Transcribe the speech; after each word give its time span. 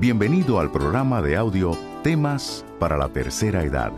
Bienvenido 0.00 0.58
al 0.58 0.72
programa 0.72 1.20
de 1.20 1.36
audio 1.36 1.76
Temas 2.02 2.64
para 2.78 2.96
la 2.96 3.10
Tercera 3.10 3.62
Edad. 3.64 3.92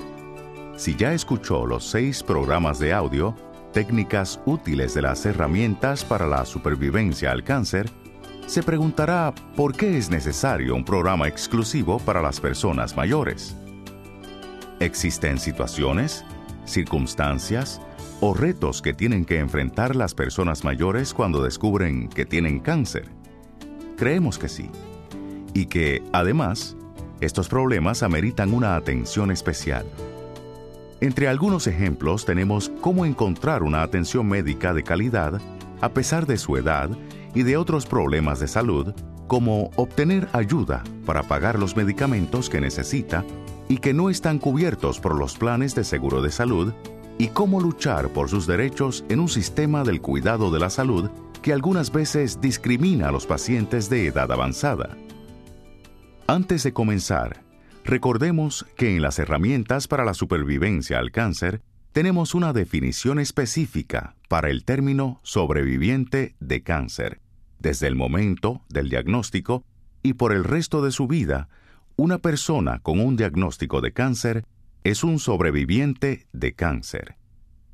Si 0.76 0.96
ya 0.96 1.12
escuchó 1.12 1.64
los 1.64 1.84
seis 1.84 2.24
programas 2.24 2.80
de 2.80 2.92
audio, 2.92 3.36
técnicas 3.72 4.40
útiles 4.44 4.94
de 4.94 5.02
las 5.02 5.24
herramientas 5.26 6.04
para 6.04 6.26
la 6.26 6.44
supervivencia 6.44 7.30
al 7.30 7.44
cáncer, 7.44 7.88
se 8.48 8.64
preguntará 8.64 9.32
por 9.54 9.76
qué 9.76 9.96
es 9.96 10.10
necesario 10.10 10.74
un 10.74 10.84
programa 10.84 11.28
exclusivo 11.28 12.00
para 12.00 12.20
las 12.20 12.40
personas 12.40 12.96
mayores. 12.96 13.54
Existen 14.80 15.38
situaciones, 15.38 16.24
circunstancias 16.64 17.80
o 18.20 18.34
retos 18.34 18.82
que 18.82 18.92
tienen 18.92 19.24
que 19.24 19.38
enfrentar 19.38 19.94
las 19.94 20.14
personas 20.14 20.64
mayores 20.64 21.14
cuando 21.14 21.44
descubren 21.44 22.08
que 22.08 22.26
tienen 22.26 22.58
cáncer. 22.58 23.08
Creemos 23.96 24.36
que 24.36 24.48
sí. 24.48 24.68
Y 25.54 25.66
que, 25.66 26.02
además, 26.12 26.76
estos 27.20 27.48
problemas 27.48 28.02
ameritan 28.02 28.52
una 28.52 28.76
atención 28.76 29.30
especial. 29.30 29.86
Entre 31.00 31.28
algunos 31.28 31.66
ejemplos 31.66 32.24
tenemos 32.24 32.70
cómo 32.80 33.04
encontrar 33.04 33.62
una 33.62 33.82
atención 33.82 34.28
médica 34.28 34.72
de 34.72 34.84
calidad 34.84 35.40
a 35.80 35.88
pesar 35.88 36.26
de 36.26 36.38
su 36.38 36.56
edad 36.56 36.90
y 37.34 37.42
de 37.42 37.56
otros 37.56 37.86
problemas 37.86 38.38
de 38.38 38.46
salud, 38.46 38.94
como 39.26 39.70
obtener 39.76 40.28
ayuda 40.32 40.84
para 41.04 41.22
pagar 41.24 41.58
los 41.58 41.76
medicamentos 41.76 42.48
que 42.48 42.60
necesita 42.60 43.24
y 43.68 43.78
que 43.78 43.94
no 43.94 44.10
están 44.10 44.38
cubiertos 44.38 45.00
por 45.00 45.16
los 45.16 45.36
planes 45.36 45.74
de 45.74 45.84
seguro 45.84 46.22
de 46.22 46.30
salud, 46.30 46.72
y 47.18 47.28
cómo 47.28 47.60
luchar 47.60 48.08
por 48.08 48.28
sus 48.28 48.46
derechos 48.46 49.04
en 49.08 49.20
un 49.20 49.28
sistema 49.28 49.84
del 49.84 50.00
cuidado 50.00 50.50
de 50.50 50.58
la 50.58 50.70
salud 50.70 51.10
que 51.40 51.52
algunas 51.52 51.92
veces 51.92 52.40
discrimina 52.40 53.08
a 53.08 53.12
los 53.12 53.26
pacientes 53.26 53.88
de 53.88 54.06
edad 54.06 54.30
avanzada. 54.32 54.96
Antes 56.32 56.62
de 56.62 56.72
comenzar, 56.72 57.42
recordemos 57.84 58.64
que 58.78 58.96
en 58.96 59.02
las 59.02 59.18
herramientas 59.18 59.86
para 59.86 60.02
la 60.06 60.14
supervivencia 60.14 60.98
al 60.98 61.10
cáncer 61.10 61.60
tenemos 61.92 62.34
una 62.34 62.54
definición 62.54 63.18
específica 63.18 64.16
para 64.30 64.48
el 64.48 64.64
término 64.64 65.20
sobreviviente 65.24 66.34
de 66.40 66.62
cáncer, 66.62 67.20
desde 67.58 67.86
el 67.86 67.96
momento 67.96 68.62
del 68.70 68.88
diagnóstico 68.88 69.66
y 70.02 70.14
por 70.14 70.32
el 70.32 70.44
resto 70.44 70.82
de 70.82 70.90
su 70.90 71.06
vida, 71.06 71.50
una 71.96 72.16
persona 72.16 72.78
con 72.78 72.98
un 72.98 73.14
diagnóstico 73.14 73.82
de 73.82 73.92
cáncer 73.92 74.46
es 74.84 75.04
un 75.04 75.18
sobreviviente 75.18 76.28
de 76.32 76.54
cáncer. 76.54 77.16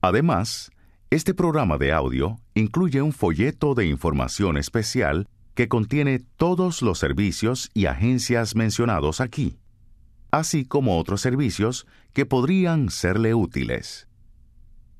Además, 0.01 0.73
este 1.11 1.33
programa 1.33 1.79
de 1.79 1.93
audio 1.93 2.41
incluye 2.55 3.03
un 3.03 3.13
folleto 3.13 3.77
de 3.77 3.87
información 3.87 4.57
especial 4.57 5.29
que 5.59 5.67
contiene 5.67 6.21
todos 6.37 6.83
los 6.83 7.01
servicios 7.01 7.69
y 7.75 7.87
agencias 7.87 8.55
mencionados 8.55 9.21
aquí, 9.21 9.59
así 10.31 10.65
como 10.65 10.97
otros 10.97 11.21
servicios 11.21 11.89
que 12.13 12.27
podrían 12.27 12.91
serle 12.91 13.35
útiles. 13.35 14.07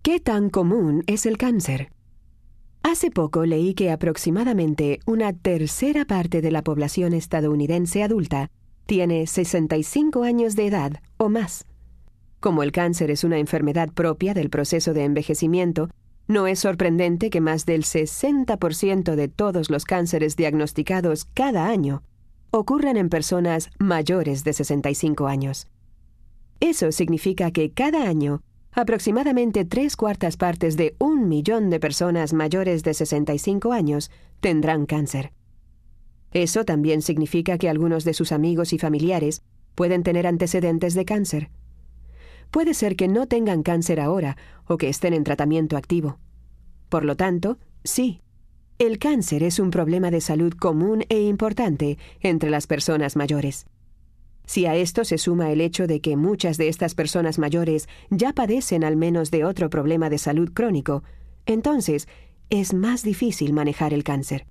¿Qué 0.02 0.18
tan 0.18 0.50
común 0.50 1.04
es 1.06 1.24
el 1.24 1.38
cáncer? 1.38 1.92
Hace 2.82 3.12
poco 3.12 3.46
leí 3.46 3.74
que 3.74 3.92
aproximadamente 3.92 4.98
una 5.06 5.32
tercera 5.32 6.04
parte 6.04 6.42
de 6.42 6.50
la 6.50 6.62
población 6.62 7.12
estadounidense 7.12 8.02
adulta 8.02 8.50
tiene 8.86 9.24
65 9.28 10.24
años 10.24 10.56
de 10.56 10.66
edad 10.66 11.00
o 11.16 11.28
más. 11.28 11.64
Como 12.40 12.64
el 12.64 12.72
cáncer 12.72 13.08
es 13.08 13.22
una 13.22 13.38
enfermedad 13.38 13.92
propia 13.92 14.34
del 14.34 14.50
proceso 14.50 14.92
de 14.92 15.04
envejecimiento, 15.04 15.90
no 16.26 16.48
es 16.48 16.58
sorprendente 16.58 17.30
que 17.30 17.40
más 17.40 17.66
del 17.66 17.84
60% 17.84 19.14
de 19.14 19.28
todos 19.28 19.70
los 19.70 19.84
cánceres 19.84 20.34
diagnosticados 20.34 21.24
cada 21.24 21.68
año 21.68 22.02
ocurran 22.50 22.96
en 22.96 23.08
personas 23.08 23.70
mayores 23.78 24.42
de 24.42 24.54
65 24.54 25.28
años. 25.28 25.68
Eso 26.60 26.92
significa 26.92 27.50
que 27.50 27.72
cada 27.72 28.06
año 28.06 28.42
aproximadamente 28.72 29.64
tres 29.64 29.96
cuartas 29.96 30.36
partes 30.36 30.76
de 30.76 30.94
un 30.98 31.28
millón 31.28 31.70
de 31.70 31.80
personas 31.80 32.32
mayores 32.32 32.82
de 32.82 32.94
65 32.94 33.72
años 33.72 34.10
tendrán 34.40 34.86
cáncer. 34.86 35.32
Eso 36.32 36.64
también 36.64 37.02
significa 37.02 37.58
que 37.58 37.68
algunos 37.68 38.04
de 38.04 38.14
sus 38.14 38.30
amigos 38.30 38.72
y 38.72 38.78
familiares 38.78 39.42
pueden 39.74 40.02
tener 40.02 40.26
antecedentes 40.26 40.94
de 40.94 41.04
cáncer. 41.04 41.50
Puede 42.50 42.74
ser 42.74 42.96
que 42.96 43.08
no 43.08 43.26
tengan 43.26 43.62
cáncer 43.62 44.00
ahora 44.00 44.36
o 44.66 44.76
que 44.76 44.88
estén 44.88 45.14
en 45.14 45.24
tratamiento 45.24 45.76
activo. 45.76 46.18
Por 46.88 47.04
lo 47.04 47.16
tanto, 47.16 47.58
sí, 47.84 48.20
el 48.78 48.98
cáncer 48.98 49.42
es 49.42 49.58
un 49.58 49.70
problema 49.70 50.10
de 50.10 50.20
salud 50.20 50.52
común 50.52 51.04
e 51.08 51.20
importante 51.20 51.98
entre 52.20 52.50
las 52.50 52.66
personas 52.66 53.16
mayores. 53.16 53.66
Si 54.46 54.66
a 54.66 54.74
esto 54.74 55.04
se 55.04 55.18
suma 55.18 55.50
el 55.52 55.60
hecho 55.60 55.86
de 55.86 56.00
que 56.00 56.16
muchas 56.16 56.56
de 56.56 56.68
estas 56.68 56.94
personas 56.94 57.38
mayores 57.38 57.88
ya 58.10 58.32
padecen 58.32 58.84
al 58.84 58.96
menos 58.96 59.30
de 59.30 59.44
otro 59.44 59.70
problema 59.70 60.10
de 60.10 60.18
salud 60.18 60.50
crónico, 60.52 61.02
entonces 61.46 62.08
es 62.50 62.74
más 62.74 63.02
difícil 63.02 63.52
manejar 63.52 63.94
el 63.94 64.04
cáncer. 64.04 64.46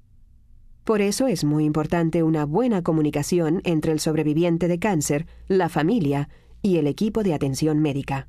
Por 0.85 1.01
eso 1.01 1.27
es 1.27 1.43
muy 1.43 1.65
importante 1.65 2.23
una 2.23 2.45
buena 2.45 2.81
comunicación 2.81 3.61
entre 3.63 3.91
el 3.91 3.99
sobreviviente 3.99 4.67
de 4.67 4.79
cáncer, 4.79 5.27
la 5.47 5.69
familia 5.69 6.29
y 6.61 6.77
el 6.77 6.87
equipo 6.87 7.21
de 7.21 7.33
atención 7.33 7.79
médica. 7.79 8.27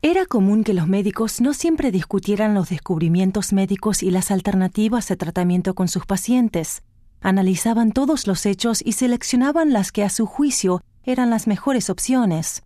Era 0.00 0.26
común 0.26 0.64
que 0.64 0.74
los 0.74 0.88
médicos 0.88 1.40
no 1.40 1.54
siempre 1.54 1.92
discutieran 1.92 2.54
los 2.54 2.70
descubrimientos 2.70 3.52
médicos 3.52 4.02
y 4.02 4.10
las 4.10 4.30
alternativas 4.30 5.06
de 5.08 5.16
tratamiento 5.16 5.74
con 5.74 5.86
sus 5.88 6.06
pacientes. 6.06 6.82
Analizaban 7.22 7.92
todos 7.92 8.26
los 8.26 8.46
hechos 8.46 8.82
y 8.84 8.92
seleccionaban 8.92 9.72
las 9.72 9.92
que 9.92 10.02
a 10.02 10.10
su 10.10 10.26
juicio 10.26 10.82
eran 11.04 11.30
las 11.30 11.46
mejores 11.46 11.88
opciones. 11.88 12.64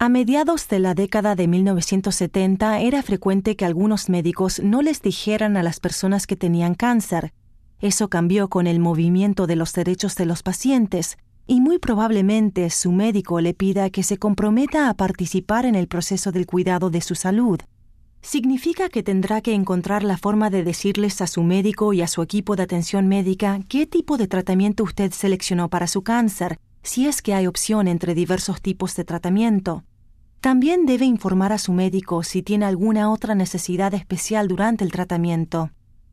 A 0.00 0.08
mediados 0.08 0.66
de 0.66 0.80
la 0.80 0.94
década 0.94 1.36
de 1.36 1.46
1970 1.46 2.80
era 2.80 3.02
frecuente 3.04 3.54
que 3.54 3.64
algunos 3.64 4.08
médicos 4.08 4.60
no 4.60 4.82
les 4.82 5.02
dijeran 5.02 5.56
a 5.56 5.62
las 5.62 5.78
personas 5.78 6.26
que 6.26 6.34
tenían 6.34 6.74
cáncer. 6.74 7.32
Eso 7.78 8.08
cambió 8.08 8.48
con 8.48 8.66
el 8.66 8.80
movimiento 8.80 9.46
de 9.46 9.54
los 9.54 9.72
derechos 9.72 10.16
de 10.16 10.26
los 10.26 10.42
pacientes, 10.42 11.16
y 11.46 11.60
muy 11.60 11.78
probablemente 11.78 12.68
su 12.70 12.90
médico 12.90 13.40
le 13.40 13.54
pida 13.54 13.90
que 13.90 14.02
se 14.02 14.18
comprometa 14.18 14.88
a 14.88 14.94
participar 14.94 15.64
en 15.64 15.76
el 15.76 15.86
proceso 15.86 16.32
del 16.32 16.46
cuidado 16.46 16.90
de 16.90 17.00
su 17.00 17.14
salud. 17.14 17.60
Significa 18.22 18.88
que 18.88 19.02
tendrá 19.02 19.40
que 19.40 19.52
encontrar 19.52 20.04
la 20.04 20.16
forma 20.16 20.48
de 20.48 20.62
decirles 20.62 21.20
a 21.20 21.26
su 21.26 21.42
médico 21.42 21.92
y 21.92 22.02
a 22.02 22.06
su 22.06 22.22
equipo 22.22 22.54
de 22.54 22.62
atención 22.62 23.08
médica 23.08 23.58
qué 23.68 23.84
tipo 23.84 24.16
de 24.16 24.28
tratamiento 24.28 24.84
usted 24.84 25.10
seleccionó 25.10 25.68
para 25.68 25.88
su 25.88 26.02
cáncer, 26.02 26.58
si 26.84 27.06
es 27.06 27.20
que 27.20 27.34
hay 27.34 27.48
opción 27.48 27.88
entre 27.88 28.14
diversos 28.14 28.62
tipos 28.62 28.94
de 28.94 29.04
tratamiento. 29.04 29.84
También 30.40 30.86
debe 30.86 31.04
informar 31.04 31.52
a 31.52 31.58
su 31.58 31.72
médico 31.72 32.22
si 32.22 32.42
tiene 32.42 32.64
alguna 32.64 33.10
otra 33.10 33.34
necesidad 33.34 33.92
especial 33.92 34.46
durante 34.48 34.84
el 34.84 34.92
tratamiento. 34.92 35.70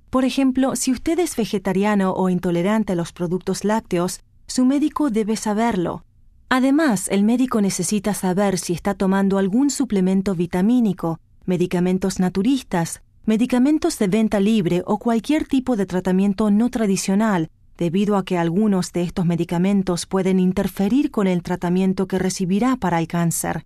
Por 0.10 0.26
ejemplo, 0.26 0.76
si 0.76 0.92
usted 0.92 1.20
es 1.20 1.36
vegetariano 1.36 2.14
o 2.14 2.30
intolerante 2.30 2.94
a 2.94 2.96
los 2.96 3.14
productos 3.14 3.64
lácteos, 3.64 4.22
su 4.48 4.66
médico 4.66 5.12
debe 5.12 5.36
saberlo. 5.36 6.04
Además, 6.50 7.08
el 7.10 7.24
médico 7.24 7.62
necesita 7.62 8.16
saber 8.16 8.58
si 8.58 8.74
está 8.74 8.96
tomando 8.96 9.38
algún 9.38 9.70
suplemento 9.70 10.34
vitamínico, 10.34 11.20
medicamentos 11.50 12.20
naturistas, 12.20 13.02
medicamentos 13.26 14.00
de 14.00 14.08
venta 14.08 14.40
libre 14.40 14.84
o 14.86 15.00
cualquier 15.00 15.46
tipo 15.46 15.76
de 15.76 15.86
tratamiento 15.86 16.50
no 16.52 16.70
tradicional, 16.70 17.50
debido 17.78 18.16
a 18.16 18.24
que 18.24 18.38
algunos 18.38 18.94
de 18.94 19.02
estos 19.02 19.26
medicamentos 19.26 20.06
pueden 20.06 20.40
interferir 20.40 21.12
con 21.12 21.28
el 21.28 21.42
tratamiento 21.42 22.08
que 22.08 22.20
recibirá 22.20 22.78
para 22.78 23.00
el 23.00 23.08
cáncer. 23.08 23.66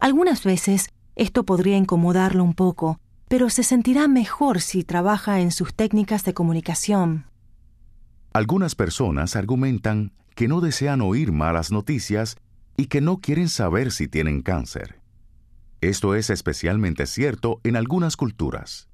Algunas 0.00 0.42
veces 0.42 0.90
esto 1.14 1.44
podría 1.44 1.76
incomodarlo 1.76 2.42
un 2.42 2.54
poco, 2.54 2.98
pero 3.28 3.50
se 3.50 3.62
sentirá 3.62 4.08
mejor 4.08 4.60
si 4.60 4.82
trabaja 4.82 5.40
en 5.40 5.52
sus 5.52 5.74
técnicas 5.74 6.24
de 6.24 6.34
comunicación. 6.34 7.26
Algunas 8.32 8.74
personas 8.74 9.36
argumentan 9.36 10.12
que 10.34 10.48
no 10.48 10.60
desean 10.60 11.02
oír 11.02 11.30
malas 11.30 11.70
noticias 11.70 12.36
y 12.76 12.86
que 12.86 13.00
no 13.00 13.18
quieren 13.18 13.48
saber 13.48 13.92
si 13.92 14.08
tienen 14.08 14.42
cáncer. 14.42 15.01
Esto 15.82 16.14
es 16.14 16.30
especialmente 16.30 17.06
cierto 17.06 17.60
en 17.64 17.74
algunas 17.74 18.16
culturas. 18.16 18.88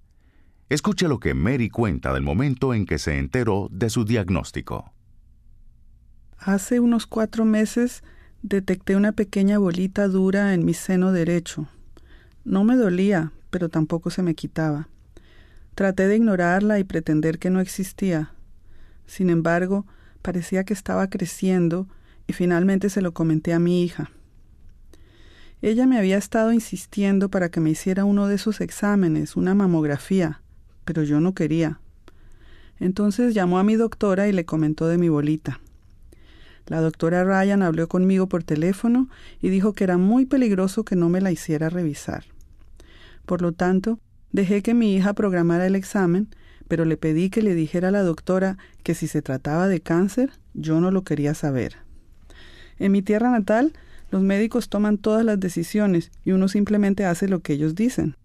Escuche 0.70 1.06
lo 1.06 1.20
que 1.20 1.35
Mary 1.35 1.69
cuenta 1.69 2.14
del 2.14 2.23
momento 2.23 2.73
en 2.73 2.87
que 2.87 2.99
se 2.99 3.19
enteró 3.19 3.69
de 3.70 3.90
su 3.90 4.06
diagnóstico. 4.06 4.90
Hace 6.38 6.81
unos 6.81 7.06
cuatro 7.06 7.44
meses 7.44 8.02
detecté 8.40 8.96
una 8.96 9.12
pequeña 9.12 9.58
bolita 9.58 10.08
dura 10.08 10.55
en 10.55 10.64
mi 10.64 10.73
seno 10.73 11.12
derecho. 11.12 11.69
No 12.46 12.64
me 12.64 12.75
dolía, 12.75 13.32
pero 13.50 13.69
tampoco 13.69 14.08
se 14.08 14.23
me 14.23 14.35
quitaba. 14.35 14.88
Traté 15.75 16.08
de 16.08 16.17
ignorarla 16.17 16.79
y 16.79 16.85
pretender 16.85 17.38
que 17.38 17.50
no 17.50 17.61
existía. 17.61 18.32
Sin 19.06 19.29
embargo, 19.29 19.85
parecía 20.23 20.64
que 20.64 20.73
estaba 20.73 21.08
creciendo 21.08 21.87
y 22.26 22.32
finalmente 22.32 22.88
se 22.88 23.02
lo 23.02 23.12
comenté 23.12 23.52
a 23.52 23.58
mi 23.58 23.82
hija. 23.82 24.11
Ella 25.61 25.87
me 25.87 25.99
había 25.99 26.19
estado 26.19 26.53
insistiendo 26.53 27.31
para 27.31 27.49
que 27.49 27.61
me 27.61 27.71
hiciera 27.71 28.05
uno 28.05 28.29
de 28.29 28.37
esos 28.37 28.61
exámenes, 28.61 29.37
una 29.37 29.55
mamografía, 29.55 30.41
pero 30.85 31.03
yo 31.03 31.21
no 31.21 31.35
quería. 31.35 31.81
Entonces 32.79 33.35
llamó 33.35 33.59
a 33.59 33.65
mi 33.65 33.75
doctora 33.75 34.29
y 34.29 34.33
le 34.33 34.45
comentó 34.45 34.87
de 34.87 34.99
mi 34.99 35.09
bolita. 35.09 35.61
La 36.67 36.81
doctora 36.81 37.25
Ryan 37.25 37.63
habló 37.63 37.89
conmigo 37.89 38.29
por 38.29 38.45
teléfono 38.45 39.09
y 39.41 39.49
dijo 39.49 39.73
que 39.73 39.85
era 39.85 39.99
muy 39.99 40.27
peligroso 40.27 40.85
que 40.85 40.97
no 40.97 41.09
me 41.09 41.21
la 41.21 41.33
hiciera 41.33 41.71
revisar. 41.71 42.25
Por 43.27 43.43
lo 43.43 43.53
tanto, 43.53 43.99
dejé 44.33 44.63
que 44.63 44.75
mi 44.75 44.95
hija 44.95 45.15
programara 45.15 45.67
el 45.67 45.75
examen, 45.75 46.29
pero 46.69 46.85
le 46.85 46.97
pedí 46.97 47.31
que 47.31 47.43
le 47.43 47.55
dijera 47.55 47.89
a 47.89 47.91
la 47.91 48.03
doctora 48.03 48.59
que 48.83 48.95
si 48.95 49.09
se 49.09 49.23
trataba 49.23 49.67
de 49.67 49.81
cáncer, 49.81 50.31
yo 50.55 50.81
no 50.81 50.91
lo 50.91 51.03
quería 51.03 51.35
saber. 51.35 51.77
En 52.79 52.93
mi 52.93 53.03
tierra 53.03 53.31
natal, 53.31 53.73
los 54.11 54.23
médicos 54.23 54.69
toman 54.69 54.99
todas 54.99 55.25
las 55.25 55.39
decisiones 55.39 56.11
y 56.25 56.33
uno 56.33 56.49
simplemente 56.49 57.05
hace 57.05 57.29
lo 57.29 57.41
que 57.41 57.55
ellos 57.55 57.75
dicen. 57.75 58.17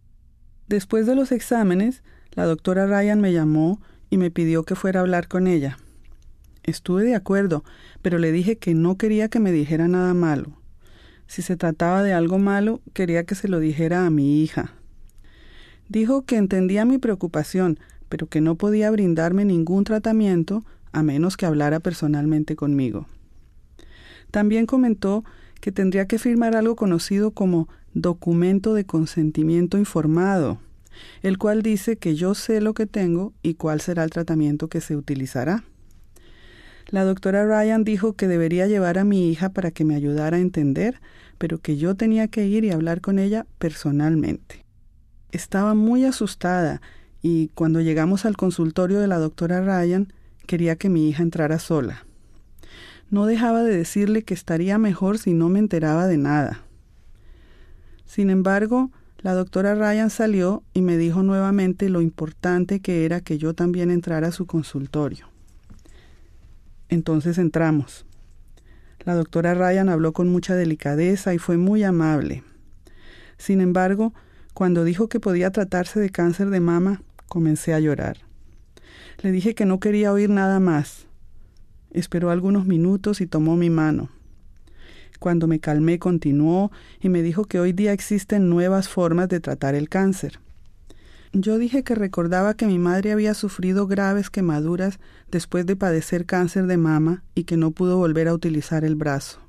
Después 0.67 1.05
de 1.05 1.15
los 1.15 1.31
exámenes, 1.31 2.03
la 2.33 2.45
doctora 2.45 2.87
Ryan 2.87 3.21
me 3.21 3.33
llamó 3.33 3.81
y 4.09 4.17
me 4.17 4.31
pidió 4.31 4.63
que 4.63 4.75
fuera 4.75 4.99
a 4.99 5.03
hablar 5.03 5.27
con 5.27 5.47
ella. 5.47 5.77
Estuve 6.63 7.03
de 7.03 7.15
acuerdo, 7.15 7.63
pero 8.01 8.17
le 8.17 8.31
dije 8.31 8.57
que 8.57 8.73
no 8.73 8.97
quería 8.97 9.27
que 9.27 9.39
me 9.39 9.51
dijera 9.51 9.87
nada 9.87 10.13
malo. 10.13 10.57
Si 11.27 11.41
se 11.41 11.57
trataba 11.57 12.03
de 12.03 12.13
algo 12.13 12.37
malo, 12.37 12.81
quería 12.93 13.25
que 13.25 13.35
se 13.35 13.47
lo 13.47 13.59
dijera 13.59 14.05
a 14.05 14.09
mi 14.09 14.41
hija. 14.41 14.73
Dijo 15.89 16.23
que 16.25 16.37
entendía 16.37 16.85
mi 16.85 16.97
preocupación, 16.97 17.79
pero 18.07 18.27
que 18.27 18.39
no 18.39 18.55
podía 18.55 18.91
brindarme 18.91 19.43
ningún 19.43 19.83
tratamiento 19.83 20.63
a 20.91 21.03
menos 21.03 21.35
que 21.35 21.45
hablara 21.45 21.79
personalmente 21.79 22.55
conmigo. 22.55 23.07
También 24.31 24.65
comentó 24.65 25.23
que 25.63 25.71
tendría 25.71 26.07
que 26.07 26.19
firmar 26.19 26.57
algo 26.57 26.75
conocido 26.75 27.31
como 27.31 27.69
documento 27.93 28.73
de 28.73 28.83
consentimiento 28.83 29.77
informado, 29.77 30.59
el 31.21 31.37
cual 31.37 31.61
dice 31.61 31.95
que 31.95 32.15
yo 32.15 32.35
sé 32.35 32.59
lo 32.59 32.73
que 32.73 32.85
tengo 32.85 33.31
y 33.43 33.53
cuál 33.53 33.79
será 33.79 34.03
el 34.03 34.09
tratamiento 34.09 34.67
que 34.67 34.81
se 34.81 34.97
utilizará. 34.97 35.63
La 36.89 37.05
doctora 37.05 37.45
Ryan 37.45 37.85
dijo 37.85 38.11
que 38.11 38.27
debería 38.27 38.67
llevar 38.67 38.97
a 38.97 39.05
mi 39.05 39.31
hija 39.31 39.53
para 39.53 39.71
que 39.71 39.85
me 39.85 39.95
ayudara 39.95 40.35
a 40.35 40.41
entender, 40.41 40.99
pero 41.37 41.59
que 41.59 41.77
yo 41.77 41.95
tenía 41.95 42.27
que 42.27 42.45
ir 42.45 42.65
y 42.65 42.71
hablar 42.71 42.99
con 42.99 43.17
ella 43.17 43.45
personalmente. 43.57 44.65
Estaba 45.31 45.75
muy 45.75 46.03
asustada 46.03 46.81
y 47.21 47.51
cuando 47.55 47.79
llegamos 47.79 48.25
al 48.25 48.35
consultorio 48.35 48.99
de 48.99 49.07
la 49.07 49.17
doctora 49.17 49.61
Ryan 49.61 50.11
quería 50.45 50.75
que 50.75 50.89
mi 50.89 51.07
hija 51.07 51.23
entrara 51.23 51.57
sola. 51.57 52.03
No 53.13 53.27
dejaba 53.27 53.61
de 53.61 53.77
decirle 53.77 54.23
que 54.23 54.33
estaría 54.33 54.79
mejor 54.79 55.19
si 55.19 55.35
no 55.35 55.47
me 55.47 55.59
enteraba 55.59 56.07
de 56.07 56.17
nada. 56.17 56.61
Sin 58.05 58.31
embargo, 58.31 58.89
la 59.19 59.35
doctora 59.35 59.75
Ryan 59.75 60.09
salió 60.09 60.63
y 60.73 60.81
me 60.81 60.97
dijo 60.97 61.21
nuevamente 61.21 61.89
lo 61.89 62.01
importante 62.01 62.79
que 62.79 63.05
era 63.05 63.21
que 63.21 63.37
yo 63.37 63.53
también 63.53 63.91
entrara 63.91 64.29
a 64.29 64.31
su 64.31 64.47
consultorio. 64.47 65.29
Entonces 66.89 67.37
entramos. 67.37 68.07
La 69.01 69.13
doctora 69.13 69.53
Ryan 69.53 69.89
habló 69.89 70.11
con 70.11 70.29
mucha 70.29 70.55
delicadeza 70.55 71.35
y 71.35 71.37
fue 71.37 71.57
muy 71.57 71.83
amable. 71.83 72.43
Sin 73.37 73.61
embargo, 73.61 74.15
cuando 74.55 74.83
dijo 74.83 75.07
que 75.07 75.19
podía 75.19 75.51
tratarse 75.51 75.99
de 75.99 76.09
cáncer 76.09 76.49
de 76.49 76.61
mama, 76.61 77.03
comencé 77.27 77.75
a 77.75 77.79
llorar. 77.79 78.17
Le 79.21 79.31
dije 79.31 79.53
que 79.53 79.65
no 79.65 79.79
quería 79.79 80.11
oír 80.11 80.31
nada 80.31 80.59
más. 80.59 81.05
Esperó 81.93 82.31
algunos 82.31 82.65
minutos 82.65 83.21
y 83.21 83.27
tomó 83.27 83.55
mi 83.55 83.69
mano. 83.69 84.09
Cuando 85.19 85.47
me 85.47 85.59
calmé 85.59 85.99
continuó 85.99 86.71
y 86.99 87.07
me 87.07 87.21
dijo 87.21 87.45
que 87.45 87.59
hoy 87.59 87.71
día 87.71 87.93
existen 87.93 88.49
nuevas 88.49 88.89
formas 88.89 89.29
de 89.29 89.39
tratar 89.39 89.75
el 89.75 89.87
cáncer. 89.87 90.39
Yo 91.31 91.57
dije 91.57 91.83
que 91.83 91.95
recordaba 91.95 92.55
que 92.55 92.67
mi 92.67 92.77
madre 92.77 93.11
había 93.11 93.33
sufrido 93.33 93.87
graves 93.87 94.29
quemaduras 94.29 94.99
después 95.31 95.65
de 95.65 95.75
padecer 95.75 96.25
cáncer 96.25 96.67
de 96.67 96.77
mama 96.77 97.23
y 97.35 97.45
que 97.45 97.57
no 97.57 97.71
pudo 97.71 97.97
volver 97.97 98.27
a 98.27 98.33
utilizar 98.33 98.83
el 98.83 98.95
brazo. 98.95 99.39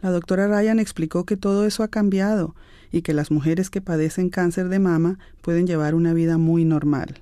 La 0.00 0.10
doctora 0.10 0.48
Ryan 0.48 0.80
explicó 0.80 1.24
que 1.24 1.36
todo 1.36 1.66
eso 1.66 1.82
ha 1.82 1.88
cambiado 1.88 2.56
y 2.90 3.02
que 3.02 3.14
las 3.14 3.30
mujeres 3.30 3.70
que 3.70 3.80
padecen 3.80 4.28
cáncer 4.28 4.68
de 4.68 4.78
mama 4.78 5.18
pueden 5.40 5.66
llevar 5.66 5.94
una 5.94 6.14
vida 6.14 6.38
muy 6.38 6.64
normal. 6.64 7.20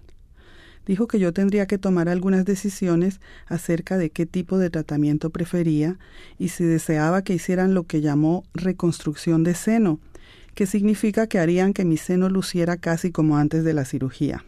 Dijo 0.90 1.06
que 1.06 1.20
yo 1.20 1.32
tendría 1.32 1.66
que 1.66 1.78
tomar 1.78 2.08
algunas 2.08 2.44
decisiones 2.44 3.20
acerca 3.46 3.96
de 3.96 4.10
qué 4.10 4.26
tipo 4.26 4.58
de 4.58 4.70
tratamiento 4.70 5.30
prefería 5.30 6.00
y 6.36 6.48
si 6.48 6.64
deseaba 6.64 7.22
que 7.22 7.32
hicieran 7.32 7.74
lo 7.74 7.84
que 7.84 8.00
llamó 8.00 8.42
reconstrucción 8.54 9.44
de 9.44 9.54
seno, 9.54 10.00
que 10.56 10.66
significa 10.66 11.28
que 11.28 11.38
harían 11.38 11.74
que 11.74 11.84
mi 11.84 11.96
seno 11.96 12.28
luciera 12.28 12.76
casi 12.76 13.12
como 13.12 13.36
antes 13.36 13.62
de 13.62 13.72
la 13.72 13.84
cirugía. 13.84 14.44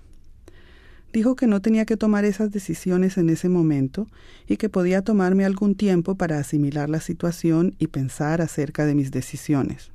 Dijo 1.12 1.36
que 1.36 1.46
no 1.46 1.62
tenía 1.62 1.84
que 1.84 1.96
tomar 1.96 2.24
esas 2.24 2.50
decisiones 2.50 3.18
en 3.18 3.30
ese 3.30 3.48
momento 3.48 4.08
y 4.48 4.56
que 4.56 4.68
podía 4.68 5.02
tomarme 5.02 5.44
algún 5.44 5.76
tiempo 5.76 6.16
para 6.16 6.40
asimilar 6.40 6.90
la 6.90 7.00
situación 7.00 7.76
y 7.78 7.86
pensar 7.86 8.40
acerca 8.40 8.84
de 8.84 8.96
mis 8.96 9.12
decisiones. 9.12 9.92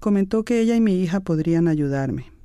Comentó 0.00 0.42
que 0.42 0.58
ella 0.58 0.74
y 0.74 0.80
mi 0.80 1.00
hija 1.00 1.20
podrían 1.20 1.68
ayudarme. 1.68 2.36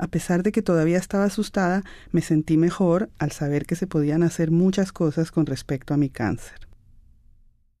A 0.00 0.06
pesar 0.06 0.44
de 0.44 0.52
que 0.52 0.62
todavía 0.62 0.96
estaba 0.96 1.24
asustada, 1.24 1.82
me 2.12 2.22
sentí 2.22 2.56
mejor 2.56 3.10
al 3.18 3.32
saber 3.32 3.66
que 3.66 3.74
se 3.74 3.88
podían 3.88 4.22
hacer 4.22 4.52
muchas 4.52 4.92
cosas 4.92 5.32
con 5.32 5.44
respecto 5.44 5.92
a 5.92 5.96
mi 5.96 6.08
cáncer. 6.08 6.68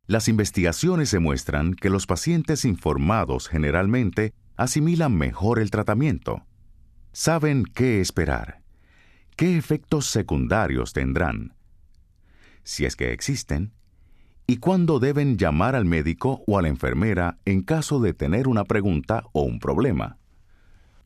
Las 0.08 0.26
investigaciones 0.26 1.12
demuestran 1.12 1.74
que 1.74 1.90
los 1.90 2.06
pacientes 2.06 2.64
informados 2.64 3.46
generalmente 3.46 4.34
asimilan 4.56 5.16
mejor 5.16 5.60
el 5.60 5.70
tratamiento. 5.70 6.42
Saben 7.12 7.62
qué 7.62 8.00
esperar, 8.00 8.62
qué 9.36 9.56
efectos 9.56 10.06
secundarios 10.06 10.92
tendrán, 10.92 11.54
si 12.64 12.84
es 12.84 12.96
que 12.96 13.12
existen, 13.12 13.72
y 14.44 14.56
cuándo 14.56 14.98
deben 14.98 15.36
llamar 15.36 15.76
al 15.76 15.84
médico 15.84 16.42
o 16.48 16.58
a 16.58 16.62
la 16.62 16.68
enfermera 16.68 17.38
en 17.44 17.62
caso 17.62 18.00
de 18.00 18.12
tener 18.12 18.48
una 18.48 18.64
pregunta 18.64 19.22
o 19.32 19.42
un 19.42 19.60
problema. 19.60 20.18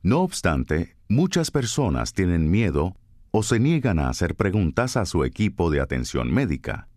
No 0.05 0.21
obstante, 0.21 0.97
muchas 1.13 1.51
personas 1.51 2.15
tienen 2.15 2.51
miedo 2.51 2.97
o 3.31 3.43
se 3.43 3.61
niegan 3.61 3.99
a 3.99 4.09
hacer 4.09 4.35
preguntas 4.35 4.97
a 4.97 5.05
su 5.05 5.25
equipo 5.25 5.71
de 5.71 5.81
atención 5.81 6.33
médica. 6.33 6.89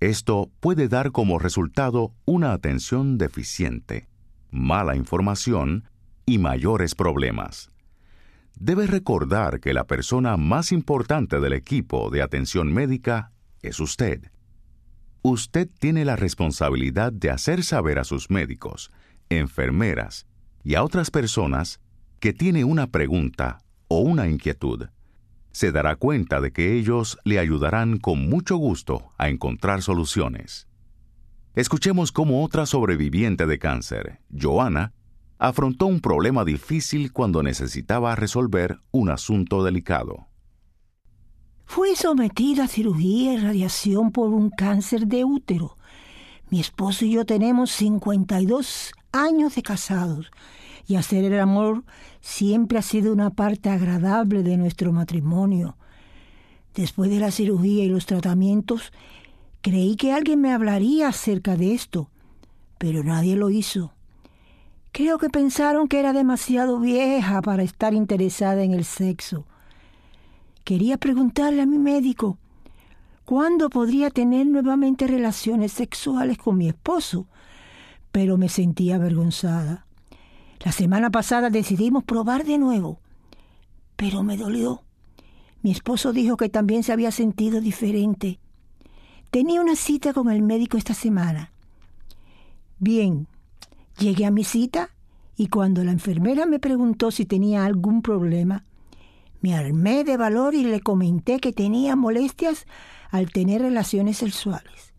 Esto 0.00 0.50
puede 0.60 0.88
dar 0.88 1.12
como 1.12 1.38
resultado 1.38 2.12
una 2.26 2.52
atención 2.52 3.16
deficiente, 3.18 4.06
mala 4.50 4.96
información 4.96 5.88
y 6.26 6.38
mayores 6.38 6.94
problemas. 6.94 7.70
Debe 8.60 8.86
recordar 8.86 9.60
que 9.60 9.72
la 9.72 9.84
persona 9.84 10.36
más 10.36 10.70
importante 10.70 11.40
del 11.40 11.54
equipo 11.54 12.10
de 12.10 12.22
atención 12.22 12.72
médica 12.72 13.32
es 13.62 13.80
usted. 13.80 14.30
Usted 15.22 15.68
tiene 15.78 16.04
la 16.04 16.16
responsabilidad 16.16 17.12
de 17.12 17.30
hacer 17.30 17.64
saber 17.64 17.98
a 17.98 18.04
sus 18.04 18.30
médicos, 18.30 18.90
enfermeras 19.30 20.26
y 20.62 20.74
a 20.74 20.84
otras 20.84 21.10
personas 21.10 21.80
que 22.20 22.32
tiene 22.32 22.64
una 22.64 22.88
pregunta 22.88 23.58
o 23.88 24.00
una 24.00 24.28
inquietud 24.28 24.88
se 25.58 25.72
dará 25.72 25.96
cuenta 25.96 26.40
de 26.40 26.52
que 26.52 26.78
ellos 26.78 27.18
le 27.24 27.40
ayudarán 27.40 27.98
con 27.98 28.28
mucho 28.28 28.56
gusto 28.56 29.10
a 29.18 29.28
encontrar 29.28 29.82
soluciones. 29.82 30.68
Escuchemos 31.54 32.12
cómo 32.12 32.44
otra 32.44 32.64
sobreviviente 32.64 33.44
de 33.44 33.58
cáncer, 33.58 34.20
Joana, 34.30 34.92
afrontó 35.36 35.86
un 35.86 36.00
problema 36.00 36.44
difícil 36.44 37.12
cuando 37.12 37.42
necesitaba 37.42 38.14
resolver 38.14 38.78
un 38.92 39.10
asunto 39.10 39.64
delicado. 39.64 40.28
Fui 41.64 41.96
sometida 41.96 42.64
a 42.64 42.68
cirugía 42.68 43.34
y 43.34 43.38
radiación 43.38 44.12
por 44.12 44.28
un 44.28 44.50
cáncer 44.50 45.08
de 45.08 45.24
útero. 45.24 45.76
Mi 46.50 46.60
esposo 46.60 47.04
y 47.04 47.14
yo 47.14 47.26
tenemos 47.26 47.72
52 47.72 48.92
años 49.12 49.56
de 49.56 49.62
casados 49.62 50.30
y 50.88 50.96
hacer 50.96 51.22
el 51.24 51.38
amor 51.38 51.84
siempre 52.22 52.78
ha 52.78 52.82
sido 52.82 53.12
una 53.12 53.28
parte 53.28 53.68
agradable 53.68 54.42
de 54.42 54.56
nuestro 54.56 54.90
matrimonio. 54.90 55.76
Después 56.74 57.10
de 57.10 57.20
la 57.20 57.30
cirugía 57.30 57.84
y 57.84 57.88
los 57.90 58.06
tratamientos, 58.06 58.90
creí 59.60 59.96
que 59.96 60.12
alguien 60.12 60.40
me 60.40 60.50
hablaría 60.50 61.08
acerca 61.08 61.56
de 61.56 61.74
esto, 61.74 62.08
pero 62.78 63.04
nadie 63.04 63.36
lo 63.36 63.50
hizo. 63.50 63.92
Creo 64.90 65.18
que 65.18 65.28
pensaron 65.28 65.88
que 65.88 66.00
era 66.00 66.14
demasiado 66.14 66.80
vieja 66.80 67.42
para 67.42 67.62
estar 67.62 67.92
interesada 67.92 68.62
en 68.62 68.72
el 68.72 68.86
sexo. 68.86 69.44
Quería 70.64 70.96
preguntarle 70.96 71.60
a 71.60 71.66
mi 71.66 71.78
médico 71.78 72.38
cuándo 73.26 73.68
podría 73.68 74.08
tener 74.08 74.46
nuevamente 74.46 75.06
relaciones 75.06 75.72
sexuales 75.72 76.38
con 76.38 76.56
mi 76.56 76.68
esposo, 76.68 77.26
pero 78.10 78.38
me 78.38 78.48
sentía 78.48 78.94
avergonzada. 78.94 79.87
La 80.60 80.72
semana 80.72 81.10
pasada 81.10 81.50
decidimos 81.50 82.04
probar 82.04 82.44
de 82.44 82.58
nuevo, 82.58 83.00
pero 83.96 84.22
me 84.22 84.36
dolió. 84.36 84.82
Mi 85.62 85.70
esposo 85.70 86.12
dijo 86.12 86.36
que 86.36 86.48
también 86.48 86.82
se 86.82 86.92
había 86.92 87.10
sentido 87.10 87.60
diferente. 87.60 88.40
Tenía 89.30 89.60
una 89.60 89.76
cita 89.76 90.12
con 90.12 90.30
el 90.30 90.42
médico 90.42 90.76
esta 90.76 90.94
semana. 90.94 91.52
Bien, 92.78 93.28
llegué 93.98 94.26
a 94.26 94.30
mi 94.30 94.44
cita 94.44 94.90
y 95.36 95.48
cuando 95.48 95.84
la 95.84 95.92
enfermera 95.92 96.46
me 96.46 96.58
preguntó 96.58 97.10
si 97.10 97.24
tenía 97.24 97.64
algún 97.64 98.02
problema, 98.02 98.64
me 99.40 99.54
armé 99.54 100.02
de 100.02 100.16
valor 100.16 100.54
y 100.54 100.64
le 100.64 100.80
comenté 100.80 101.38
que 101.38 101.52
tenía 101.52 101.94
molestias 101.94 102.66
al 103.10 103.30
tener 103.30 103.62
relaciones 103.62 104.18
sexuales. 104.18 104.92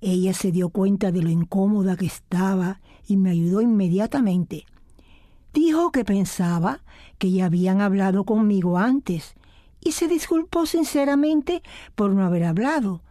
Ella 0.00 0.32
se 0.32 0.50
dio 0.50 0.70
cuenta 0.70 1.12
de 1.12 1.22
lo 1.22 1.30
incómoda 1.30 1.96
que 1.96 2.06
estaba 2.06 2.80
y 3.10 3.16
me 3.16 3.30
ayudó 3.30 3.60
inmediatamente. 3.60 4.64
Dijo 5.52 5.90
que 5.90 6.04
pensaba 6.04 6.82
que 7.18 7.30
ya 7.30 7.46
habían 7.46 7.80
hablado 7.80 8.24
conmigo 8.24 8.78
antes 8.78 9.34
y 9.80 9.92
se 9.92 10.06
disculpó 10.06 10.66
sinceramente 10.66 11.62
por 11.94 12.12
no 12.12 12.24
haber 12.24 12.44
hablado. 12.44 13.02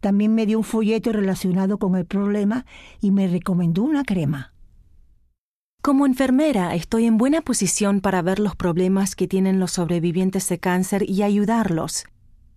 También 0.00 0.34
me 0.34 0.46
dio 0.46 0.58
un 0.58 0.64
folleto 0.64 1.12
relacionado 1.12 1.78
con 1.78 1.96
el 1.96 2.04
problema 2.04 2.66
y 3.00 3.10
me 3.10 3.28
recomendó 3.28 3.82
una 3.82 4.04
crema. 4.04 4.52
Como 5.82 6.04
enfermera 6.04 6.74
estoy 6.74 7.06
en 7.06 7.16
buena 7.16 7.40
posición 7.40 8.00
para 8.00 8.20
ver 8.20 8.38
los 8.38 8.54
problemas 8.56 9.16
que 9.16 9.26
tienen 9.26 9.58
los 9.58 9.72
sobrevivientes 9.72 10.48
de 10.50 10.58
cáncer 10.58 11.08
y 11.08 11.22
ayudarlos. 11.22 12.04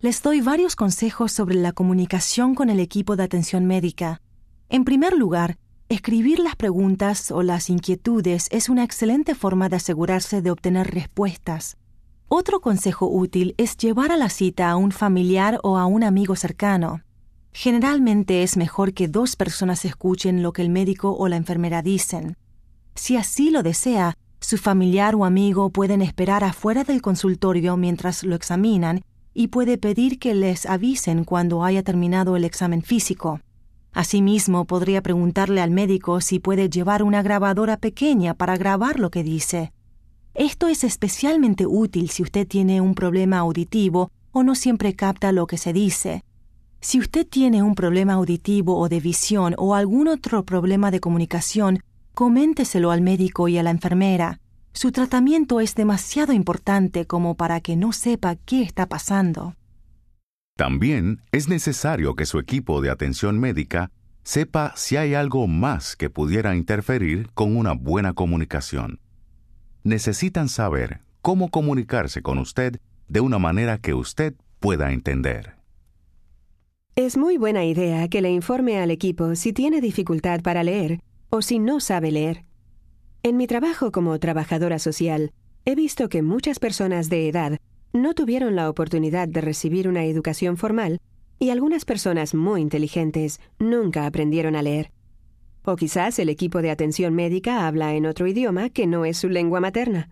Les 0.00 0.22
doy 0.22 0.42
varios 0.42 0.76
consejos 0.76 1.32
sobre 1.32 1.54
la 1.54 1.72
comunicación 1.72 2.54
con 2.54 2.68
el 2.68 2.80
equipo 2.80 3.16
de 3.16 3.22
atención 3.22 3.64
médica. 3.64 4.20
En 4.68 4.84
primer 4.84 5.16
lugar, 5.16 5.56
escribir 5.88 6.38
las 6.38 6.56
preguntas 6.56 7.30
o 7.30 7.42
las 7.42 7.70
inquietudes 7.70 8.48
es 8.50 8.68
una 8.68 8.84
excelente 8.84 9.34
forma 9.34 9.68
de 9.68 9.76
asegurarse 9.76 10.42
de 10.42 10.50
obtener 10.50 10.92
respuestas. 10.92 11.76
Otro 12.28 12.60
consejo 12.60 13.08
útil 13.08 13.54
es 13.58 13.76
llevar 13.76 14.10
a 14.10 14.16
la 14.16 14.28
cita 14.28 14.70
a 14.70 14.76
un 14.76 14.92
familiar 14.92 15.60
o 15.62 15.78
a 15.78 15.86
un 15.86 16.02
amigo 16.02 16.36
cercano. 16.36 17.02
Generalmente 17.52 18.42
es 18.42 18.56
mejor 18.56 18.94
que 18.94 19.06
dos 19.08 19.36
personas 19.36 19.84
escuchen 19.84 20.42
lo 20.42 20.52
que 20.52 20.62
el 20.62 20.70
médico 20.70 21.14
o 21.16 21.28
la 21.28 21.36
enfermera 21.36 21.82
dicen. 21.82 22.36
Si 22.94 23.16
así 23.16 23.50
lo 23.50 23.62
desea, 23.62 24.16
su 24.40 24.58
familiar 24.58 25.14
o 25.14 25.24
amigo 25.24 25.70
pueden 25.70 26.02
esperar 26.02 26.44
afuera 26.44 26.82
del 26.84 27.02
consultorio 27.02 27.76
mientras 27.76 28.24
lo 28.24 28.34
examinan 28.34 29.02
y 29.32 29.48
puede 29.48 29.78
pedir 29.78 30.18
que 30.18 30.34
les 30.34 30.66
avisen 30.66 31.24
cuando 31.24 31.64
haya 31.64 31.82
terminado 31.82 32.36
el 32.36 32.44
examen 32.44 32.82
físico. 32.82 33.40
Asimismo, 33.94 34.64
podría 34.64 35.02
preguntarle 35.02 35.62
al 35.62 35.70
médico 35.70 36.20
si 36.20 36.40
puede 36.40 36.68
llevar 36.68 37.04
una 37.04 37.22
grabadora 37.22 37.76
pequeña 37.76 38.34
para 38.34 38.56
grabar 38.56 38.98
lo 38.98 39.10
que 39.10 39.22
dice. 39.22 39.72
Esto 40.34 40.66
es 40.66 40.82
especialmente 40.82 41.64
útil 41.64 42.10
si 42.10 42.24
usted 42.24 42.46
tiene 42.46 42.80
un 42.80 42.96
problema 42.96 43.38
auditivo 43.38 44.10
o 44.32 44.42
no 44.42 44.56
siempre 44.56 44.94
capta 44.94 45.30
lo 45.30 45.46
que 45.46 45.58
se 45.58 45.72
dice. 45.72 46.24
Si 46.80 46.98
usted 46.98 47.24
tiene 47.24 47.62
un 47.62 47.76
problema 47.76 48.14
auditivo 48.14 48.76
o 48.76 48.88
de 48.88 48.98
visión 48.98 49.54
o 49.58 49.76
algún 49.76 50.08
otro 50.08 50.44
problema 50.44 50.90
de 50.90 50.98
comunicación, 50.98 51.78
coménteselo 52.14 52.90
al 52.90 53.00
médico 53.00 53.46
y 53.46 53.58
a 53.58 53.62
la 53.62 53.70
enfermera. 53.70 54.40
Su 54.72 54.90
tratamiento 54.90 55.60
es 55.60 55.76
demasiado 55.76 56.32
importante 56.32 57.06
como 57.06 57.36
para 57.36 57.60
que 57.60 57.76
no 57.76 57.92
sepa 57.92 58.34
qué 58.34 58.62
está 58.62 58.86
pasando. 58.86 59.54
También 60.56 61.20
es 61.32 61.48
necesario 61.48 62.14
que 62.14 62.26
su 62.26 62.38
equipo 62.38 62.80
de 62.80 62.90
atención 62.90 63.40
médica 63.40 63.90
sepa 64.22 64.72
si 64.76 64.96
hay 64.96 65.14
algo 65.14 65.48
más 65.48 65.96
que 65.96 66.10
pudiera 66.10 66.54
interferir 66.54 67.28
con 67.34 67.56
una 67.56 67.72
buena 67.72 68.12
comunicación. 68.12 69.00
Necesitan 69.82 70.48
saber 70.48 71.00
cómo 71.22 71.50
comunicarse 71.50 72.22
con 72.22 72.38
usted 72.38 72.78
de 73.08 73.20
una 73.20 73.40
manera 73.40 73.78
que 73.78 73.94
usted 73.94 74.34
pueda 74.60 74.92
entender. 74.92 75.56
Es 76.94 77.16
muy 77.16 77.36
buena 77.36 77.64
idea 77.64 78.06
que 78.06 78.22
le 78.22 78.30
informe 78.30 78.78
al 78.78 78.92
equipo 78.92 79.34
si 79.34 79.52
tiene 79.52 79.80
dificultad 79.80 80.40
para 80.42 80.62
leer 80.62 81.00
o 81.30 81.42
si 81.42 81.58
no 81.58 81.80
sabe 81.80 82.12
leer. 82.12 82.44
En 83.24 83.36
mi 83.36 83.48
trabajo 83.48 83.90
como 83.90 84.16
trabajadora 84.20 84.78
social, 84.78 85.32
he 85.64 85.74
visto 85.74 86.08
que 86.08 86.22
muchas 86.22 86.60
personas 86.60 87.08
de 87.08 87.28
edad 87.28 87.58
no 87.94 88.12
tuvieron 88.12 88.56
la 88.56 88.68
oportunidad 88.68 89.28
de 89.28 89.40
recibir 89.40 89.88
una 89.88 90.04
educación 90.04 90.56
formal 90.56 91.00
y 91.38 91.50
algunas 91.50 91.84
personas 91.84 92.34
muy 92.34 92.60
inteligentes 92.60 93.40
nunca 93.60 94.04
aprendieron 94.04 94.56
a 94.56 94.62
leer. 94.62 94.90
O 95.64 95.76
quizás 95.76 96.18
el 96.18 96.28
equipo 96.28 96.60
de 96.60 96.72
atención 96.72 97.14
médica 97.14 97.68
habla 97.68 97.94
en 97.94 98.06
otro 98.06 98.26
idioma 98.26 98.68
que 98.68 98.88
no 98.88 99.04
es 99.04 99.16
su 99.16 99.28
lengua 99.28 99.60
materna. 99.60 100.10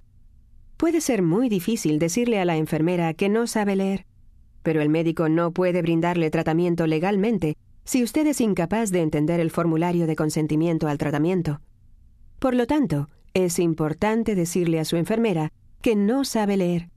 Puede 0.76 1.00
ser 1.00 1.22
muy 1.22 1.48
difícil 1.48 1.98
decirle 1.98 2.38
a 2.38 2.44
la 2.44 2.56
enfermera 2.56 3.12
que 3.14 3.28
no 3.28 3.48
sabe 3.48 3.74
leer, 3.74 4.06
pero 4.62 4.80
el 4.80 4.88
médico 4.88 5.28
no 5.28 5.50
puede 5.50 5.82
brindarle 5.82 6.30
tratamiento 6.30 6.86
legalmente 6.86 7.56
si 7.84 8.04
usted 8.04 8.28
es 8.28 8.40
incapaz 8.40 8.92
de 8.92 9.00
entender 9.00 9.40
el 9.40 9.50
formulario 9.50 10.06
de 10.06 10.14
consentimiento 10.14 10.86
al 10.86 10.98
tratamiento. 10.98 11.60
Por 12.38 12.54
lo 12.54 12.68
tanto, 12.68 13.08
es 13.34 13.58
importante 13.58 14.36
decirle 14.36 14.78
a 14.78 14.84
su 14.84 14.96
enfermera 14.96 15.52
que 15.80 15.96
no 15.96 16.24
sabe 16.24 16.56
leer 16.56 16.91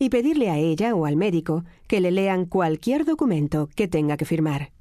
y 0.00 0.08
pedirle 0.08 0.50
a 0.50 0.56
ella 0.56 0.94
o 0.94 1.04
al 1.04 1.14
médico 1.14 1.64
que 1.86 2.00
le 2.00 2.10
lean 2.10 2.46
cualquier 2.46 3.04
documento 3.04 3.68
que 3.76 3.86
tenga 3.86 4.16
que 4.16 4.24
firmar. 4.24 4.72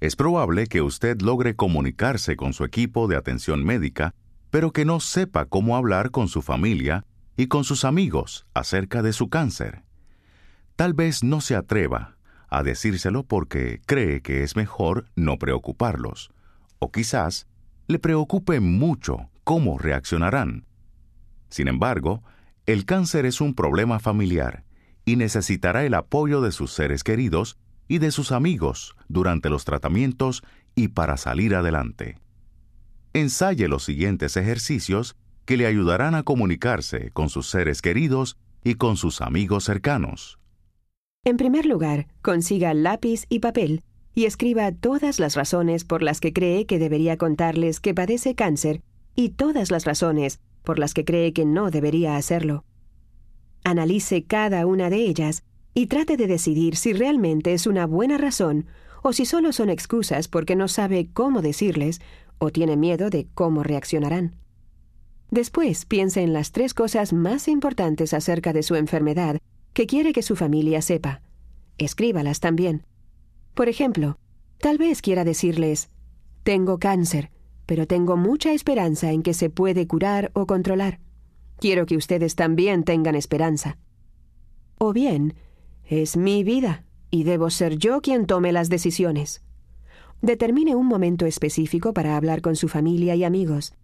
Es 0.00 0.16
probable 0.16 0.66
que 0.66 0.82
usted 0.82 1.20
logre 1.20 1.54
comunicarse 1.54 2.36
con 2.36 2.52
su 2.52 2.64
equipo 2.64 3.06
de 3.06 3.16
atención 3.16 3.64
médica, 3.64 4.14
pero 4.50 4.72
que 4.72 4.84
no 4.84 4.98
sepa 4.98 5.46
cómo 5.46 5.76
hablar 5.76 6.10
con 6.10 6.26
su 6.26 6.42
familia 6.42 7.04
y 7.36 7.46
con 7.46 7.62
sus 7.62 7.84
amigos 7.84 8.46
acerca 8.52 9.00
de 9.00 9.12
su 9.12 9.28
cáncer. 9.28 9.84
Tal 10.74 10.92
vez 10.92 11.22
no 11.22 11.40
se 11.40 11.54
atreva 11.54 12.16
a 12.48 12.64
decírselo 12.64 13.22
porque 13.22 13.80
cree 13.86 14.22
que 14.22 14.42
es 14.42 14.56
mejor 14.56 15.06
no 15.14 15.38
preocuparlos, 15.38 16.32
o 16.80 16.90
quizás 16.90 17.46
le 17.86 18.00
preocupe 18.00 18.58
mucho 18.58 19.30
cómo 19.44 19.78
reaccionarán. 19.78 20.66
Sin 21.48 21.68
embargo, 21.68 22.24
el 22.68 22.84
cáncer 22.84 23.24
es 23.24 23.40
un 23.40 23.54
problema 23.54 23.98
familiar 23.98 24.62
y 25.06 25.16
necesitará 25.16 25.86
el 25.86 25.94
apoyo 25.94 26.42
de 26.42 26.52
sus 26.52 26.70
seres 26.70 27.02
queridos 27.02 27.56
y 27.88 27.96
de 27.96 28.10
sus 28.10 28.30
amigos 28.30 28.94
durante 29.08 29.48
los 29.48 29.64
tratamientos 29.64 30.42
y 30.74 30.88
para 30.88 31.16
salir 31.16 31.54
adelante. 31.54 32.18
Ensaye 33.14 33.68
los 33.68 33.84
siguientes 33.84 34.36
ejercicios 34.36 35.16
que 35.46 35.56
le 35.56 35.64
ayudarán 35.64 36.14
a 36.14 36.24
comunicarse 36.24 37.10
con 37.12 37.30
sus 37.30 37.48
seres 37.48 37.80
queridos 37.80 38.36
y 38.62 38.74
con 38.74 38.98
sus 38.98 39.22
amigos 39.22 39.64
cercanos. 39.64 40.38
En 41.24 41.38
primer 41.38 41.64
lugar, 41.64 42.06
consiga 42.20 42.74
lápiz 42.74 43.24
y 43.30 43.38
papel 43.38 43.82
y 44.14 44.26
escriba 44.26 44.72
todas 44.72 45.20
las 45.20 45.36
razones 45.36 45.84
por 45.84 46.02
las 46.02 46.20
que 46.20 46.34
cree 46.34 46.66
que 46.66 46.78
debería 46.78 47.16
contarles 47.16 47.80
que 47.80 47.94
padece 47.94 48.34
cáncer 48.34 48.82
y 49.14 49.30
todas 49.30 49.70
las 49.70 49.86
razones 49.86 50.38
por 50.68 50.78
las 50.78 50.92
que 50.92 51.06
cree 51.06 51.32
que 51.32 51.46
no 51.46 51.70
debería 51.70 52.18
hacerlo. 52.18 52.62
Analice 53.64 54.24
cada 54.24 54.66
una 54.66 54.90
de 54.90 54.98
ellas 54.98 55.42
y 55.72 55.86
trate 55.86 56.18
de 56.18 56.26
decidir 56.26 56.76
si 56.76 56.92
realmente 56.92 57.54
es 57.54 57.66
una 57.66 57.86
buena 57.86 58.18
razón 58.18 58.66
o 59.02 59.14
si 59.14 59.24
solo 59.24 59.54
son 59.54 59.70
excusas 59.70 60.28
porque 60.28 60.56
no 60.56 60.68
sabe 60.68 61.08
cómo 61.10 61.40
decirles 61.40 62.02
o 62.36 62.50
tiene 62.50 62.76
miedo 62.76 63.08
de 63.08 63.28
cómo 63.32 63.62
reaccionarán. 63.62 64.34
Después 65.30 65.86
piense 65.86 66.20
en 66.20 66.34
las 66.34 66.52
tres 66.52 66.74
cosas 66.74 67.14
más 67.14 67.48
importantes 67.48 68.12
acerca 68.12 68.52
de 68.52 68.62
su 68.62 68.74
enfermedad 68.74 69.38
que 69.72 69.86
quiere 69.86 70.12
que 70.12 70.20
su 70.20 70.36
familia 70.36 70.82
sepa. 70.82 71.22
Escríbalas 71.78 72.40
también. 72.40 72.84
Por 73.54 73.70
ejemplo, 73.70 74.18
tal 74.58 74.76
vez 74.76 75.00
quiera 75.00 75.24
decirles, 75.24 75.88
tengo 76.42 76.78
cáncer, 76.78 77.30
pero 77.68 77.86
tengo 77.86 78.16
mucha 78.16 78.54
esperanza 78.54 79.12
en 79.12 79.22
que 79.22 79.34
se 79.34 79.50
puede 79.50 79.86
curar 79.86 80.30
o 80.32 80.46
controlar. 80.46 81.00
Quiero 81.58 81.84
que 81.84 81.98
ustedes 81.98 82.34
también 82.34 82.82
tengan 82.82 83.14
esperanza. 83.14 83.76
O 84.78 84.94
bien, 84.94 85.34
es 85.84 86.16
mi 86.16 86.44
vida 86.44 86.86
y 87.10 87.24
debo 87.24 87.50
ser 87.50 87.76
yo 87.76 88.00
quien 88.00 88.24
tome 88.24 88.52
las 88.52 88.70
decisiones. 88.70 89.42
Determine 90.22 90.76
un 90.76 90.86
momento 90.86 91.26
específico 91.26 91.92
para 91.92 92.16
hablar 92.16 92.40
con 92.40 92.56
su 92.56 92.68
familia 92.68 93.14
y 93.16 93.24
amigos. 93.24 93.74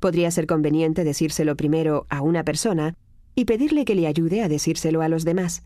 Podría 0.00 0.32
ser 0.32 0.48
conveniente 0.48 1.04
decírselo 1.04 1.56
primero 1.56 2.06
a 2.08 2.22
una 2.22 2.42
persona 2.42 2.96
y 3.36 3.44
pedirle 3.44 3.84
que 3.84 3.94
le 3.94 4.08
ayude 4.08 4.42
a 4.42 4.48
decírselo 4.48 5.00
a 5.00 5.08
los 5.08 5.24
demás. 5.24 5.62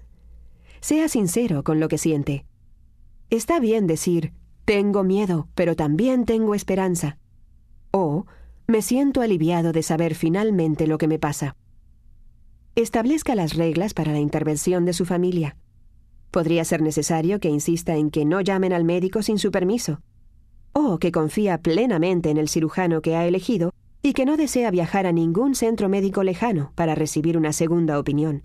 Sea 0.83 1.09
sincero 1.09 1.65
con 1.65 1.81
lo 1.81 1.89
que 1.89 1.97
siente. 1.97 2.45
Está 3.31 3.61
bien 3.61 3.87
decir, 3.87 4.35
tengo 4.67 5.05
miedo, 5.05 5.49
pero 5.55 5.75
también 5.75 6.27
tengo 6.27 6.55
esperanza. 6.55 7.17
O, 7.93 8.27
me 8.67 8.81
siento 8.83 9.21
aliviado 9.21 9.73
de 9.73 9.83
saber 9.83 10.15
finalmente 10.15 10.87
lo 10.87 10.99
que 10.99 11.09
me 11.09 11.19
pasa. 11.19 11.57
Establezca 12.75 13.35
las 13.35 13.55
reglas 13.55 13.93
para 13.93 14.13
la 14.13 14.19
intervención 14.19 14.87
de 14.87 14.95
su 14.95 15.05
familia. 15.05 15.57
Podría 16.31 16.65
ser 16.65 16.81
necesario 16.81 17.39
que 17.39 17.51
insista 17.51 17.97
en 17.97 18.11
que 18.11 18.25
no 18.25 18.41
llamen 18.41 18.73
al 18.73 18.85
médico 18.85 19.23
sin 19.23 19.39
su 19.39 19.51
permiso, 19.51 20.01
o 20.73 20.99
que 20.99 21.13
confía 21.13 21.59
plenamente 21.59 22.31
en 22.31 22.39
el 22.39 22.49
cirujano 22.49 23.03
que 23.03 23.15
ha 23.15 23.27
elegido 23.27 23.75
y 24.03 24.15
que 24.15 24.25
no 24.25 24.39
desea 24.39 24.71
viajar 24.71 25.07
a 25.07 25.13
ningún 25.13 25.55
centro 25.55 25.91
médico 25.91 26.23
lejano 26.23 26.73
para 26.75 26.95
recibir 26.95 27.37
una 27.37 27.53
segunda 27.53 27.99
opinión. 27.99 28.45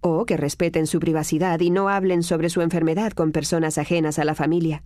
O 0.00 0.24
que 0.24 0.36
respeten 0.36 0.86
su 0.86 1.00
privacidad 1.00 1.58
y 1.58 1.70
no 1.70 1.88
hablen 1.88 2.22
sobre 2.22 2.48
su 2.48 2.60
enfermedad 2.60 3.12
con 3.12 3.32
personas 3.32 3.76
ajenas 3.76 4.20
a 4.20 4.24
la 4.24 4.36
familia. 4.36 4.84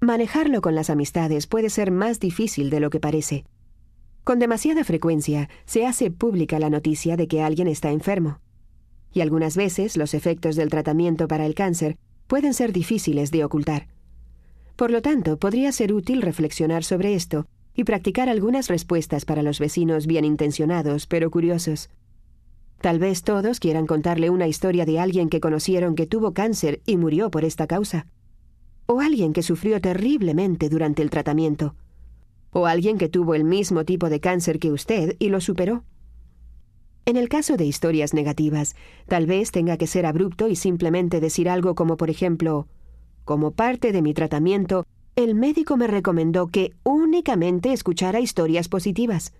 Manejarlo 0.00 0.60
con 0.60 0.74
las 0.74 0.90
amistades 0.90 1.46
puede 1.46 1.70
ser 1.70 1.90
más 1.90 2.20
difícil 2.20 2.68
de 2.68 2.80
lo 2.80 2.90
que 2.90 3.00
parece. 3.00 3.44
Con 4.24 4.38
demasiada 4.38 4.84
frecuencia 4.84 5.48
se 5.64 5.86
hace 5.86 6.10
pública 6.10 6.58
la 6.58 6.68
noticia 6.68 7.16
de 7.16 7.28
que 7.28 7.42
alguien 7.42 7.66
está 7.66 7.90
enfermo. 7.90 8.40
Y 9.12 9.22
algunas 9.22 9.56
veces 9.56 9.96
los 9.96 10.12
efectos 10.12 10.56
del 10.56 10.68
tratamiento 10.68 11.28
para 11.28 11.46
el 11.46 11.54
cáncer 11.54 11.96
pueden 12.26 12.52
ser 12.52 12.72
difíciles 12.72 13.30
de 13.30 13.44
ocultar. 13.44 13.86
Por 14.76 14.90
lo 14.90 15.00
tanto, 15.00 15.38
podría 15.38 15.72
ser 15.72 15.94
útil 15.94 16.20
reflexionar 16.20 16.84
sobre 16.84 17.14
esto 17.14 17.46
y 17.74 17.84
practicar 17.84 18.28
algunas 18.28 18.68
respuestas 18.68 19.24
para 19.24 19.42
los 19.42 19.58
vecinos 19.58 20.06
bien 20.06 20.24
intencionados 20.24 21.06
pero 21.06 21.30
curiosos. 21.30 21.88
Tal 22.82 22.98
vez 22.98 23.22
todos 23.22 23.60
quieran 23.60 23.86
contarle 23.86 24.28
una 24.28 24.46
historia 24.46 24.84
de 24.84 25.00
alguien 25.00 25.30
que 25.30 25.40
conocieron 25.40 25.94
que 25.94 26.06
tuvo 26.06 26.34
cáncer 26.34 26.82
y 26.84 26.98
murió 26.98 27.30
por 27.30 27.44
esta 27.44 27.66
causa. 27.66 28.06
O 28.86 29.00
alguien 29.00 29.32
que 29.32 29.42
sufrió 29.42 29.80
terriblemente 29.80 30.68
durante 30.68 31.02
el 31.02 31.10
tratamiento. 31.10 31.74
O 32.50 32.66
alguien 32.66 32.98
que 32.98 33.08
tuvo 33.08 33.34
el 33.34 33.44
mismo 33.44 33.84
tipo 33.84 34.08
de 34.08 34.20
cáncer 34.20 34.58
que 34.58 34.70
usted 34.70 35.16
y 35.18 35.28
lo 35.28 35.40
superó. 35.40 35.84
En 37.04 37.16
el 37.16 37.28
caso 37.28 37.56
de 37.56 37.64
historias 37.64 38.14
negativas, 38.14 38.74
tal 39.06 39.26
vez 39.26 39.52
tenga 39.52 39.76
que 39.76 39.86
ser 39.86 40.06
abrupto 40.06 40.48
y 40.48 40.56
simplemente 40.56 41.20
decir 41.20 41.48
algo 41.48 41.74
como 41.74 41.96
por 41.96 42.10
ejemplo, 42.10 42.66
como 43.24 43.52
parte 43.52 43.92
de 43.92 44.02
mi 44.02 44.14
tratamiento, 44.14 44.86
el 45.16 45.34
médico 45.34 45.76
me 45.76 45.86
recomendó 45.86 46.46
que 46.46 46.74
únicamente 46.84 47.72
escuchara 47.72 48.20
historias 48.20 48.68
positivas. 48.68 49.32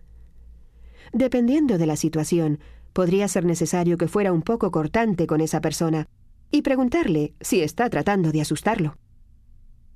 Dependiendo 1.12 1.78
de 1.78 1.86
la 1.86 1.96
situación, 1.96 2.58
podría 2.92 3.28
ser 3.28 3.44
necesario 3.44 3.98
que 3.98 4.08
fuera 4.08 4.32
un 4.32 4.42
poco 4.42 4.70
cortante 4.70 5.26
con 5.26 5.40
esa 5.40 5.60
persona 5.60 6.08
y 6.50 6.62
preguntarle 6.62 7.34
si 7.40 7.60
está 7.62 7.90
tratando 7.90 8.32
de 8.32 8.40
asustarlo. 8.40 8.96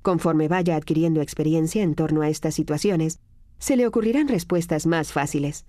Conforme 0.01 0.47
vaya 0.47 0.75
adquiriendo 0.75 1.21
experiencia 1.21 1.83
en 1.83 1.95
torno 1.95 2.21
a 2.21 2.29
estas 2.29 2.55
situaciones, 2.55 3.19
se 3.59 3.75
le 3.75 3.85
ocurrirán 3.85 4.27
respuestas 4.27 4.87
más 4.87 5.13
fáciles. 5.13 5.65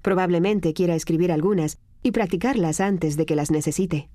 Probablemente 0.00 0.72
quiera 0.72 0.94
escribir 0.94 1.30
algunas 1.30 1.78
y 2.02 2.12
practicarlas 2.12 2.80
antes 2.80 3.16
de 3.16 3.26
que 3.26 3.36
las 3.36 3.50
necesite. 3.50 4.08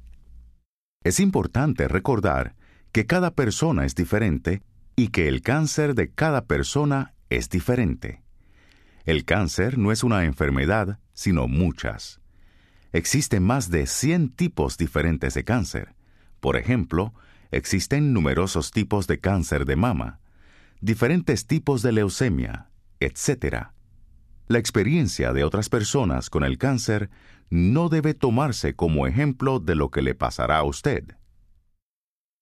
Es 1.04 1.20
importante 1.20 1.88
recordar 1.88 2.56
que 2.92 3.06
cada 3.06 3.32
persona 3.32 3.86
es 3.86 3.94
diferente 3.94 4.64
y 4.96 5.10
que 5.10 5.28
el 5.28 5.42
cáncer 5.42 5.94
de 5.94 6.10
cada 6.10 6.46
persona 6.46 7.14
es 7.30 7.50
diferente. 7.50 8.24
El 9.04 9.24
cáncer 9.26 9.78
no 9.78 9.92
es 9.92 10.04
una 10.04 10.26
enfermedad, 10.26 11.00
sino 11.14 11.48
muchas. 11.48 12.22
Existen 12.92 13.44
más 13.44 13.70
de 13.70 13.86
100 13.86 14.30
tipos 14.30 14.78
diferentes 14.78 15.36
de 15.36 15.44
cáncer. 15.44 15.94
Por 16.40 16.58
ejemplo, 16.58 17.14
existen 17.56 18.14
numerosos 18.14 18.72
tipos 18.72 19.08
de 19.08 19.20
cáncer 19.20 19.66
de 19.66 19.76
mama, 19.76 20.20
diferentes 20.82 21.48
tipos 21.48 21.82
de 21.82 21.92
leucemia, 21.92 22.70
etc. 23.00 23.68
La 24.48 24.60
experiencia 24.60 25.34
de 25.34 25.44
otras 25.44 25.70
personas 25.70 26.30
con 26.30 26.44
el 26.44 26.58
cáncer 26.58 27.10
no 27.50 27.90
debe 27.90 28.14
tomarse 28.14 28.76
como 28.76 29.08
ejemplo 29.08 29.60
de 29.60 29.76
lo 29.76 29.90
que 29.90 30.02
le 30.02 30.16
pasará 30.16 30.58
a 30.58 30.64
usted. 30.64 31.16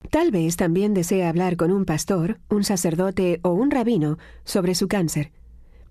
Tal 0.10 0.32
vez 0.32 0.58
también 0.58 0.93
desea 0.93 1.29
hablar 1.29 1.55
con 1.55 1.72
un 1.72 1.86
pastor, 1.86 2.39
un 2.50 2.63
sacerdote 2.63 3.39
o 3.41 3.51
un 3.51 3.72
rabino 3.72 4.17
sobre 4.43 4.75
su 4.75 4.88
cáncer. 4.88 5.32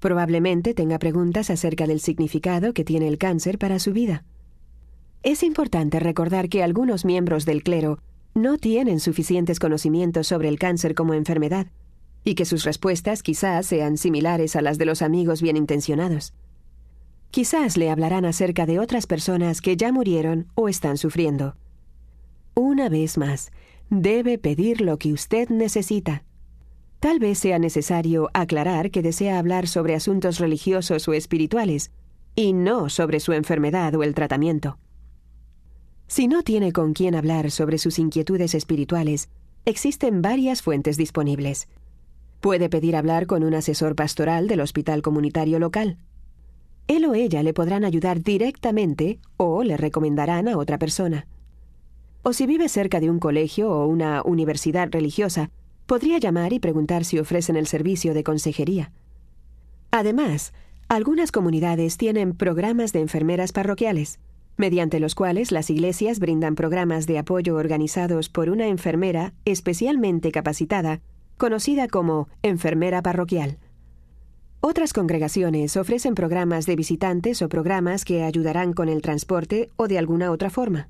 Probablemente 0.00 0.75
tenga 0.75 0.99
preguntas 0.99 1.49
acerca 1.49 1.87
del 1.87 2.00
significado 2.00 2.75
que 2.75 2.85
tiene 2.85 3.09
el 3.09 3.19
cáncer 3.19 3.59
para 3.59 3.79
su 3.79 3.93
vida. 3.93 4.25
Es 5.23 5.43
importante 5.43 6.00
recordar 6.00 6.49
que 6.49 6.63
algunos 6.63 7.04
miembros 7.04 7.47
del 7.47 7.63
clero 7.63 8.00
no 8.34 8.56
tienen 8.58 9.00
suficientes 9.00 9.58
conocimientos 9.58 10.26
sobre 10.26 10.49
el 10.49 10.58
cáncer 10.58 10.95
como 10.95 11.14
enfermedad, 11.14 11.66
y 12.25 12.34
que 12.34 12.45
sus 12.45 12.64
respuestas 12.64 13.23
quizás 13.23 13.66
sean 13.66 13.97
similares 13.97 14.56
a 14.56 14.62
las 14.62 14.78
de 14.78 14.86
los 14.86 15.02
amigos 15.02 15.42
bien 15.42 15.56
intencionados. 15.56 16.32
Quizás 17.30 17.76
le 17.76 17.90
hablarán 17.90 18.25
acerca 18.25 18.66
de 18.66 18.78
otras 18.78 19.06
personas 19.06 19.60
que 19.60 19.76
ya 19.76 19.90
murieron 19.90 20.49
o 20.54 20.68
están 20.68 20.99
sufriendo. 20.99 21.56
Una 22.54 22.88
vez 22.88 23.16
más, 23.16 23.50
debe 23.88 24.38
pedir 24.38 24.80
lo 24.80 24.99
que 24.99 25.12
usted 25.12 25.49
necesita. 25.49 26.25
Tal 27.00 27.18
vez 27.18 27.38
sea 27.38 27.58
necesario 27.58 28.30
aclarar 28.34 28.90
que 28.90 29.02
desea 29.02 29.38
hablar 29.38 29.66
sobre 29.66 29.95
asuntos 29.95 30.38
religiosos 30.38 31.08
o 31.08 31.14
espirituales, 31.14 31.90
y 32.34 32.52
no 32.52 32.88
sobre 32.88 33.21
su 33.21 33.32
enfermedad 33.32 33.95
o 33.95 34.02
el 34.02 34.14
tratamiento. 34.14 34.78
Si 36.12 36.28
no 36.28 36.42
tiene 36.42 36.75
con 36.75 36.92
quién 36.92 37.14
hablar 37.14 37.50
sobre 37.50 37.78
sus 37.78 37.98
inquietudes 37.98 38.54
espirituales, 38.54 39.30
existen 39.64 40.20
varias 40.20 40.60
fuentes 40.60 40.98
disponibles. 40.98 41.68
Puede 42.42 42.68
pedir 42.68 42.96
hablar 42.96 43.26
con 43.26 43.42
un 43.42 43.54
asesor 43.54 43.96
pastoral 43.96 44.46
del 44.46 44.60
hospital 44.60 45.00
comunitario 45.00 45.58
local. 45.58 45.96
Él 46.86 47.06
o 47.06 47.14
ella 47.14 47.42
le 47.42 47.54
podrán 47.54 47.86
ayudar 47.86 48.20
directamente 48.20 49.20
o 49.38 49.62
le 49.62 49.78
recomendarán 49.78 50.48
a 50.48 50.58
otra 50.58 50.76
persona. 50.76 51.28
O 52.22 52.34
si 52.34 52.44
vive 52.44 52.68
cerca 52.68 53.00
de 53.00 53.08
un 53.08 53.18
colegio 53.18 53.70
o 53.70 53.86
una 53.86 54.20
universidad 54.22 54.90
religiosa, 54.92 55.50
podría 55.86 56.18
llamar 56.18 56.52
y 56.52 56.58
preguntar 56.58 57.06
si 57.06 57.18
ofrecen 57.20 57.56
el 57.56 57.66
servicio 57.66 58.12
de 58.12 58.22
consejería. 58.22 58.92
Además, 59.90 60.52
algunas 60.88 61.32
comunidades 61.32 61.96
tienen 61.96 62.34
programas 62.34 62.92
de 62.92 63.00
enfermeras 63.00 63.52
parroquiales, 63.52 64.20
mediante 64.56 65.00
los 65.00 65.15
cuales 65.15 65.52
las 65.52 65.71
iglesias 65.71 66.19
brindan 66.19 66.54
programas 66.54 67.06
de 67.06 67.19
apoyo 67.19 67.56
organizados 67.56 68.28
por 68.28 68.50
una 68.50 68.69
enfermera 68.69 69.32
especialmente 69.45 70.32
capacitada, 70.32 71.00
conocida 71.36 71.88
como 71.88 72.28
enfermera 72.43 73.02
parroquial. 73.02 73.58
Otras 74.60 74.93
congregaciones 74.93 75.76
ofrecen 75.76 76.15
programas 76.15 76.67
de 76.67 76.76
visitantes 76.76 77.43
o 77.43 77.49
programas 77.49 78.04
que 78.04 78.23
ayudarán 78.23 78.73
con 78.73 78.88
el 78.88 79.02
transporte 79.02 79.71
o 79.76 79.88
de 79.88 79.99
alguna 79.99 80.30
otra 80.30 80.50
forma. 80.50 80.88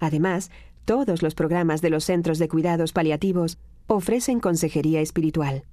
Además, 0.00 0.50
todos 0.86 1.22
los 1.22 1.34
programas 1.34 1.82
de 1.82 1.90
los 1.90 2.04
centros 2.04 2.38
de 2.38 2.48
cuidados 2.48 2.92
paliativos 2.92 3.58
ofrecen 3.86 4.40
consejería 4.40 5.00
espiritual. 5.00 5.64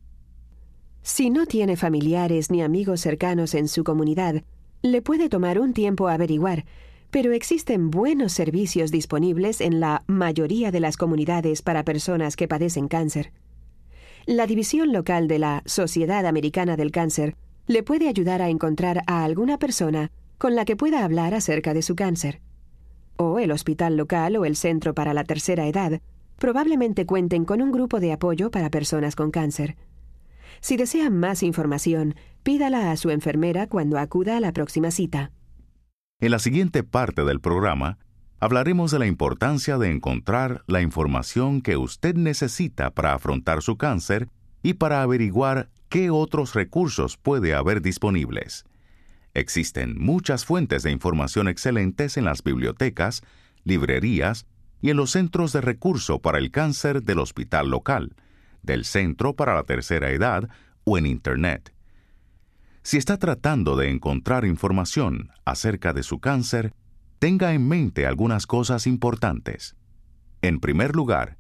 Si 1.01 1.29
no 1.29 1.45
tiene 1.45 1.77
familiares 1.77 2.51
ni 2.51 2.61
amigos 2.61 3.01
cercanos 3.01 3.55
en 3.55 3.67
su 3.67 3.83
comunidad, 3.83 4.43
le 4.81 5.01
puede 5.01 5.29
tomar 5.29 5.59
un 5.59 5.73
tiempo 5.73 6.09
averiguar, 6.09 6.65
pero 7.13 7.31
existen 7.31 7.91
buenos 7.91 8.33
servicios 8.33 8.89
disponibles 8.89 9.61
en 9.61 9.79
la 9.79 10.03
mayoría 10.07 10.71
de 10.71 10.79
las 10.79 10.97
comunidades 10.97 11.61
para 11.61 11.85
personas 11.85 12.35
que 12.35 12.47
padecen 12.47 12.87
cáncer. 12.87 13.31
La 14.25 14.47
división 14.47 14.91
local 14.91 15.27
de 15.27 15.37
la 15.37 15.61
Sociedad 15.67 16.25
Americana 16.25 16.75
del 16.75 16.89
Cáncer 16.89 17.35
le 17.67 17.83
puede 17.83 18.09
ayudar 18.09 18.41
a 18.41 18.49
encontrar 18.49 19.03
a 19.05 19.23
alguna 19.23 19.59
persona 19.59 20.09
con 20.39 20.55
la 20.55 20.65
que 20.65 20.75
pueda 20.75 21.05
hablar 21.05 21.35
acerca 21.35 21.75
de 21.75 21.83
su 21.83 21.95
cáncer 21.95 22.41
o 23.17 23.37
el 23.37 23.51
hospital 23.51 23.95
local 23.95 24.35
o 24.35 24.43
el 24.43 24.55
centro 24.55 24.95
para 24.95 25.13
la 25.13 25.23
tercera 25.23 25.67
edad 25.67 26.01
probablemente 26.39 27.05
cuenten 27.05 27.45
con 27.45 27.61
un 27.61 27.71
grupo 27.71 27.99
de 27.99 28.11
apoyo 28.11 28.49
para 28.49 28.71
personas 28.71 29.15
con 29.15 29.29
cáncer. 29.29 29.75
Si 30.61 30.77
desean 30.77 31.19
más 31.19 31.43
información, 31.43 32.15
pídala 32.41 32.91
a 32.91 32.97
su 32.97 33.11
enfermera 33.11 33.67
cuando 33.67 33.99
acuda 33.99 34.37
a 34.37 34.39
la 34.39 34.51
próxima 34.51 34.89
cita. 34.89 35.29
En 36.23 36.31
la 36.31 36.39
siguiente 36.39 36.83
parte 36.83 37.25
del 37.25 37.41
programa, 37.41 37.97
hablaremos 38.39 38.91
de 38.91 38.99
la 38.99 39.07
importancia 39.07 39.77
de 39.77 39.91
encontrar 39.91 40.63
la 40.67 40.81
información 40.81 41.61
que 41.61 41.75
usted 41.75 42.15
necesita 42.15 42.91
para 42.91 43.13
afrontar 43.13 43.61
su 43.61 43.75
cáncer 43.75 44.29
y 44.61 44.75
para 44.75 45.01
averiguar 45.01 45.69
qué 45.89 46.11
otros 46.11 46.55
recursos 46.55 47.17
puede 47.17 47.53
haber 47.53 47.81
disponibles. 47.81 48.63
Existen 49.33 49.99
muchas 49.99 50.45
fuentes 50.45 50.83
de 50.83 50.91
información 50.91 51.49
excelentes 51.49 52.15
en 52.15 52.23
las 52.23 52.41
bibliotecas, 52.41 53.21
librerías 53.65 54.47
y 54.79 54.91
en 54.91 54.95
los 54.95 55.11
centros 55.11 55.51
de 55.51 55.59
recurso 55.59 56.19
para 56.19 56.37
el 56.37 56.51
cáncer 56.51 57.03
del 57.03 57.19
hospital 57.19 57.69
local, 57.69 58.15
del 58.61 58.85
Centro 58.85 59.33
para 59.33 59.55
la 59.55 59.63
Tercera 59.63 60.09
Edad 60.11 60.47
o 60.85 60.97
en 60.97 61.05
Internet. 61.05 61.72
Si 62.83 62.97
está 62.97 63.17
tratando 63.17 63.77
de 63.77 63.89
encontrar 63.89 64.43
información 64.43 65.31
acerca 65.45 65.93
de 65.93 66.03
su 66.03 66.19
cáncer, 66.19 66.73
tenga 67.17 67.53
en 67.53 67.65
mente 67.65 68.05
algunas 68.05 68.45
cosas 68.45 68.87
importantes. 68.87 69.77
En 70.41 70.59
primer 70.59 70.93
lugar, 70.93 71.37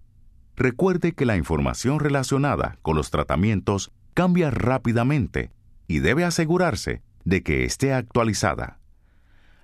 recuerde 0.55 1.11
que 1.11 1.25
la 1.25 1.35
información 1.35 1.99
relacionada 1.99 2.77
con 2.81 2.95
los 2.95 3.11
tratamientos 3.11 3.91
cambia 4.13 4.51
rápidamente 4.51 5.51
y 5.85 5.99
debe 5.99 6.23
asegurarse 6.23 7.01
de 7.25 7.43
que 7.43 7.65
esté 7.65 7.93
actualizada. 7.93 8.79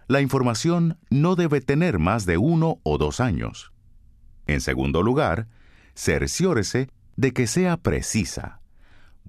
La 0.08 0.20
información 0.20 0.98
no 1.10 1.36
debe 1.36 1.62
tener 1.62 1.98
más 1.98 2.26
de 2.26 2.38
uno 2.38 2.80
o 2.84 2.98
dos 2.98 3.22
años. 3.22 3.72
En 4.48 4.60
segundo 4.60 5.02
lugar, 5.02 5.48
cerciórese 5.96 6.89
de 7.15 7.32
que 7.32 7.48
sea 7.48 7.78
precisa. 7.78 8.59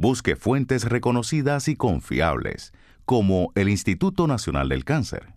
Busque 0.00 0.34
fuentes 0.34 0.84
reconocidas 0.84 1.68
y 1.68 1.76
confiables, 1.76 2.72
como 3.04 3.52
el 3.54 3.68
Instituto 3.68 4.26
Nacional 4.26 4.70
del 4.70 4.86
Cáncer. 4.86 5.34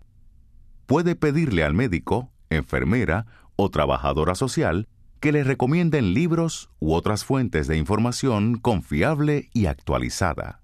Puede 0.86 1.16
pedirle 1.16 1.64
al 1.64 1.74
médico, 1.74 2.30
enfermera 2.48 3.26
o 3.56 3.68
trabajadora 3.68 4.34
social 4.34 4.88
que 5.20 5.32
le 5.32 5.44
recomienden 5.44 6.14
libros 6.14 6.70
u 6.80 6.94
otras 6.94 7.26
fuentes 7.26 7.66
de 7.66 7.76
información 7.76 8.56
confiable 8.56 9.50
y 9.52 9.66
actualizada. 9.66 10.62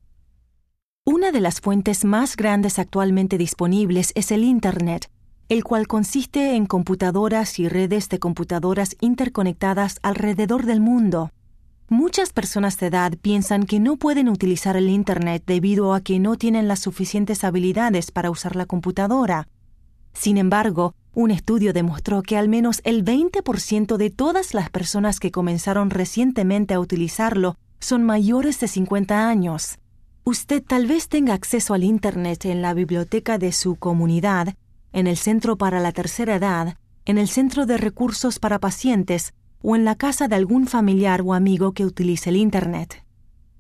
Una 1.05 1.31
de 1.31 1.43
las 1.43 1.61
fuentes 1.61 2.07
más 2.07 2.37
grandes 2.37 2.79
actualmente 2.79 3.37
disponibles 3.37 4.13
es 4.15 4.33
el 4.33 4.45
Internet, 4.45 5.11
el 5.51 5.63
cual 5.63 5.87
consiste 5.87 6.57
en 6.57 6.65
computadoras 6.65 7.59
y 7.59 7.69
redes 7.69 8.09
de 8.09 8.19
computadoras 8.19 8.97
interconectadas 9.03 9.99
alrededor 10.03 10.65
del 10.65 10.81
mundo. 10.81 11.33
Muchas 11.93 12.33
personas 12.33 12.79
de 12.79 12.87
edad 12.87 13.15
piensan 13.21 13.67
que 13.67 13.81
no 13.81 13.97
pueden 13.97 14.29
utilizar 14.29 14.77
el 14.77 14.89
Internet 14.89 15.43
debido 15.45 15.93
a 15.93 16.01
que 16.01 16.21
no 16.21 16.37
tienen 16.37 16.69
las 16.69 16.79
suficientes 16.79 17.43
habilidades 17.43 18.13
para 18.13 18.31
usar 18.31 18.55
la 18.55 18.65
computadora. 18.65 19.49
Sin 20.13 20.39
embargo, 20.39 20.95
un 21.15 21.33
estudio 21.33 21.73
demostró 21.73 22.23
que 22.23 22.37
al 22.37 22.49
menos 22.49 22.81
el 22.85 23.05
20% 23.05 23.97
de 23.97 24.09
todas 24.11 24.55
las 24.55 24.71
personas 24.71 25.19
que 25.19 25.33
comenzaron 25.33 25.91
recientemente 25.91 26.75
a 26.75 26.81
utilizarlo 26.81 27.57
son 27.81 28.05
mayores 28.05 28.61
de 28.61 28.69
50 28.69 29.29
años. 29.29 29.81
Usted 30.23 30.63
tal 30.63 30.87
vez 30.87 31.09
tenga 31.09 31.35
acceso 31.35 31.75
al 31.75 31.83
Internet 31.83 32.45
en 32.45 32.63
la 32.63 32.73
biblioteca 32.73 33.37
de 33.37 33.51
su 33.51 33.75
comunidad, 33.75 34.55
en 34.93 35.09
el 35.09 35.17
Centro 35.17 35.59
para 35.59 35.81
la 35.81 35.91
Tercera 35.91 36.37
Edad, 36.37 36.77
en 37.05 37.19
el 37.19 37.27
Centro 37.27 37.67
de 37.67 37.79
Recursos 37.79 38.39
para 38.39 38.61
Pacientes 38.61 39.35
o 39.63 39.77
en 39.77 39.85
la 39.85 39.95
casa 39.95 40.29
de 40.29 40.37
algún 40.37 40.67
familiar 40.67 41.23
o 41.25 41.35
amigo 41.35 41.73
que 41.73 41.85
utilice 41.85 42.31
el 42.31 42.37
Internet. 42.37 43.05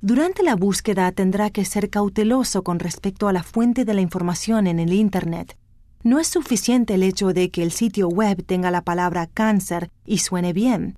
Durante 0.00 0.42
la 0.42 0.56
búsqueda 0.56 1.12
tendrá 1.12 1.50
que 1.50 1.64
ser 1.64 1.90
cauteloso 1.90 2.62
con 2.62 2.78
respecto 2.78 3.28
a 3.28 3.32
la 3.32 3.42
fuente 3.42 3.84
de 3.84 3.94
la 3.94 4.00
información 4.00 4.66
en 4.66 4.78
el 4.78 4.92
Internet. 4.92 5.56
No 6.02 6.18
es 6.18 6.28
suficiente 6.28 6.94
el 6.94 7.02
hecho 7.02 7.34
de 7.34 7.50
que 7.50 7.62
el 7.62 7.70
sitio 7.70 8.08
web 8.08 8.42
tenga 8.46 8.70
la 8.70 8.82
palabra 8.82 9.26
cáncer 9.26 9.90
y 10.06 10.18
suene 10.18 10.54
bien. 10.54 10.96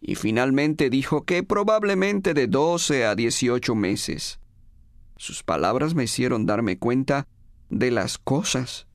y 0.00 0.14
finalmente 0.14 0.90
dijo 0.90 1.24
que 1.24 1.42
probablemente 1.42 2.34
de 2.34 2.46
12 2.46 3.06
a 3.06 3.14
18 3.14 3.74
meses. 3.74 4.40
Sus 5.16 5.42
palabras 5.42 5.94
me 5.94 6.04
hicieron 6.04 6.46
darme 6.46 6.78
cuenta 6.78 7.26
de 7.70 7.90
las 7.90 8.18
cosas. 8.18 8.86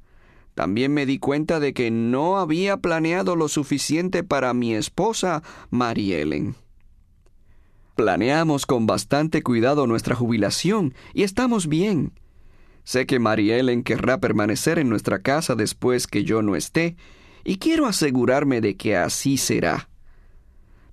También 0.54 0.94
me 0.94 1.06
di 1.06 1.18
cuenta 1.18 1.60
de 1.60 1.74
que 1.74 1.92
no 1.92 2.38
había 2.38 2.78
planeado 2.78 3.36
lo 3.36 3.48
suficiente 3.48 4.24
para 4.24 4.54
mi 4.54 4.76
esposa, 4.76 5.42
Ellen. 5.72 6.56
Planeamos 7.96 8.66
con 8.66 8.86
bastante 8.86 9.42
cuidado 9.44 9.88
nuestra 9.88 10.16
jubilación 10.16 10.94
y 11.14 11.24
estamos 11.24 11.68
bien. 11.68 12.14
Sé 12.84 13.06
que 13.06 13.16
Ellen 13.16 13.84
querrá 13.84 14.20
permanecer 14.20 14.80
en 14.80 14.90
nuestra 14.90 15.20
casa 15.20 15.56
después 15.56 16.08
que 16.08 16.24
yo 16.24 16.42
no 16.42 16.56
esté, 16.56 16.96
y 17.44 17.58
quiero 17.58 17.86
asegurarme 17.86 18.62
de 18.62 18.76
que 18.76 18.96
así 18.96 19.38
será. 19.38 19.90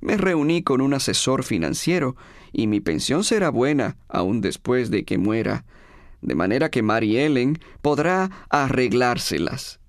Me 0.00 0.16
reuní 0.16 0.62
con 0.62 0.80
un 0.80 0.94
asesor 0.94 1.44
financiero 1.44 2.16
y 2.52 2.66
mi 2.66 2.80
pensión 2.80 3.24
será 3.24 3.50
buena 3.50 3.96
aún 4.08 4.40
después 4.40 4.90
de 4.90 5.04
que 5.04 5.18
muera, 5.18 5.64
de 6.20 6.34
manera 6.34 6.70
que 6.70 6.82
Mary 6.82 7.18
Ellen 7.18 7.58
podrá 7.82 8.30
arreglárselas. 8.50 9.80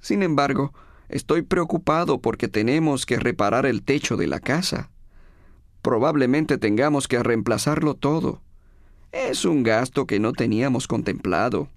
Sin 0.00 0.22
embargo, 0.22 0.72
estoy 1.08 1.42
preocupado 1.42 2.20
porque 2.20 2.48
tenemos 2.48 3.06
que 3.06 3.18
reparar 3.18 3.66
el 3.66 3.82
techo 3.82 4.16
de 4.16 4.26
la 4.26 4.40
casa. 4.40 4.90
Probablemente 5.82 6.58
tengamos 6.58 7.08
que 7.08 7.22
reemplazarlo 7.22 7.94
todo. 7.94 8.40
Es 9.12 9.44
un 9.44 9.62
gasto 9.62 10.06
que 10.06 10.18
no 10.18 10.32
teníamos 10.32 10.88
contemplado. 10.88 11.68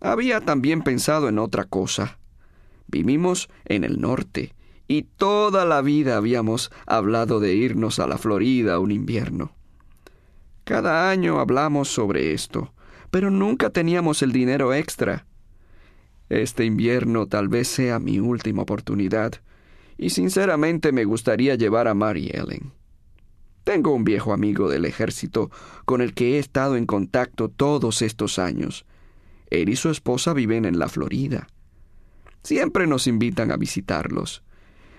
Había 0.00 0.40
también 0.40 0.82
pensado 0.82 1.28
en 1.28 1.38
otra 1.38 1.64
cosa. 1.64 2.18
Vivimos 2.88 3.48
en 3.64 3.84
el 3.84 4.00
norte 4.00 4.55
y 4.88 5.02
toda 5.02 5.64
la 5.64 5.82
vida 5.82 6.16
habíamos 6.16 6.70
hablado 6.86 7.40
de 7.40 7.54
irnos 7.54 7.98
a 7.98 8.06
la 8.06 8.18
Florida 8.18 8.78
un 8.78 8.92
invierno. 8.92 9.52
Cada 10.64 11.10
año 11.10 11.40
hablamos 11.40 11.88
sobre 11.88 12.32
esto, 12.32 12.72
pero 13.10 13.30
nunca 13.30 13.70
teníamos 13.70 14.22
el 14.22 14.32
dinero 14.32 14.74
extra. 14.74 15.26
Este 16.28 16.64
invierno 16.64 17.26
tal 17.26 17.48
vez 17.48 17.68
sea 17.68 17.98
mi 17.98 18.18
última 18.18 18.62
oportunidad, 18.62 19.32
y 19.98 20.10
sinceramente 20.10 20.92
me 20.92 21.04
gustaría 21.04 21.54
llevar 21.54 21.88
a 21.88 21.94
Mary 21.94 22.30
Ellen. 22.32 22.72
Tengo 23.64 23.92
un 23.92 24.04
viejo 24.04 24.32
amigo 24.32 24.68
del 24.68 24.84
ejército 24.84 25.50
con 25.84 26.00
el 26.00 26.14
que 26.14 26.36
he 26.36 26.38
estado 26.38 26.76
en 26.76 26.86
contacto 26.86 27.48
todos 27.48 28.02
estos 28.02 28.38
años. 28.38 28.86
Él 29.50 29.68
y 29.68 29.76
su 29.76 29.90
esposa 29.90 30.34
viven 30.34 30.64
en 30.64 30.78
la 30.78 30.88
Florida. 30.88 31.48
Siempre 32.42 32.86
nos 32.86 33.06
invitan 33.06 33.50
a 33.50 33.56
visitarlos. 33.56 34.44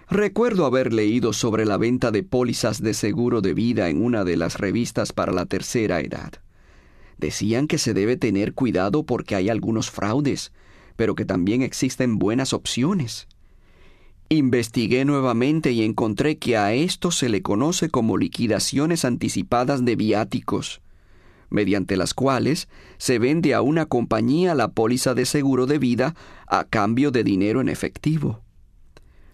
Recuerdo 0.10 0.66
haber 0.66 0.94
leído 0.94 1.34
sobre 1.34 1.66
la 1.66 1.76
venta 1.76 2.12
de 2.12 2.24
pólizas 2.24 2.82
de 2.82 2.94
seguro 2.94 3.42
de 3.42 3.54
vida 3.54 3.90
en 3.90 4.02
una 4.02 4.24
de 4.24 4.38
las 4.38 4.58
revistas 4.58 5.12
para 5.12 5.34
la 5.34 5.46
tercera 5.46 6.00
edad. 6.00 6.32
Decían 7.18 7.68
que 7.68 7.78
se 7.78 7.94
debe 7.94 8.16
tener 8.16 8.54
cuidado 8.54 9.04
porque 9.04 9.36
hay 9.36 9.50
algunos 9.50 9.92
fraudes, 9.92 10.54
pero 10.96 11.14
que 11.14 11.26
también 11.26 11.62
existen 11.62 12.20
buenas 12.20 12.54
opciones. 12.54 13.28
Investigué 14.30 15.04
nuevamente 15.04 15.74
y 15.74 15.84
encontré 15.84 16.38
que 16.38 16.56
a 16.56 16.74
esto 16.74 17.12
se 17.12 17.28
le 17.28 17.42
conoce 17.42 17.90
como 17.90 18.18
liquidaciones 18.18 19.04
anticipadas 19.04 19.84
de 19.84 19.98
viáticos, 19.98 20.82
mediante 21.50 21.98
las 21.98 22.14
cuales 22.14 22.70
se 22.98 23.20
vende 23.20 23.54
a 23.54 23.62
una 23.62 23.86
compañía 23.88 24.56
la 24.56 24.70
póliza 24.70 25.14
de 25.14 25.26
seguro 25.26 25.66
de 25.66 25.80
vida 25.80 26.16
a 26.48 26.64
cambio 26.64 27.12
de 27.12 27.26
dinero 27.26 27.60
en 27.60 27.68
efectivo. 27.68 28.47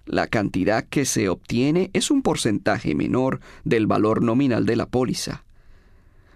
La 0.05 0.27
cantidad 0.27 0.83
que 0.83 1.05
se 1.05 1.29
obtiene 1.29 1.89
es 1.93 2.11
un 2.11 2.21
porcentaje 2.21 2.93
menor 2.93 3.39
del 3.63 3.87
valor 3.87 4.21
nominal 4.21 4.65
de 4.65 4.75
la 4.75 4.87
póliza. 4.87 5.45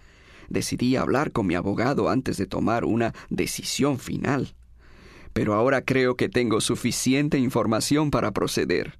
Decidí 0.48 0.96
hablar 0.96 1.34
con 1.34 1.48
mi 1.48 1.56
abogado 1.56 2.08
antes 2.08 2.38
de 2.38 2.46
tomar 2.46 2.86
una 2.86 3.14
decisión 3.30 4.00
final. 4.00 4.56
Pero 5.34 5.56
ahora 5.56 5.82
creo 5.82 6.16
que 6.16 6.30
tengo 6.30 6.62
suficiente 6.62 7.40
información 7.40 8.10
para 8.10 8.32
proceder. 8.32 8.98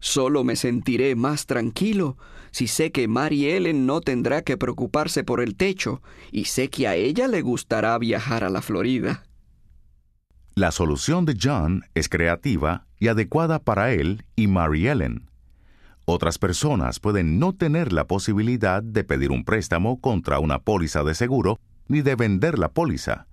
Solo 0.00 0.42
me 0.42 0.56
sentiré 0.56 1.14
más 1.14 1.46
tranquilo 1.46 2.16
si 2.58 2.66
sé 2.66 2.90
que 2.90 3.06
Mary 3.06 3.46
Ellen 3.46 3.86
no 3.86 4.00
tendrá 4.00 4.42
que 4.42 4.56
preocuparse 4.56 5.22
por 5.22 5.40
el 5.40 5.54
techo 5.54 6.02
y 6.32 6.46
sé 6.46 6.70
que 6.70 6.88
a 6.88 6.96
ella 6.96 7.28
le 7.28 7.40
gustará 7.40 7.96
viajar 7.98 8.42
a 8.42 8.50
la 8.50 8.62
Florida. 8.62 9.22
La 10.56 10.72
solución 10.72 11.24
de 11.24 11.36
John 11.40 11.84
es 11.94 12.08
creativa 12.08 12.88
y 12.98 13.06
adecuada 13.06 13.60
para 13.60 13.92
él 13.92 14.24
y 14.34 14.48
Mary 14.48 14.88
Ellen. 14.88 15.30
Otras 16.04 16.38
personas 16.38 16.98
pueden 16.98 17.38
no 17.38 17.52
tener 17.52 17.92
la 17.92 18.08
posibilidad 18.08 18.82
de 18.82 19.04
pedir 19.04 19.30
un 19.30 19.44
préstamo 19.44 20.00
contra 20.00 20.40
una 20.40 20.58
póliza 20.58 21.04
de 21.04 21.14
seguro 21.14 21.60
ni 21.86 22.02
de 22.02 22.16
vender 22.16 22.58
la 22.58 22.72
póliza. 22.72 23.28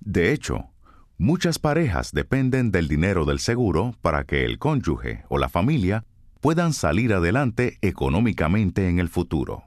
De 0.00 0.32
hecho, 0.32 0.70
muchas 1.18 1.58
parejas 1.58 2.12
dependen 2.12 2.70
del 2.70 2.88
dinero 2.88 3.26
del 3.26 3.40
seguro 3.40 3.94
para 4.00 4.24
que 4.24 4.46
el 4.46 4.58
cónyuge 4.58 5.22
o 5.28 5.36
la 5.36 5.50
familia 5.50 6.06
puedan 6.44 6.74
salir 6.74 7.14
adelante 7.14 7.78
económicamente 7.80 8.90
en 8.90 8.98
el 8.98 9.08
futuro. 9.08 9.64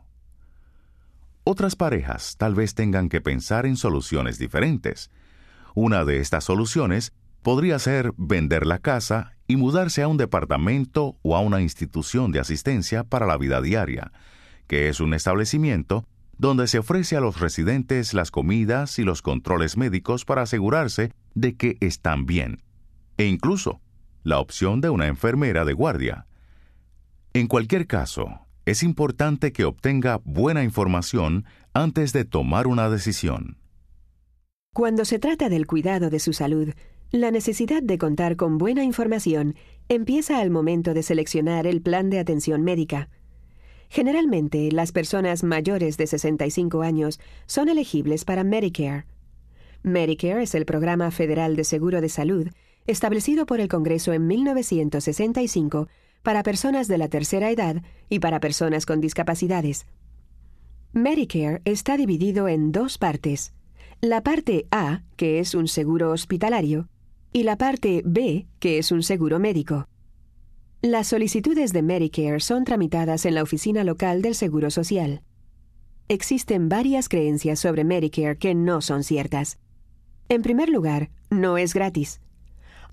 Otras 1.44 1.76
parejas 1.76 2.36
tal 2.38 2.54
vez 2.54 2.76
tengan 2.76 3.10
que 3.10 3.20
pensar 3.20 3.66
en 3.66 3.78
soluciones 3.78 4.38
diferentes, 4.38 5.10
una 5.74 6.06
de 6.06 6.20
estas 6.20 6.44
soluciones 6.44 7.14
podría 7.42 7.80
ser 7.80 8.14
vender 8.16 8.68
la 8.68 8.78
casa 8.78 9.34
y 9.48 9.56
mudarse 9.56 10.04
a 10.04 10.08
un 10.08 10.18
departamento 10.18 11.18
o 11.24 11.36
a 11.36 11.40
una 11.40 11.62
institución 11.62 12.32
de 12.32 12.42
asistencia 12.42 13.04
para 13.04 13.26
la 13.26 13.40
vida 13.40 13.60
diaria, 13.60 14.12
que 14.68 14.88
es 14.88 15.00
un 15.00 15.16
establecimiento 15.16 16.06
donde 16.38 16.68
se 16.68 16.78
ofrece 16.78 17.18
a 17.18 17.22
los 17.22 17.40
residentes 17.40 18.14
las 18.14 18.30
comidas 18.30 19.00
y 19.00 19.04
los 19.04 19.24
controles 19.24 19.78
médicos 19.78 20.26
para 20.26 20.44
asegurarse 20.44 21.12
de 21.34 21.56
que 21.56 21.78
están 21.80 22.28
bien, 22.28 22.62
e 23.18 23.26
incluso 23.26 23.82
la 24.22 24.38
opción 24.38 24.80
de 24.80 24.92
una 24.92 25.08
enfermera 25.08 25.66
de 25.66 25.74
guardia. 25.74 26.28
En 27.38 27.46
cualquier 27.46 27.86
caso, 27.86 28.48
es 28.66 28.82
importante 28.82 29.52
que 29.52 29.64
obtenga 29.64 30.20
buena 30.24 30.64
información 30.64 31.46
antes 31.72 32.12
de 32.12 32.26
tomar 32.26 32.66
una 32.66 32.90
decisión. 32.90 33.60
Cuando 34.74 35.06
se 35.06 35.20
trata 35.20 35.48
del 35.48 35.68
cuidado 35.68 36.10
de 36.10 36.18
su 36.18 36.34
salud, 36.34 36.70
la 37.12 37.30
necesidad 37.30 37.84
de 37.84 38.00
contar 38.00 38.38
con 38.38 38.58
buena 38.58 38.84
información 38.84 39.54
empieza 39.88 40.40
al 40.40 40.50
momento 40.50 40.96
de 40.96 41.04
seleccionar 41.04 41.68
el 41.68 41.84
plan 41.84 42.10
de 42.10 42.18
atención 42.18 42.64
médica. 42.64 43.08
Generalmente, 43.88 44.72
las 44.72 44.92
personas 44.92 45.44
mayores 45.44 45.96
de 45.98 46.08
65 46.08 46.82
años 46.82 47.20
son 47.46 47.70
elegibles 47.70 48.26
para 48.26 48.44
Medicare. 48.44 49.06
Medicare 49.84 50.42
es 50.42 50.56
el 50.56 50.66
programa 50.66 51.12
federal 51.12 51.56
de 51.56 51.66
seguro 51.66 52.02
de 52.02 52.10
salud 52.10 52.48
establecido 52.88 53.46
por 53.46 53.60
el 53.60 53.68
Congreso 53.68 54.14
en 54.14 54.26
1965 54.26 55.88
para 56.24 56.44
personas 56.44 56.88
de 56.88 56.98
la 56.98 57.08
tercera 57.08 57.50
edad 57.52 57.82
y 58.10 58.20
para 58.20 58.40
personas 58.40 58.86
con 58.86 59.02
discapacidades. 59.02 59.86
Medicare 60.94 61.62
está 61.66 61.98
dividido 61.98 62.48
en 62.48 62.72
dos 62.72 62.98
partes 62.98 63.54
la 64.02 64.22
parte 64.22 64.68
A, 64.70 65.02
que 65.16 65.40
es 65.40 65.56
un 65.56 65.68
seguro 65.68 66.12
hospitalario, 66.12 66.88
y 67.34 67.44
la 67.44 67.58
parte 67.58 68.04
B, 68.06 68.46
que 68.60 68.78
es 68.78 68.92
un 68.92 69.02
seguro 69.02 69.40
médico. 69.40 69.88
Las 70.84 71.08
solicitudes 71.08 71.74
de 71.74 71.82
Medicare 71.82 72.40
son 72.40 72.64
tramitadas 72.64 73.26
en 73.26 73.34
la 73.34 73.42
oficina 73.42 73.84
local 73.84 74.22
del 74.22 74.36
Seguro 74.36 74.70
Social. 74.70 75.24
Existen 76.08 76.70
varias 76.70 77.10
creencias 77.10 77.60
sobre 77.60 77.84
Medicare 77.84 78.38
que 78.38 78.54
no 78.54 78.82
son 78.82 79.04
ciertas. 79.04 79.58
En 80.30 80.44
primer 80.44 80.70
lugar, 80.70 81.10
no 81.32 81.58
es 81.58 81.74
gratis. 81.74 82.22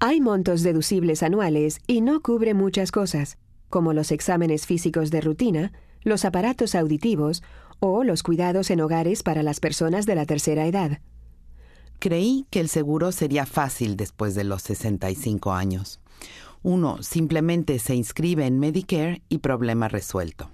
Hay 0.00 0.20
montos 0.20 0.62
deducibles 0.62 1.22
anuales 1.22 1.80
y 1.87 2.00
no 2.00 2.20
cubre 2.20 2.54
muchas 2.54 2.90
cosas, 2.90 3.38
como 3.70 3.92
los 3.92 4.11
exámenes 4.12 4.66
físicos 4.66 5.11
de 5.11 5.20
rutina, 5.20 5.72
los 6.02 6.24
aparatos 6.24 6.74
auditivos 6.74 7.42
o 7.80 8.04
los 8.04 8.22
cuidados 8.22 8.70
en 8.70 8.80
hogares 8.80 9.22
para 9.22 9.42
las 9.42 9.61
personas 9.61 10.07
de 10.07 10.14
la 10.14 10.26
tercera 10.26 10.66
edad. 10.66 11.00
Creí 11.98 12.46
que 12.50 12.61
el 12.61 12.68
seguro 12.68 13.12
sería 13.12 13.46
fácil 13.46 13.96
después 13.96 14.35
de 14.35 14.44
los 14.44 14.62
65 14.62 15.52
años. 15.52 16.00
Uno 16.62 17.02
simplemente 17.02 17.78
se 17.78 17.94
inscribe 17.94 18.46
en 18.46 18.59
Medicare 18.59 19.22
y 19.28 19.38
problema 19.38 19.88
resuelto. 19.88 20.50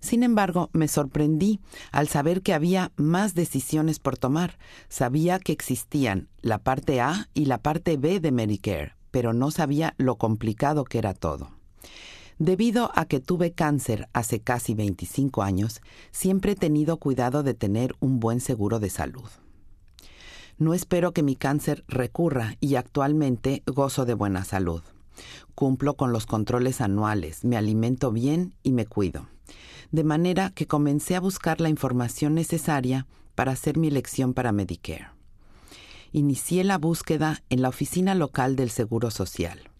Sin 0.00 0.22
embargo, 0.22 0.70
me 0.72 0.88
sorprendí 0.88 1.60
al 1.92 2.08
saber 2.08 2.42
que 2.42 2.54
había 2.54 2.92
más 2.96 3.34
decisiones 3.34 3.98
por 3.98 4.16
tomar. 4.16 4.58
Sabía 4.88 5.38
que 5.38 5.52
existían 5.52 6.28
la 6.40 6.58
parte 6.58 7.00
A 7.00 7.28
y 7.34 7.44
la 7.46 7.58
parte 7.58 7.96
B 7.96 8.20
de 8.20 8.32
Medicare, 8.32 8.94
pero 9.10 9.32
no 9.32 9.50
sabía 9.50 9.94
lo 9.98 10.16
complicado 10.16 10.84
que 10.84 10.98
era 10.98 11.14
todo. 11.14 11.50
Debido 12.38 12.90
a 12.94 13.04
que 13.04 13.20
tuve 13.20 13.52
cáncer 13.52 14.08
hace 14.14 14.40
casi 14.40 14.72
25 14.74 15.42
años, 15.42 15.82
siempre 16.10 16.52
he 16.52 16.56
tenido 16.56 16.96
cuidado 16.96 17.42
de 17.42 17.52
tener 17.52 17.94
un 18.00 18.18
buen 18.18 18.40
seguro 18.40 18.80
de 18.80 18.88
salud. 18.88 19.28
No 20.56 20.72
espero 20.72 21.12
que 21.12 21.22
mi 21.22 21.36
cáncer 21.36 21.84
recurra 21.86 22.56
y 22.60 22.76
actualmente 22.76 23.62
gozo 23.66 24.06
de 24.06 24.14
buena 24.14 24.44
salud. 24.44 24.82
Cumplo 25.54 25.96
con 25.96 26.12
los 26.12 26.24
controles 26.24 26.80
anuales, 26.80 27.44
me 27.44 27.58
alimento 27.58 28.10
bien 28.10 28.54
y 28.62 28.72
me 28.72 28.86
cuido. 28.86 29.28
De 29.92 30.04
manera 30.04 30.50
que 30.50 30.66
comencé 30.66 31.16
a 31.16 31.20
buscar 31.20 31.60
la 31.60 31.68
información 31.68 32.34
necesaria 32.34 33.06
para 33.34 33.52
hacer 33.52 33.76
mi 33.76 33.88
elección 33.88 34.34
para 34.34 34.52
Medicare. 34.52 35.08
Inicié 36.12 36.62
la 36.62 36.78
búsqueda 36.78 37.42
en 37.50 37.62
la 37.62 37.68
oficina 37.68 38.14
local 38.14 38.54
del 38.54 38.70
Seguro 38.70 39.10
Social. 39.10 39.70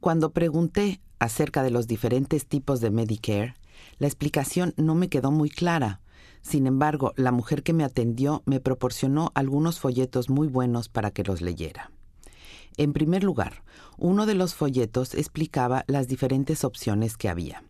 Cuando 0.00 0.32
pregunté 0.32 1.00
acerca 1.18 1.62
de 1.62 1.70
los 1.70 1.86
diferentes 1.86 2.46
tipos 2.46 2.80
de 2.80 2.90
Medicare, 2.90 3.54
la 3.98 4.06
explicación 4.06 4.74
no 4.76 4.94
me 4.94 5.08
quedó 5.08 5.30
muy 5.30 5.50
clara. 5.50 6.00
Sin 6.40 6.66
embargo, 6.66 7.12
la 7.16 7.30
mujer 7.30 7.62
que 7.62 7.72
me 7.72 7.84
atendió 7.84 8.42
me 8.46 8.58
proporcionó 8.58 9.32
algunos 9.34 9.80
folletos 9.80 10.30
muy 10.30 10.48
buenos 10.48 10.88
para 10.88 11.10
que 11.10 11.24
los 11.24 11.40
leyera. 11.40 11.90
En 12.76 12.92
primer 12.92 13.22
lugar, 13.22 13.62
uno 13.98 14.26
de 14.26 14.34
los 14.34 14.54
folletos 14.54 15.14
explicaba 15.14 15.84
las 15.86 16.08
diferentes 16.08 16.64
opciones 16.64 17.16
que 17.16 17.28
había. 17.28 17.62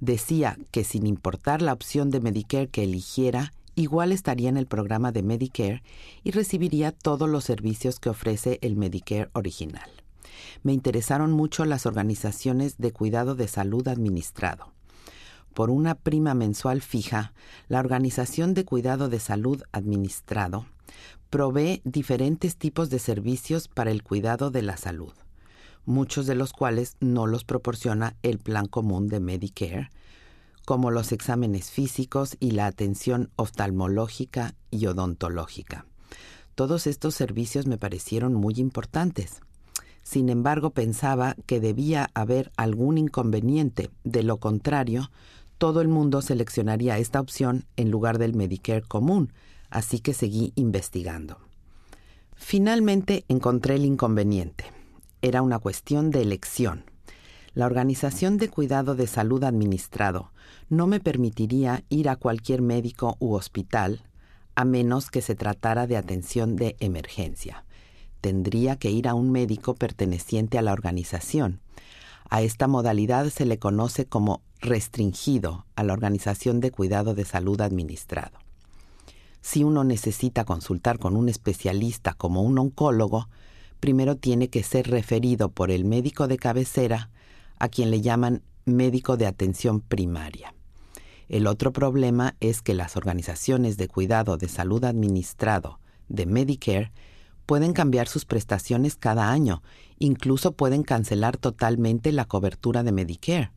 Decía 0.00 0.58
que 0.70 0.84
sin 0.84 1.06
importar 1.06 1.62
la 1.62 1.72
opción 1.72 2.10
de 2.10 2.20
Medicare 2.20 2.68
que 2.68 2.84
eligiera, 2.84 3.52
igual 3.74 4.12
estaría 4.12 4.48
en 4.48 4.56
el 4.56 4.66
programa 4.66 5.12
de 5.12 5.22
Medicare 5.22 5.82
y 6.24 6.30
recibiría 6.30 6.92
todos 6.92 7.28
los 7.28 7.44
servicios 7.44 7.98
que 8.00 8.10
ofrece 8.10 8.58
el 8.62 8.76
Medicare 8.76 9.30
original 9.32 9.90
me 10.62 10.72
interesaron 10.72 11.32
mucho 11.32 11.64
las 11.64 11.86
organizaciones 11.86 12.78
de 12.78 12.92
cuidado 12.92 13.34
de 13.34 13.48
salud 13.48 13.86
administrado. 13.88 14.72
Por 15.54 15.70
una 15.70 15.94
prima 15.94 16.34
mensual 16.34 16.82
fija, 16.82 17.32
la 17.68 17.80
Organización 17.80 18.54
de 18.54 18.64
Cuidado 18.64 19.08
de 19.08 19.18
Salud 19.18 19.62
Administrado 19.72 20.66
provee 21.30 21.80
diferentes 21.84 22.56
tipos 22.56 22.90
de 22.90 22.98
servicios 22.98 23.68
para 23.68 23.90
el 23.90 24.02
cuidado 24.02 24.50
de 24.50 24.62
la 24.62 24.76
salud, 24.76 25.12
muchos 25.88 26.26
de 26.26 26.34
los 26.34 26.52
cuales 26.52 26.96
no 27.00 27.26
los 27.26 27.44
proporciona 27.44 28.14
el 28.22 28.38
plan 28.38 28.66
común 28.66 29.08
de 29.08 29.20
Medicare, 29.20 29.90
como 30.66 30.90
los 30.90 31.12
exámenes 31.12 31.70
físicos 31.70 32.36
y 32.40 32.50
la 32.50 32.66
atención 32.66 33.30
oftalmológica 33.36 34.54
y 34.70 34.84
odontológica. 34.86 35.86
Todos 36.54 36.86
estos 36.86 37.14
servicios 37.14 37.66
me 37.66 37.78
parecieron 37.78 38.34
muy 38.34 38.54
importantes. 38.58 39.40
Sin 40.02 40.28
embargo, 40.28 40.70
pensaba 40.70 41.36
que 41.46 41.58
debía 41.58 42.10
haber 42.12 42.52
algún 42.56 42.98
inconveniente. 42.98 43.90
De 44.04 44.22
lo 44.22 44.36
contrario, 44.36 45.10
todo 45.56 45.80
el 45.80 45.88
mundo 45.88 46.20
seleccionaría 46.20 46.98
esta 46.98 47.18
opción 47.18 47.64
en 47.76 47.90
lugar 47.90 48.18
del 48.18 48.34
Medicare 48.34 48.82
común, 48.82 49.32
así 49.70 50.00
que 50.00 50.12
seguí 50.12 50.52
investigando. 50.54 51.38
Finalmente 52.34 53.24
encontré 53.28 53.76
el 53.76 53.86
inconveniente. 53.86 54.77
Era 55.20 55.42
una 55.42 55.58
cuestión 55.58 56.10
de 56.12 56.22
elección. 56.22 56.84
La 57.52 57.66
Organización 57.66 58.36
de 58.36 58.48
Cuidado 58.48 58.94
de 58.94 59.08
Salud 59.08 59.42
Administrado 59.42 60.30
no 60.68 60.86
me 60.86 61.00
permitiría 61.00 61.82
ir 61.88 62.08
a 62.08 62.14
cualquier 62.14 62.62
médico 62.62 63.16
u 63.18 63.34
hospital, 63.34 64.04
a 64.54 64.64
menos 64.64 65.10
que 65.10 65.20
se 65.20 65.34
tratara 65.34 65.88
de 65.88 65.96
atención 65.96 66.54
de 66.54 66.76
emergencia. 66.78 67.64
Tendría 68.20 68.76
que 68.76 68.90
ir 68.90 69.08
a 69.08 69.14
un 69.14 69.32
médico 69.32 69.74
perteneciente 69.74 70.56
a 70.56 70.62
la 70.62 70.72
organización. 70.72 71.60
A 72.30 72.42
esta 72.42 72.68
modalidad 72.68 73.28
se 73.30 73.44
le 73.44 73.58
conoce 73.58 74.06
como 74.06 74.42
restringido 74.60 75.66
a 75.74 75.82
la 75.82 75.94
Organización 75.94 76.60
de 76.60 76.70
Cuidado 76.70 77.14
de 77.14 77.24
Salud 77.24 77.60
Administrado. 77.60 78.38
Si 79.40 79.64
uno 79.64 79.82
necesita 79.82 80.44
consultar 80.44 81.00
con 81.00 81.16
un 81.16 81.28
especialista 81.28 82.14
como 82.14 82.42
un 82.42 82.58
oncólogo, 82.58 83.28
primero 83.80 84.16
tiene 84.16 84.48
que 84.48 84.62
ser 84.62 84.88
referido 84.90 85.50
por 85.50 85.70
el 85.70 85.84
médico 85.84 86.28
de 86.28 86.36
cabecera, 86.36 87.10
a 87.58 87.68
quien 87.68 87.90
le 87.90 88.00
llaman 88.00 88.42
médico 88.64 89.16
de 89.16 89.26
atención 89.26 89.80
primaria. 89.80 90.54
El 91.28 91.46
otro 91.46 91.72
problema 91.72 92.36
es 92.40 92.62
que 92.62 92.74
las 92.74 92.96
organizaciones 92.96 93.76
de 93.76 93.88
cuidado 93.88 94.36
de 94.36 94.48
salud 94.48 94.84
administrado 94.84 95.78
de 96.08 96.26
Medicare 96.26 96.90
pueden 97.44 97.72
cambiar 97.72 98.08
sus 98.08 98.24
prestaciones 98.24 98.96
cada 98.96 99.30
año, 99.30 99.62
incluso 99.98 100.52
pueden 100.52 100.82
cancelar 100.82 101.36
totalmente 101.36 102.12
la 102.12 102.24
cobertura 102.24 102.82
de 102.82 102.92
Medicare. 102.92 103.52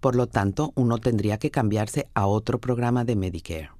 Por 0.00 0.16
lo 0.16 0.26
tanto, 0.26 0.72
uno 0.76 0.98
tendría 0.98 1.38
que 1.38 1.50
cambiarse 1.50 2.08
a 2.14 2.26
otro 2.26 2.60
programa 2.60 3.04
de 3.04 3.16
Medicare. 3.16 3.70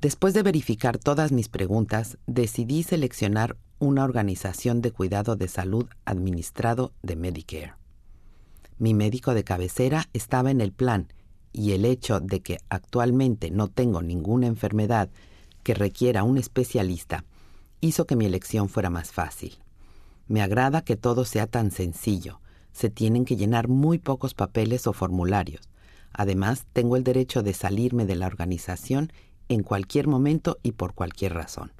Después 0.00 0.34
de 0.34 0.42
verificar 0.42 0.98
todas 0.98 1.32
mis 1.32 1.48
preguntas, 1.48 2.18
decidí 2.26 2.82
seleccionar 2.82 3.56
una 3.78 4.04
organización 4.04 4.80
de 4.80 4.90
cuidado 4.90 5.36
de 5.36 5.48
salud 5.48 5.86
administrado 6.04 6.92
de 7.02 7.16
Medicare. 7.16 7.74
Mi 8.78 8.94
médico 8.94 9.34
de 9.34 9.44
cabecera 9.44 10.08
estaba 10.12 10.50
en 10.50 10.60
el 10.60 10.72
plan 10.72 11.12
y 11.52 11.72
el 11.72 11.84
hecho 11.84 12.20
de 12.20 12.40
que 12.40 12.58
actualmente 12.68 13.50
no 13.50 13.68
tengo 13.68 14.02
ninguna 14.02 14.46
enfermedad 14.46 15.10
que 15.62 15.74
requiera 15.74 16.22
un 16.22 16.38
especialista 16.38 17.24
hizo 17.80 18.06
que 18.06 18.16
mi 18.16 18.26
elección 18.26 18.68
fuera 18.68 18.90
más 18.90 19.12
fácil. 19.12 19.58
Me 20.26 20.42
agrada 20.42 20.82
que 20.82 20.96
todo 20.96 21.24
sea 21.24 21.46
tan 21.46 21.70
sencillo. 21.70 22.40
Se 22.72 22.90
tienen 22.90 23.24
que 23.24 23.36
llenar 23.36 23.68
muy 23.68 23.98
pocos 23.98 24.34
papeles 24.34 24.86
o 24.86 24.92
formularios. 24.92 25.68
Además, 26.12 26.66
tengo 26.72 26.96
el 26.96 27.04
derecho 27.04 27.42
de 27.42 27.52
salirme 27.52 28.06
de 28.06 28.16
la 28.16 28.26
organización 28.26 29.12
en 29.48 29.62
cualquier 29.62 30.08
momento 30.08 30.58
y 30.62 30.72
por 30.72 30.94
cualquier 30.94 31.34
razón. 31.34 31.72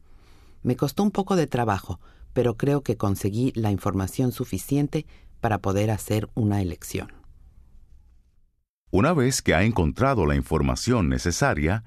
Me 0.67 0.75
costó 0.75 1.05
un 1.05 1.13
poco 1.13 1.37
de 1.37 1.47
trabajo, 1.47 2.01
pero 2.33 2.57
creo 2.57 2.83
que 2.83 2.97
conseguí 2.97 3.53
la 3.55 3.71
información 3.71 4.33
suficiente 4.33 5.07
para 5.41 5.59
poder 5.59 5.93
hacer 5.93 6.29
una 6.35 6.61
elección. 6.61 7.13
Una 8.91 9.13
vez 9.13 9.43
que 9.43 9.55
ha 9.55 9.63
encontrado 9.63 10.27
la 10.27 10.35
información 10.35 11.09
necesaria, 11.09 11.85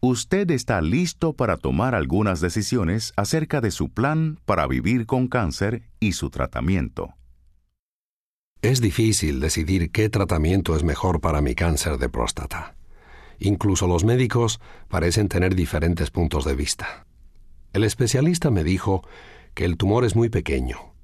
usted 0.00 0.50
está 0.50 0.80
listo 0.80 1.34
para 1.34 1.56
tomar 1.56 1.94
algunas 1.94 2.40
decisiones 2.40 3.12
acerca 3.14 3.60
de 3.60 3.70
su 3.70 3.90
plan 3.90 4.40
para 4.44 4.66
vivir 4.66 5.06
con 5.06 5.28
cáncer 5.28 5.84
y 6.00 6.14
su 6.14 6.28
tratamiento. 6.28 7.14
Es 8.60 8.80
difícil 8.80 9.38
decidir 9.38 9.92
qué 9.92 10.08
tratamiento 10.08 10.74
es 10.74 10.82
mejor 10.82 11.20
para 11.20 11.40
mi 11.42 11.54
cáncer 11.54 11.96
de 11.96 12.08
próstata. 12.08 12.74
Incluso 13.38 13.86
los 13.86 14.02
médicos 14.02 14.58
parecen 14.88 15.28
tener 15.28 15.54
diferentes 15.54 16.10
puntos 16.10 16.44
de 16.44 16.56
vista. 16.56 17.06
El 17.76 17.84
especialista 17.84 18.50
me 18.50 18.64
dijo 18.64 19.02
que 19.52 19.66
el 19.66 19.76
tumor 19.76 20.06
es 20.06 20.16
muy 20.16 20.30
pequeño 20.30 20.94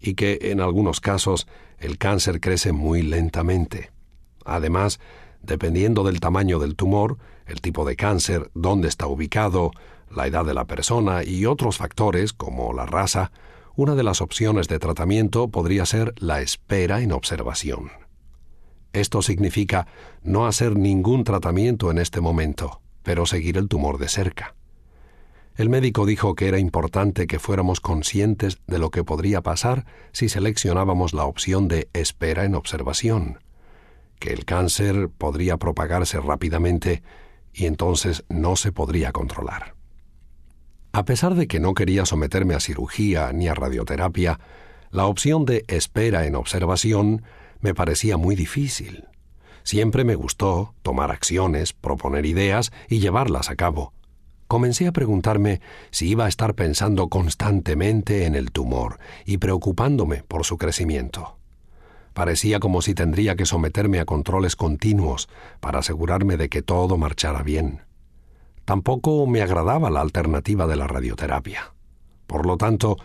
y 0.00 0.14
que 0.14 0.40
en 0.50 0.60
algunos 0.60 0.98
casos 0.98 1.46
el 1.78 1.98
cáncer 1.98 2.40
crece 2.40 2.72
muy 2.72 3.02
lentamente. 3.02 3.92
Además, 4.44 4.98
dependiendo 5.40 6.02
del 6.02 6.18
tamaño 6.18 6.58
del 6.58 6.74
tumor, 6.74 7.18
el 7.46 7.60
tipo 7.60 7.84
de 7.84 7.94
cáncer, 7.94 8.50
dónde 8.54 8.88
está 8.88 9.06
ubicado, 9.06 9.70
la 10.10 10.26
edad 10.26 10.44
de 10.44 10.54
la 10.54 10.64
persona 10.64 11.22
y 11.22 11.46
otros 11.46 11.76
factores 11.76 12.32
como 12.32 12.72
la 12.72 12.86
raza, 12.86 13.30
una 13.76 13.94
de 13.94 14.02
las 14.02 14.20
opciones 14.20 14.66
de 14.66 14.80
tratamiento 14.80 15.46
podría 15.46 15.86
ser 15.86 16.12
la 16.16 16.40
espera 16.40 17.02
en 17.02 17.12
observación. 17.12 17.92
Esto 18.92 19.22
significa 19.22 19.86
no 20.24 20.48
hacer 20.48 20.74
ningún 20.74 21.22
tratamiento 21.22 21.92
en 21.92 21.98
este 21.98 22.20
momento, 22.20 22.80
pero 23.04 23.26
seguir 23.26 23.58
el 23.58 23.68
tumor 23.68 23.98
de 23.98 24.08
cerca. 24.08 24.55
El 25.56 25.70
médico 25.70 26.04
dijo 26.04 26.34
que 26.34 26.48
era 26.48 26.58
importante 26.58 27.26
que 27.26 27.38
fuéramos 27.38 27.80
conscientes 27.80 28.58
de 28.66 28.78
lo 28.78 28.90
que 28.90 29.04
podría 29.04 29.42
pasar 29.42 29.86
si 30.12 30.28
seleccionábamos 30.28 31.14
la 31.14 31.24
opción 31.24 31.66
de 31.66 31.88
espera 31.94 32.44
en 32.44 32.54
observación 32.54 33.38
que 34.18 34.32
el 34.32 34.44
cáncer 34.44 35.08
podría 35.08 35.56
propagarse 35.56 36.20
rápidamente 36.20 37.02
y 37.52 37.66
entonces 37.66 38.24
no 38.28 38.56
se 38.56 38.72
podría 38.72 39.12
controlar. 39.12 39.74
A 40.92 41.04
pesar 41.04 41.34
de 41.34 41.46
que 41.46 41.60
no 41.60 41.74
quería 41.74 42.06
someterme 42.06 42.54
a 42.54 42.60
cirugía 42.60 43.32
ni 43.32 43.48
a 43.48 43.54
radioterapia, 43.54 44.40
la 44.90 45.06
opción 45.06 45.44
de 45.44 45.64
espera 45.68 46.26
en 46.26 46.34
observación 46.36 47.22
me 47.60 47.74
parecía 47.74 48.16
muy 48.16 48.34
difícil. 48.34 49.04
Siempre 49.62 50.04
me 50.04 50.14
gustó 50.14 50.74
tomar 50.82 51.10
acciones, 51.10 51.72
proponer 51.72 52.24
ideas 52.24 52.72
y 52.88 53.00
llevarlas 53.00 53.50
a 53.50 53.56
cabo. 53.56 53.92
Comencé 54.48 54.86
a 54.86 54.92
preguntarme 54.92 55.60
si 55.90 56.08
iba 56.08 56.26
a 56.26 56.28
estar 56.28 56.54
pensando 56.54 57.08
constantemente 57.08 58.26
en 58.26 58.34
el 58.36 58.52
tumor 58.52 58.98
y 59.24 59.38
preocupándome 59.38 60.22
por 60.22 60.44
su 60.44 60.56
crecimiento. 60.56 61.36
Parecía 62.14 62.60
como 62.60 62.80
si 62.80 62.94
tendría 62.94 63.36
que 63.36 63.44
someterme 63.44 64.00
a 64.00 64.04
controles 64.04 64.56
continuos 64.56 65.28
para 65.60 65.80
asegurarme 65.80 66.36
de 66.36 66.48
que 66.48 66.62
todo 66.62 66.96
marchara 66.96 67.42
bien. 67.42 67.82
Tampoco 68.64 69.26
me 69.26 69.42
agradaba 69.42 69.90
la 69.90 70.00
alternativa 70.00 70.66
de 70.66 70.76
la 70.76 70.86
radioterapia. 70.86 71.74
Por 72.26 72.46
lo 72.46 72.56
tanto, 72.56 72.96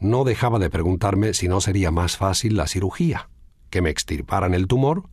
no 0.00 0.24
dejaba 0.24 0.58
de 0.58 0.70
preguntarme 0.70 1.32
si 1.32 1.48
no 1.48 1.60
sería 1.60 1.90
más 1.90 2.16
fácil 2.16 2.56
la 2.56 2.66
cirugía, 2.66 3.30
que 3.70 3.82
me 3.82 3.90
extirparan 3.90 4.52
el 4.52 4.66
tumor 4.66 5.04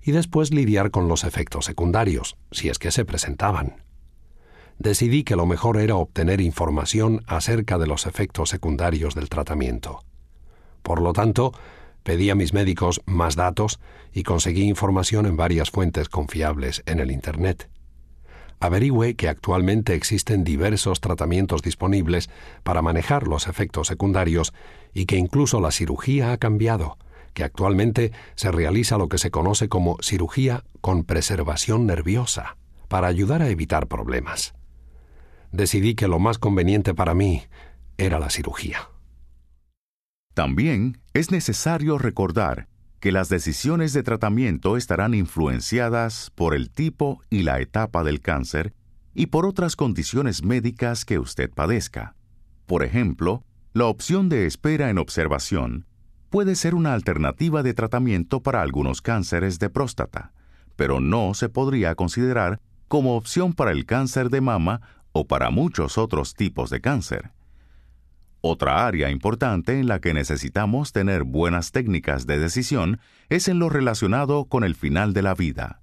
y 0.00 0.12
después 0.12 0.52
lidiar 0.52 0.90
con 0.90 1.08
los 1.08 1.24
efectos 1.24 1.64
secundarios, 1.64 2.36
si 2.50 2.68
es 2.68 2.78
que 2.78 2.90
se 2.90 3.04
presentaban. 3.04 3.83
Decidí 4.78 5.24
que 5.24 5.36
lo 5.36 5.46
mejor 5.46 5.78
era 5.78 5.96
obtener 5.96 6.40
información 6.40 7.22
acerca 7.26 7.78
de 7.78 7.86
los 7.86 8.06
efectos 8.06 8.50
secundarios 8.50 9.14
del 9.14 9.28
tratamiento. 9.28 10.00
Por 10.82 11.00
lo 11.00 11.12
tanto, 11.12 11.52
Pedí 12.04 12.28
a 12.28 12.34
mis 12.34 12.52
médicos 12.52 13.00
más 13.06 13.34
datos 13.34 13.80
y 14.12 14.24
conseguí 14.24 14.64
información 14.64 15.24
en 15.24 15.38
varias 15.38 15.70
fuentes 15.70 16.10
confiables 16.10 16.82
en 16.84 17.00
el 17.00 17.10
Internet. 17.10 17.70
Averigüe 18.60 19.14
que 19.16 19.28
actualmente 19.28 19.94
existen 19.94 20.44
diversos 20.44 21.00
tratamientos 21.00 21.62
disponibles 21.62 22.28
para 22.62 22.82
manejar 22.82 23.26
los 23.26 23.48
efectos 23.48 23.88
secundarios 23.88 24.52
y 24.92 25.06
que 25.06 25.16
incluso 25.16 25.62
la 25.62 25.70
cirugía 25.70 26.32
ha 26.32 26.36
cambiado, 26.36 26.98
que 27.32 27.42
actualmente 27.42 28.12
se 28.34 28.52
realiza 28.52 28.98
lo 28.98 29.08
que 29.08 29.18
se 29.18 29.30
conoce 29.30 29.70
como 29.70 29.96
cirugía 30.02 30.62
con 30.82 31.04
preservación 31.04 31.86
nerviosa, 31.86 32.58
para 32.88 33.08
ayudar 33.08 33.40
a 33.40 33.48
evitar 33.48 33.86
problemas. 33.86 34.54
Decidí 35.54 35.94
que 35.94 36.08
lo 36.08 36.18
más 36.18 36.38
conveniente 36.38 36.94
para 36.94 37.14
mí 37.14 37.44
era 37.96 38.18
la 38.18 38.28
cirugía. 38.28 38.88
También 40.34 41.00
es 41.12 41.30
necesario 41.30 41.96
recordar 41.96 42.66
que 42.98 43.12
las 43.12 43.28
decisiones 43.28 43.92
de 43.92 44.02
tratamiento 44.02 44.76
estarán 44.76 45.14
influenciadas 45.14 46.32
por 46.34 46.56
el 46.56 46.70
tipo 46.70 47.22
y 47.30 47.44
la 47.44 47.60
etapa 47.60 48.02
del 48.02 48.20
cáncer 48.20 48.74
y 49.14 49.26
por 49.26 49.46
otras 49.46 49.76
condiciones 49.76 50.42
médicas 50.42 51.04
que 51.04 51.20
usted 51.20 51.48
padezca. 51.50 52.16
Por 52.66 52.82
ejemplo, 52.82 53.44
la 53.74 53.84
opción 53.84 54.28
de 54.28 54.46
espera 54.46 54.90
en 54.90 54.98
observación 54.98 55.86
puede 56.30 56.56
ser 56.56 56.74
una 56.74 56.94
alternativa 56.94 57.62
de 57.62 57.74
tratamiento 57.74 58.42
para 58.42 58.60
algunos 58.60 59.00
cánceres 59.02 59.60
de 59.60 59.70
próstata, 59.70 60.32
pero 60.74 60.98
no 60.98 61.32
se 61.34 61.48
podría 61.48 61.94
considerar 61.94 62.60
como 62.88 63.16
opción 63.16 63.52
para 63.52 63.70
el 63.70 63.86
cáncer 63.86 64.30
de 64.30 64.40
mama 64.40 64.80
o 65.14 65.28
para 65.28 65.50
muchos 65.50 65.96
otros 65.96 66.34
tipos 66.34 66.70
de 66.70 66.80
cáncer. 66.80 67.30
Otra 68.40 68.84
área 68.86 69.10
importante 69.10 69.78
en 69.78 69.86
la 69.86 70.00
que 70.00 70.12
necesitamos 70.12 70.92
tener 70.92 71.22
buenas 71.22 71.70
técnicas 71.70 72.26
de 72.26 72.38
decisión 72.38 73.00
es 73.28 73.46
en 73.48 73.60
lo 73.60 73.68
relacionado 73.70 74.46
con 74.46 74.64
el 74.64 74.74
final 74.74 75.14
de 75.14 75.22
la 75.22 75.34
vida. 75.34 75.80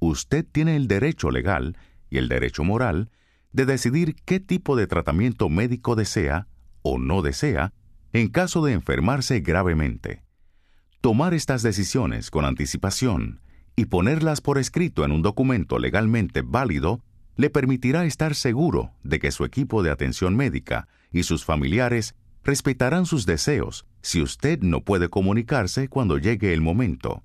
Usted 0.00 0.44
tiene 0.44 0.74
el 0.74 0.88
derecho 0.88 1.30
legal 1.30 1.78
y 2.10 2.18
el 2.18 2.28
derecho 2.28 2.64
moral 2.64 3.10
de 3.52 3.64
decidir 3.64 4.16
qué 4.24 4.40
tipo 4.40 4.74
de 4.76 4.88
tratamiento 4.88 5.48
médico 5.48 5.94
desea 5.94 6.48
o 6.82 6.98
no 6.98 7.22
desea 7.22 7.72
en 8.12 8.28
caso 8.28 8.64
de 8.64 8.72
enfermarse 8.72 9.38
gravemente. 9.40 10.24
Tomar 11.00 11.32
estas 11.32 11.62
decisiones 11.62 12.32
con 12.32 12.44
anticipación 12.44 13.40
y 13.76 13.84
ponerlas 13.84 14.40
por 14.40 14.58
escrito 14.58 15.04
en 15.04 15.12
un 15.12 15.22
documento 15.22 15.78
legalmente 15.78 16.42
válido 16.42 17.04
le 17.36 17.50
permitirá 17.50 18.04
estar 18.04 18.34
seguro 18.34 18.92
de 19.02 19.18
que 19.18 19.30
su 19.30 19.44
equipo 19.44 19.82
de 19.82 19.90
atención 19.90 20.36
médica 20.36 20.88
y 21.10 21.22
sus 21.22 21.44
familiares 21.44 22.14
respetarán 22.44 23.06
sus 23.06 23.26
deseos 23.26 23.86
si 24.00 24.22
usted 24.22 24.60
no 24.60 24.82
puede 24.82 25.08
comunicarse 25.08 25.88
cuando 25.88 26.18
llegue 26.18 26.52
el 26.52 26.60
momento. 26.60 27.22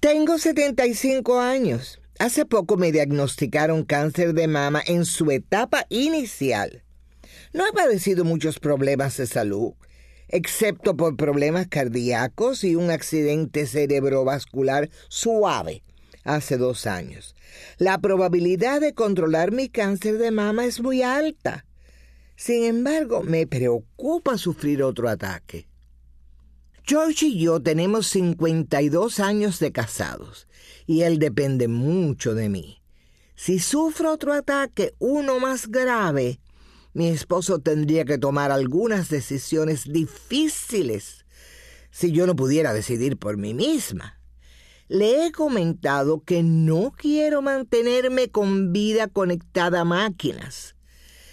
Tengo 0.00 0.38
75 0.38 1.40
años 1.40 2.00
Hace 2.18 2.46
poco 2.46 2.78
me 2.78 2.92
diagnosticaron 2.92 3.84
cáncer 3.84 4.32
de 4.32 4.48
mama 4.48 4.82
en 4.86 5.04
su 5.04 5.30
etapa 5.30 5.84
inicial. 5.90 6.82
No 7.52 7.66
he 7.66 7.72
padecido 7.72 8.24
muchos 8.24 8.58
problemas 8.58 9.18
de 9.18 9.26
salud, 9.26 9.74
excepto 10.28 10.96
por 10.96 11.16
problemas 11.16 11.68
cardíacos 11.68 12.64
y 12.64 12.74
un 12.74 12.90
accidente 12.90 13.66
cerebrovascular 13.66 14.88
suave 15.08 15.82
hace 16.24 16.56
dos 16.56 16.86
años. 16.86 17.35
La 17.78 17.98
probabilidad 18.00 18.80
de 18.80 18.94
controlar 18.94 19.52
mi 19.52 19.68
cáncer 19.68 20.18
de 20.18 20.30
mama 20.30 20.64
es 20.64 20.80
muy 20.80 21.02
alta. 21.02 21.66
Sin 22.36 22.64
embargo, 22.64 23.22
me 23.22 23.46
preocupa 23.46 24.38
sufrir 24.38 24.82
otro 24.82 25.08
ataque. 25.08 25.68
George 26.84 27.26
y 27.26 27.40
yo 27.40 27.60
tenemos 27.60 28.06
52 28.08 29.18
años 29.20 29.58
de 29.58 29.72
casados 29.72 30.46
y 30.86 31.02
él 31.02 31.18
depende 31.18 31.66
mucho 31.66 32.34
de 32.34 32.48
mí. 32.48 32.82
Si 33.34 33.58
sufro 33.58 34.12
otro 34.12 34.32
ataque, 34.32 34.94
uno 34.98 35.40
más 35.40 35.66
grave, 35.68 36.40
mi 36.94 37.08
esposo 37.08 37.58
tendría 37.58 38.04
que 38.04 38.18
tomar 38.18 38.52
algunas 38.52 39.10
decisiones 39.10 39.92
difíciles 39.92 41.26
si 41.90 42.12
yo 42.12 42.26
no 42.26 42.36
pudiera 42.36 42.72
decidir 42.72 43.18
por 43.18 43.36
mí 43.36 43.52
misma. 43.52 44.15
Le 44.88 45.26
he 45.26 45.32
comentado 45.32 46.22
que 46.24 46.42
no 46.42 46.92
quiero 46.96 47.42
mantenerme 47.42 48.28
con 48.28 48.72
vida 48.72 49.08
conectada 49.08 49.80
a 49.80 49.84
máquinas. 49.84 50.76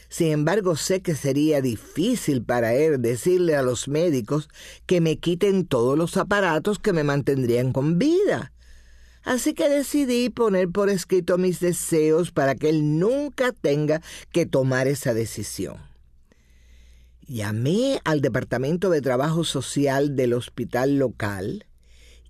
Sin 0.09 0.31
embargo, 0.31 0.75
sé 0.75 1.01
que 1.01 1.15
sería 1.15 1.61
difícil 1.61 2.43
para 2.43 2.73
él 2.73 3.01
decirle 3.01 3.55
a 3.55 3.61
los 3.61 3.87
médicos 3.87 4.49
que 4.85 5.01
me 5.01 5.17
quiten 5.17 5.65
todos 5.65 5.97
los 5.97 6.17
aparatos 6.17 6.79
que 6.79 6.93
me 6.93 7.03
mantendrían 7.03 7.73
con 7.73 7.97
vida. 7.97 8.53
Así 9.23 9.53
que 9.53 9.69
decidí 9.69 10.29
poner 10.29 10.69
por 10.69 10.89
escrito 10.89 11.37
mis 11.37 11.59
deseos 11.59 12.31
para 12.31 12.55
que 12.55 12.69
él 12.69 12.99
nunca 12.99 13.53
tenga 13.53 14.01
que 14.31 14.45
tomar 14.45 14.87
esa 14.87 15.13
decisión. 15.13 15.77
Llamé 17.25 18.01
al 18.03 18.21
Departamento 18.21 18.89
de 18.89 19.01
Trabajo 19.01 19.43
Social 19.43 20.15
del 20.15 20.33
hospital 20.33 20.97
local 20.97 21.65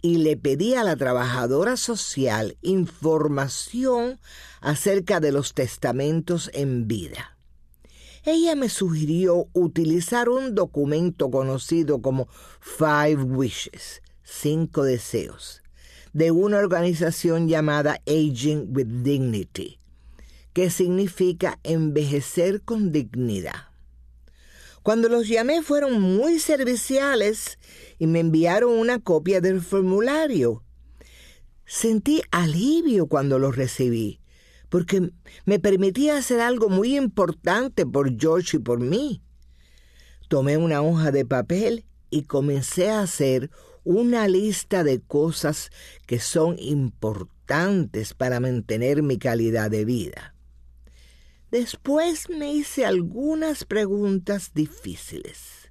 y 0.04 0.18
le 0.18 0.36
pedí 0.36 0.76
a 0.76 0.84
la 0.84 0.97
trabajadora 0.97 1.78
social 1.78 2.58
información 2.62 4.20
acerca 4.60 5.22
de 5.22 5.32
los 5.32 5.54
testamentos 5.54 6.51
en 6.54 6.88
vida. 6.88 7.38
Ella 8.26 8.56
me 8.56 8.70
sugirió 8.70 9.47
utilizar 9.54 10.30
un 10.30 10.56
documento 10.56 11.32
conocido 11.32 12.01
como 12.01 12.28
Five 12.60 13.24
Wishes, 13.24 14.01
cinco 14.24 14.84
deseos 14.84 15.62
de 16.12 16.32
una 16.32 16.58
organización 16.58 17.47
llamada 17.47 18.01
Aging 18.06 18.68
with 18.76 19.04
Dignity, 19.04 19.80
que 20.51 20.70
significa 20.70 21.60
envejecer 21.64 22.62
con 22.62 22.91
dignidad. 22.91 23.72
Cuando 24.84 25.07
los 25.07 25.29
llamé 25.29 25.61
fueron 25.61 26.01
muy 26.01 26.39
serviciales 26.39 27.57
y 27.99 28.07
me 28.07 28.19
enviaron 28.19 28.73
una 28.73 28.99
copia 28.99 29.39
del 29.39 29.61
formulario. 29.61 30.65
Sentí 31.65 32.21
alivio 32.31 33.07
cuando 33.07 33.39
lo 33.39 33.53
recibí, 33.53 34.19
porque 34.67 35.09
me 35.45 35.59
permitía 35.59 36.17
hacer 36.17 36.41
algo 36.41 36.67
muy 36.67 36.97
importante 36.97 37.86
por 37.86 38.19
George 38.19 38.57
y 38.57 38.59
por 38.59 38.81
mí. 38.81 39.23
Tomé 40.27 40.57
una 40.57 40.81
hoja 40.81 41.11
de 41.11 41.25
papel 41.25 41.86
y 42.09 42.23
comencé 42.23 42.89
a 42.89 42.99
hacer 42.99 43.51
una 43.86 44.27
lista 44.27 44.84
de 44.84 44.99
cosas 44.99 45.69
que 46.05 46.19
son 46.19 46.57
importantes 46.59 48.13
para 48.13 48.41
mantener 48.41 49.01
mi 49.01 49.17
calidad 49.17 49.71
de 49.71 49.86
vida. 49.86 50.32
Después 51.54 52.30
me 52.30 52.51
hice 52.51 52.84
algunas 52.84 53.64
preguntas 53.64 54.51
difíciles. 54.54 55.70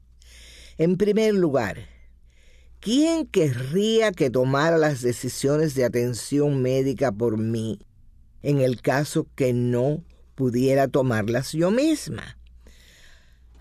En 0.78 0.97
primer 0.97 1.35
lugar, 1.35 1.89
¿quién 2.80 3.26
querría 3.26 4.12
que 4.12 4.30
tomara 4.30 4.78
las 4.78 5.03
decisiones 5.03 5.74
de 5.74 5.85
atención 5.85 6.62
médica 6.62 7.12
por 7.12 7.37
mí 7.37 7.80
en 8.43 8.61
el 8.61 8.80
caso 8.80 9.26
que 9.35 9.53
no 9.53 10.05
pudiera 10.35 10.87
tomarlas 10.87 11.53
yo 11.53 11.70
misma? 11.70 12.39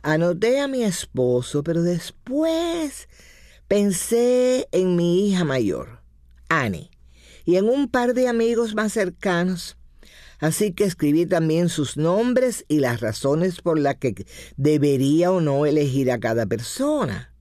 Anoté 0.04 0.60
a 0.60 0.68
mi 0.68 0.84
esposo, 0.84 1.64
pero 1.64 1.82
después 1.82 3.10
Pensé 3.72 4.68
en 4.74 4.98
mi 4.98 5.30
hija 5.30 5.46
mayor, 5.46 6.02
Annie, 6.50 6.92
y 7.46 7.56
en 7.56 7.70
un 7.70 7.88
par 7.88 8.14
de 8.14 8.28
amigos 8.28 8.76
más 8.76 8.92
cercanos. 8.92 9.78
Así 10.42 10.74
que 10.74 10.86
escribí 10.86 11.28
también 11.28 11.70
sus 11.70 11.98
nombres 11.98 12.66
y 12.68 12.80
las 12.80 13.00
razones 13.00 13.62
por 13.62 13.80
las 13.80 13.96
que 13.98 14.26
debería 14.58 15.32
o 15.32 15.40
no 15.40 15.68
elegir 15.68 16.12
a 16.12 16.20
cada 16.20 16.48
persona. 16.48 17.32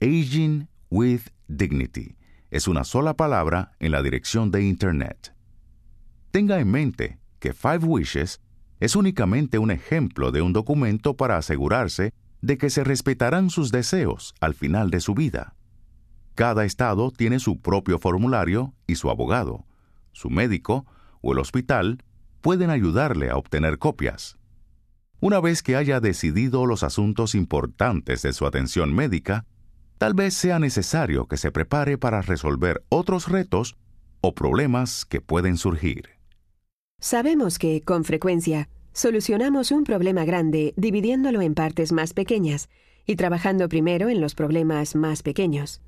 Aging 0.00 0.68
with 0.90 1.22
Dignity 1.46 2.16
es 2.50 2.66
una 2.68 2.84
sola 2.84 3.14
palabra 3.14 3.72
en 3.80 3.92
la 3.92 4.02
dirección 4.02 4.50
de 4.50 4.62
Internet. 4.62 5.34
Tenga 6.30 6.60
en 6.60 6.70
mente 6.70 7.18
que 7.38 7.52
Five 7.52 7.84
Wishes 7.84 8.40
es 8.80 8.96
únicamente 8.96 9.58
un 9.58 9.70
ejemplo 9.70 10.32
de 10.32 10.42
un 10.42 10.52
documento 10.52 11.16
para 11.16 11.36
asegurarse 11.36 12.12
de 12.42 12.58
que 12.58 12.70
se 12.70 12.82
respetarán 12.84 13.50
sus 13.50 13.72
deseos 13.72 14.34
al 14.40 14.54
final 14.54 14.90
de 14.90 15.00
su 15.00 15.14
vida. 15.14 15.54
Cada 16.34 16.64
estado 16.64 17.10
tiene 17.10 17.38
su 17.38 17.60
propio 17.60 17.98
formulario 17.98 18.74
y 18.86 18.96
su 18.96 19.10
abogado. 19.10 19.64
Su 20.14 20.30
médico 20.30 20.86
o 21.20 21.32
el 21.32 21.38
hospital 21.38 22.02
pueden 22.40 22.70
ayudarle 22.70 23.28
a 23.28 23.36
obtener 23.36 23.78
copias. 23.78 24.38
Una 25.20 25.40
vez 25.40 25.62
que 25.62 25.76
haya 25.76 26.00
decidido 26.00 26.66
los 26.66 26.82
asuntos 26.82 27.34
importantes 27.34 28.22
de 28.22 28.32
su 28.32 28.46
atención 28.46 28.94
médica, 28.94 29.44
tal 29.98 30.14
vez 30.14 30.34
sea 30.34 30.58
necesario 30.58 31.26
que 31.26 31.36
se 31.36 31.50
prepare 31.50 31.98
para 31.98 32.22
resolver 32.22 32.84
otros 32.88 33.28
retos 33.28 33.76
o 34.20 34.34
problemas 34.34 35.04
que 35.04 35.20
pueden 35.20 35.56
surgir. 35.56 36.10
Sabemos 37.00 37.58
que, 37.58 37.82
con 37.82 38.04
frecuencia, 38.04 38.68
solucionamos 38.92 39.72
un 39.72 39.84
problema 39.84 40.24
grande 40.24 40.74
dividiéndolo 40.76 41.42
en 41.42 41.54
partes 41.54 41.92
más 41.92 42.14
pequeñas 42.14 42.68
y 43.06 43.16
trabajando 43.16 43.68
primero 43.68 44.08
en 44.08 44.20
los 44.20 44.34
problemas 44.34 44.94
más 44.94 45.22
pequeños. 45.22 45.80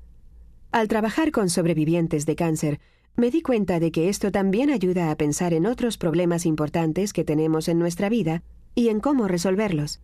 Al 0.71 0.87
trabajar 0.87 1.31
con 1.31 1.49
sobrevivientes 1.49 2.25
de 2.25 2.35
cáncer, 2.35 2.79
Me 3.19 3.31
di 3.31 3.41
cuenta 3.41 3.79
de 3.79 3.91
que 3.91 4.09
esto 4.09 4.31
también 4.31 4.69
ayuda 4.69 5.09
a 5.09 5.15
pensar 5.15 5.55
en 5.55 5.65
otros 5.65 5.97
problemas 5.97 6.45
importantes 6.45 7.13
que 7.13 7.23
tenemos 7.23 7.67
en 7.67 7.79
nuestra 7.79 8.09
vida 8.09 8.43
y 8.75 8.89
en 8.89 8.99
cómo 8.99 9.27
resolverlos. 9.27 10.01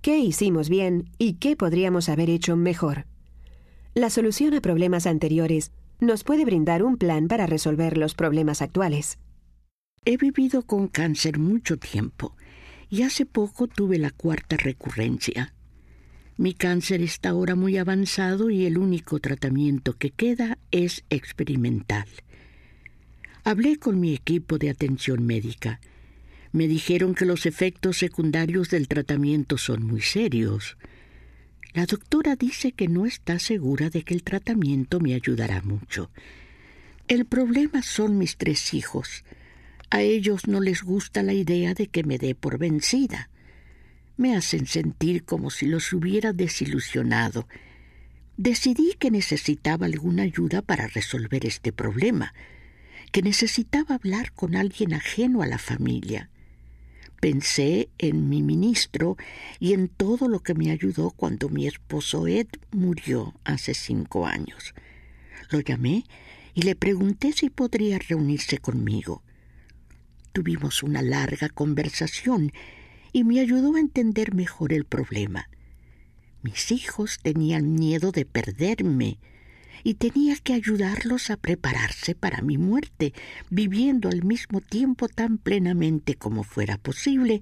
¿Qué 0.00 0.20
hicimos 0.20 0.70
bien 0.70 1.10
y 1.18 1.34
qué 1.34 1.54
podríamos 1.54 2.08
haber 2.08 2.30
hecho 2.30 2.56
mejor? 2.56 3.04
La 3.92 4.08
solución 4.08 4.54
a 4.54 4.62
problemas 4.62 5.06
anteriores 5.06 5.70
nos 6.00 6.24
puede 6.24 6.46
brindar 6.46 6.82
un 6.82 6.96
plan 6.96 7.28
para 7.28 7.44
resolver 7.44 7.98
los 7.98 8.14
problemas 8.14 8.62
actuales. 8.62 9.18
He 10.06 10.16
vivido 10.16 10.62
con 10.62 10.88
cáncer 10.88 11.38
mucho 11.38 11.76
tiempo 11.76 12.36
y 12.88 13.02
hace 13.02 13.26
poco 13.26 13.66
tuve 13.66 13.98
la 13.98 14.12
cuarta 14.12 14.56
recurrencia. 14.56 15.52
Mi 16.38 16.54
cáncer 16.54 17.02
está 17.02 17.30
ahora 17.30 17.54
muy 17.54 17.76
avanzado 17.76 18.48
y 18.48 18.64
el 18.64 18.78
único 18.78 19.20
tratamiento 19.20 19.92
que 19.98 20.10
queda 20.10 20.56
es 20.70 21.04
experimental. 21.10 22.06
Hablé 23.46 23.78
con 23.78 24.00
mi 24.00 24.12
equipo 24.12 24.58
de 24.58 24.70
atención 24.70 25.24
médica. 25.24 25.78
Me 26.50 26.66
dijeron 26.66 27.14
que 27.14 27.24
los 27.24 27.46
efectos 27.46 27.96
secundarios 27.96 28.70
del 28.70 28.88
tratamiento 28.88 29.56
son 29.56 29.84
muy 29.84 30.00
serios. 30.00 30.76
La 31.72 31.86
doctora 31.86 32.34
dice 32.34 32.72
que 32.72 32.88
no 32.88 33.06
está 33.06 33.38
segura 33.38 33.88
de 33.88 34.02
que 34.02 34.14
el 34.14 34.24
tratamiento 34.24 34.98
me 34.98 35.14
ayudará 35.14 35.62
mucho. 35.62 36.10
El 37.06 37.24
problema 37.24 37.84
son 37.84 38.18
mis 38.18 38.36
tres 38.36 38.74
hijos. 38.74 39.22
A 39.90 40.02
ellos 40.02 40.48
no 40.48 40.60
les 40.60 40.82
gusta 40.82 41.22
la 41.22 41.32
idea 41.32 41.72
de 41.72 41.86
que 41.86 42.02
me 42.02 42.18
dé 42.18 42.34
por 42.34 42.58
vencida. 42.58 43.30
Me 44.16 44.34
hacen 44.34 44.66
sentir 44.66 45.22
como 45.22 45.50
si 45.50 45.66
los 45.66 45.92
hubiera 45.92 46.32
desilusionado. 46.32 47.46
Decidí 48.36 48.96
que 48.98 49.12
necesitaba 49.12 49.86
alguna 49.86 50.24
ayuda 50.24 50.62
para 50.62 50.88
resolver 50.88 51.46
este 51.46 51.70
problema 51.72 52.34
que 53.12 53.22
necesitaba 53.22 53.94
hablar 53.94 54.32
con 54.32 54.56
alguien 54.56 54.94
ajeno 54.94 55.42
a 55.42 55.46
la 55.46 55.58
familia. 55.58 56.30
Pensé 57.20 57.88
en 57.98 58.28
mi 58.28 58.42
ministro 58.42 59.16
y 59.58 59.72
en 59.72 59.88
todo 59.88 60.28
lo 60.28 60.40
que 60.40 60.54
me 60.54 60.70
ayudó 60.70 61.10
cuando 61.10 61.48
mi 61.48 61.66
esposo 61.66 62.26
Ed 62.26 62.48
murió 62.72 63.34
hace 63.44 63.74
cinco 63.74 64.26
años. 64.26 64.74
Lo 65.50 65.60
llamé 65.60 66.04
y 66.54 66.62
le 66.62 66.74
pregunté 66.74 67.32
si 67.32 67.50
podría 67.50 67.98
reunirse 67.98 68.58
conmigo. 68.58 69.22
Tuvimos 70.32 70.82
una 70.82 71.02
larga 71.02 71.48
conversación 71.48 72.52
y 73.12 73.24
me 73.24 73.40
ayudó 73.40 73.76
a 73.76 73.80
entender 73.80 74.34
mejor 74.34 74.72
el 74.72 74.84
problema. 74.84 75.48
Mis 76.42 76.70
hijos 76.70 77.18
tenían 77.22 77.74
miedo 77.74 78.12
de 78.12 78.26
perderme 78.26 79.18
y 79.86 79.94
tenía 79.94 80.34
que 80.34 80.52
ayudarlos 80.52 81.30
a 81.30 81.36
prepararse 81.36 82.16
para 82.16 82.42
mi 82.42 82.58
muerte, 82.58 83.14
viviendo 83.50 84.08
al 84.08 84.24
mismo 84.24 84.60
tiempo 84.60 85.06
tan 85.06 85.38
plenamente 85.38 86.16
como 86.16 86.42
fuera 86.42 86.76
posible 86.76 87.40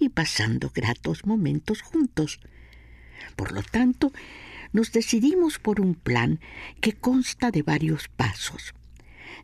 y 0.00 0.08
pasando 0.08 0.72
gratos 0.74 1.24
momentos 1.24 1.82
juntos. 1.82 2.40
Por 3.36 3.52
lo 3.52 3.62
tanto, 3.62 4.10
nos 4.72 4.90
decidimos 4.90 5.60
por 5.60 5.80
un 5.80 5.94
plan 5.94 6.40
que 6.80 6.92
consta 6.92 7.52
de 7.52 7.62
varios 7.62 8.08
pasos. 8.08 8.74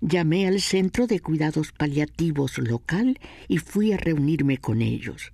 Llamé 0.01 0.49
al 0.49 0.61
Centro 0.61 1.07
de 1.07 1.20
Cuidados 1.20 1.70
Paliativos 1.70 2.59
local 2.59 3.20
y 3.47 3.59
fui 3.59 3.93
a 3.93 3.99
reunirme 3.99 4.59
con 4.59 4.82
ellos. 4.82 5.32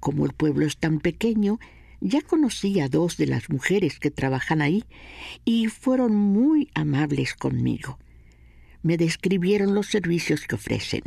Como 0.00 0.26
el 0.26 0.32
pueblo 0.32 0.66
es 0.66 0.76
tan 0.76 0.98
pequeño, 0.98 1.60
ya 2.02 2.20
conocí 2.20 2.80
a 2.80 2.88
dos 2.88 3.16
de 3.16 3.26
las 3.26 3.48
mujeres 3.48 3.98
que 4.00 4.10
trabajan 4.10 4.60
ahí 4.60 4.84
y 5.44 5.68
fueron 5.68 6.16
muy 6.16 6.68
amables 6.74 7.34
conmigo. 7.34 7.98
Me 8.82 8.96
describieron 8.96 9.74
los 9.74 9.86
servicios 9.86 10.46
que 10.46 10.56
ofrecen. 10.56 11.02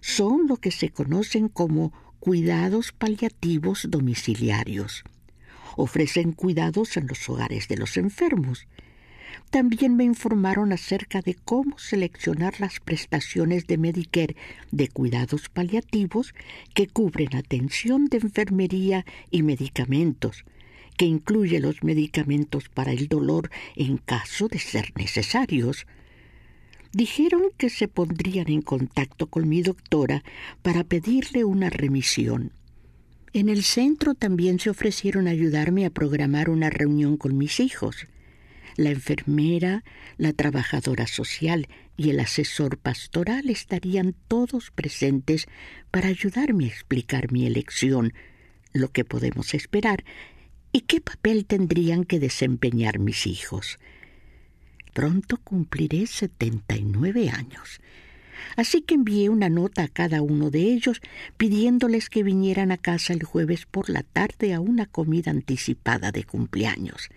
Son 0.00 0.48
lo 0.48 0.56
que 0.56 0.72
se 0.72 0.90
conocen 0.90 1.48
como 1.48 1.92
cuidados 2.18 2.92
paliativos 2.92 3.86
domiciliarios. 3.88 5.04
Ofrecen 5.76 6.32
cuidados 6.32 6.96
en 6.96 7.06
los 7.06 7.28
hogares 7.28 7.68
de 7.68 7.76
los 7.76 7.96
enfermos 7.96 8.66
también 9.50 9.96
me 9.96 10.04
informaron 10.04 10.72
acerca 10.72 11.20
de 11.20 11.34
cómo 11.34 11.78
seleccionar 11.78 12.60
las 12.60 12.80
prestaciones 12.80 13.66
de 13.66 13.78
Medicare 13.78 14.36
de 14.72 14.88
cuidados 14.88 15.48
paliativos 15.48 16.34
que 16.74 16.88
cubren 16.88 17.34
atención 17.36 18.06
de 18.06 18.18
enfermería 18.18 19.06
y 19.30 19.42
medicamentos, 19.42 20.44
que 20.96 21.04
incluye 21.04 21.60
los 21.60 21.84
medicamentos 21.84 22.68
para 22.68 22.92
el 22.92 23.08
dolor 23.08 23.50
en 23.76 23.98
caso 23.98 24.48
de 24.48 24.58
ser 24.58 24.92
necesarios. 24.96 25.86
Dijeron 26.92 27.42
que 27.56 27.70
se 27.70 27.88
pondrían 27.88 28.48
en 28.48 28.62
contacto 28.62 29.26
con 29.26 29.48
mi 29.48 29.62
doctora 29.62 30.24
para 30.62 30.82
pedirle 30.82 31.44
una 31.44 31.70
remisión. 31.70 32.52
En 33.32 33.48
el 33.48 33.62
centro 33.62 34.14
también 34.14 34.58
se 34.58 34.70
ofrecieron 34.70 35.28
ayudarme 35.28 35.84
a 35.84 35.90
programar 35.90 36.48
una 36.48 36.70
reunión 36.70 37.16
con 37.16 37.36
mis 37.36 37.60
hijos 37.60 38.06
la 38.76 38.90
enfermera, 38.90 39.84
la 40.18 40.32
trabajadora 40.32 41.06
social 41.06 41.68
y 41.96 42.10
el 42.10 42.20
asesor 42.20 42.78
pastoral 42.78 43.48
estarían 43.48 44.14
todos 44.28 44.70
presentes 44.70 45.46
para 45.90 46.08
ayudarme 46.08 46.64
a 46.66 46.68
explicar 46.68 47.32
mi 47.32 47.46
elección, 47.46 48.12
lo 48.72 48.90
que 48.90 49.04
podemos 49.04 49.54
esperar 49.54 50.04
y 50.72 50.82
qué 50.82 51.00
papel 51.00 51.46
tendrían 51.46 52.04
que 52.04 52.20
desempeñar 52.20 52.98
mis 52.98 53.26
hijos. 53.26 53.78
Pronto 54.92 55.38
cumpliré 55.38 56.06
setenta 56.06 56.76
y 56.76 56.84
nueve 56.84 57.30
años. 57.30 57.80
Así 58.56 58.82
que 58.82 58.94
envié 58.94 59.30
una 59.30 59.48
nota 59.48 59.84
a 59.84 59.88
cada 59.88 60.20
uno 60.20 60.50
de 60.50 60.60
ellos 60.60 61.00
pidiéndoles 61.38 62.10
que 62.10 62.22
vinieran 62.22 62.70
a 62.70 62.76
casa 62.76 63.14
el 63.14 63.24
jueves 63.24 63.64
por 63.64 63.88
la 63.88 64.02
tarde 64.02 64.52
a 64.52 64.60
una 64.60 64.84
comida 64.84 65.30
anticipada 65.30 66.12
de 66.12 66.24
cumpleaños 66.24 67.08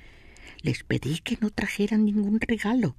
les 0.62 0.84
pedí 0.84 1.20
que 1.20 1.38
no 1.42 1.50
trajeran 1.50 2.06
ningún 2.06 2.40
regalo. 2.40 2.96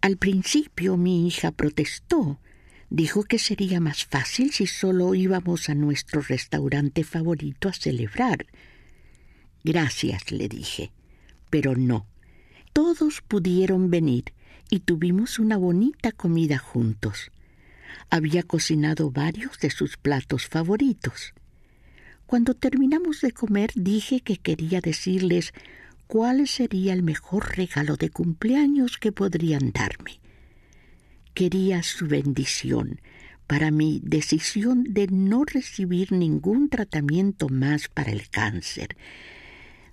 Al 0.00 0.16
principio 0.16 0.96
mi 0.96 1.26
hija 1.26 1.52
protestó. 1.52 2.40
Dijo 2.88 3.24
que 3.24 3.38
sería 3.38 3.80
más 3.80 4.04
fácil 4.04 4.52
si 4.52 4.66
solo 4.66 5.14
íbamos 5.14 5.68
a 5.68 5.74
nuestro 5.74 6.20
restaurante 6.20 7.02
favorito 7.02 7.68
a 7.68 7.72
celebrar. 7.72 8.46
Gracias, 9.64 10.30
le 10.30 10.48
dije, 10.48 10.92
pero 11.50 11.74
no. 11.74 12.06
Todos 12.72 13.22
pudieron 13.22 13.90
venir 13.90 14.32
y 14.70 14.80
tuvimos 14.80 15.38
una 15.38 15.56
bonita 15.56 16.12
comida 16.12 16.58
juntos. 16.58 17.32
Había 18.10 18.42
cocinado 18.42 19.10
varios 19.10 19.58
de 19.58 19.70
sus 19.70 19.96
platos 19.96 20.46
favoritos. 20.46 21.32
Cuando 22.26 22.54
terminamos 22.54 23.20
de 23.20 23.32
comer 23.32 23.70
dije 23.74 24.20
que 24.20 24.36
quería 24.36 24.80
decirles 24.80 25.52
cuál 26.06 26.46
sería 26.46 26.92
el 26.92 27.02
mejor 27.02 27.56
regalo 27.56 27.96
de 27.96 28.10
cumpleaños 28.10 28.98
que 28.98 29.12
podrían 29.12 29.72
darme. 29.72 30.20
Quería 31.34 31.82
su 31.82 32.06
bendición 32.06 33.00
para 33.46 33.70
mi 33.70 34.00
decisión 34.02 34.84
de 34.88 35.06
no 35.08 35.44
recibir 35.44 36.12
ningún 36.12 36.68
tratamiento 36.68 37.48
más 37.48 37.88
para 37.88 38.10
el 38.10 38.28
cáncer. 38.28 38.96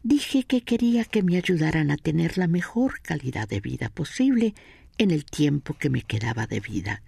Dije 0.01 0.43
que 0.43 0.61
quería 0.61 1.05
que 1.05 1.23
me 1.23 1.37
ayudaran 1.37 1.91
a 1.91 1.97
tener 1.97 2.37
la 2.37 2.47
mejor 2.47 2.99
calidad 3.01 3.47
de 3.47 3.61
vida 3.61 3.89
posible 3.89 4.53
en 4.97 5.11
el 5.11 5.25
tiempo 5.25 5.75
que 5.75 5.89
me 5.89 6.01
quedaba 6.01 6.47
de 6.47 6.59
vida. 6.59 7.03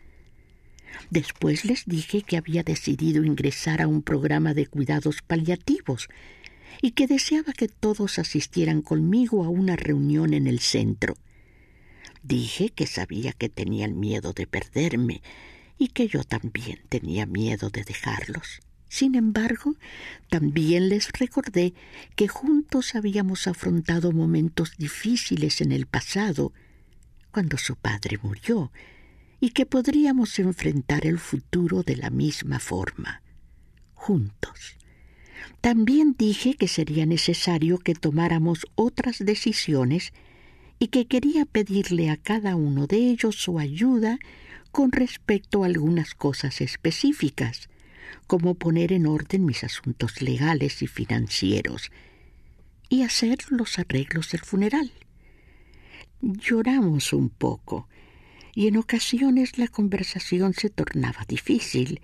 Después 1.10 1.66
les 1.66 1.86
dije 1.86 2.22
que 2.22 2.38
había 2.38 2.64
decidido 2.64 3.24
ingresar 3.24 3.82
a 3.82 3.88
un 3.88 4.02
programa 4.02 4.54
de 4.54 4.68
cuidados 4.68 5.22
paliativos 5.22 6.08
y 6.82 6.92
que 6.92 7.08
deseaba 7.08 7.54
que 7.54 7.68
todos 7.68 8.20
asistieran 8.20 8.82
conmigo 8.82 9.44
a 9.44 9.50
una 9.50 9.76
reunión 9.76 10.34
en 10.34 10.48
el 10.48 10.60
centro. 10.60 11.16
Dije 12.24 12.70
que 12.70 12.88
sabía 12.88 13.34
que 13.34 13.50
tenían 13.50 14.00
miedo 14.00 14.34
de 14.34 14.48
perderme 14.48 15.22
y 15.78 15.90
que 15.90 16.08
yo 16.08 16.24
también 16.24 16.80
tenía 16.90 17.26
miedo 17.26 17.70
de 17.70 17.84
dejarlos. 17.84 18.62
Sin 18.88 19.16
embargo, 19.16 19.76
también 20.30 20.90
les 20.90 21.12
recordé 21.12 21.74
que 22.16 22.28
juntos 22.28 22.96
habíamos 22.96 23.48
afrontado 23.48 24.12
momentos 24.12 24.78
difíciles 24.78 25.60
en 25.62 25.72
el 25.72 25.86
pasado, 25.86 26.54
cuando 27.32 27.58
su 27.58 27.76
padre 27.76 28.18
murió, 28.22 28.72
y 29.40 29.50
que 29.50 29.66
podríamos 29.66 30.40
enfrentar 30.40 31.06
el 31.06 31.20
futuro 31.20 31.84
de 31.84 31.98
la 31.98 32.10
misma 32.10 32.60
forma, 32.60 33.22
juntos. 33.94 34.78
También 35.62 36.16
dije 36.18 36.56
que 36.56 36.68
sería 36.68 37.06
necesario 37.06 37.78
que 37.78 37.96
tomáramos 37.96 38.68
otras 38.76 39.20
decisiones 39.20 40.14
y 40.80 40.88
que 40.88 41.06
quería 41.06 41.46
pedirle 41.46 42.10
a 42.10 42.18
cada 42.18 42.56
uno 42.56 42.88
de 42.88 42.98
ellos 42.98 43.36
su 43.36 43.60
ayuda 43.60 44.20
con 44.72 44.92
respecto 44.92 45.64
a 45.64 45.68
algunas 45.68 46.14
cosas 46.16 46.62
específicas, 46.62 47.70
como 48.28 48.56
poner 48.56 48.92
en 48.92 49.08
orden 49.08 49.46
mis 49.46 49.64
asuntos 49.64 50.22
legales 50.22 50.82
y 50.82 50.88
financieros 50.88 51.92
y 52.90 53.04
hacer 53.04 53.38
los 53.50 53.80
arreglos 53.80 54.32
del 54.32 54.42
funeral. 54.42 54.92
Lloramos 56.22 57.14
un 57.14 57.30
poco 57.30 57.88
y 58.54 58.68
en 58.68 58.78
ocasiones 58.78 59.58
la 59.58 59.68
conversación 59.68 60.54
se 60.54 60.70
tornaba 60.70 61.26
difícil, 61.28 62.02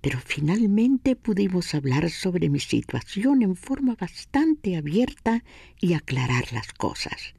pero 0.00 0.18
finalmente 0.18 1.16
pudimos 1.16 1.74
hablar 1.74 2.10
sobre 2.10 2.48
mi 2.48 2.60
situación 2.60 3.42
en 3.42 3.56
forma 3.56 3.96
bastante 4.00 4.76
abierta 4.76 5.44
y 5.80 5.94
aclarar 5.94 6.52
las 6.52 6.72
cosas. 6.72 7.34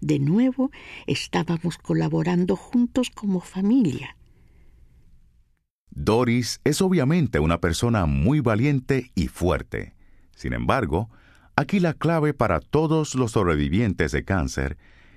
De 0.00 0.18
nuevo 0.18 0.70
estábamos 1.06 1.78
colaborando 1.78 2.54
juntos 2.56 3.10
como 3.10 3.40
familia. 3.40 4.16
Doris 5.90 6.60
es 6.64 6.82
obviamente 6.82 7.40
una 7.40 7.60
persona 7.60 8.06
muy 8.06 8.40
valiente 8.40 9.10
y 9.14 9.28
fuerte. 9.28 9.94
Sin 10.34 10.52
embargo, 10.52 11.08
aquí 11.56 11.80
la 11.80 11.94
clave 11.94 12.34
para 12.34 12.60
todos 12.60 13.14
los 13.14 13.32
sobrevivientes 13.32 14.12
de 14.12 14.24
cáncer 14.24 14.76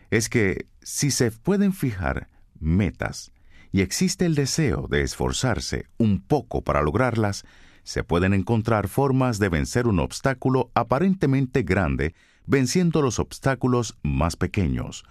es 0.09 0.29
que 0.29 0.67
si 0.81 1.11
se 1.11 1.31
pueden 1.31 1.73
fijar 1.73 2.29
metas 2.59 3.33
y 3.72 3.82
existe 3.82 4.26
el 4.26 4.36
deseo 4.36 4.88
de 4.89 5.01
esforzarse 5.01 5.86
un 5.97 6.22
poco 6.22 6.63
para 6.63 6.82
lograrlas, 6.82 7.45
se 7.84 8.03
pueden 8.03 8.34
encontrar 8.34 8.88
formas 8.88 9.39
de 9.39 9.49
vencer 9.49 9.88
un 9.88 9.99
obstáculo 9.99 10.72
aparentemente 10.74 11.63
grande 11.63 12.13
venciendo 12.45 13.01
los 13.03 13.20
obstáculos 13.20 13.97
más 14.01 14.36
pequeños, 14.36 15.03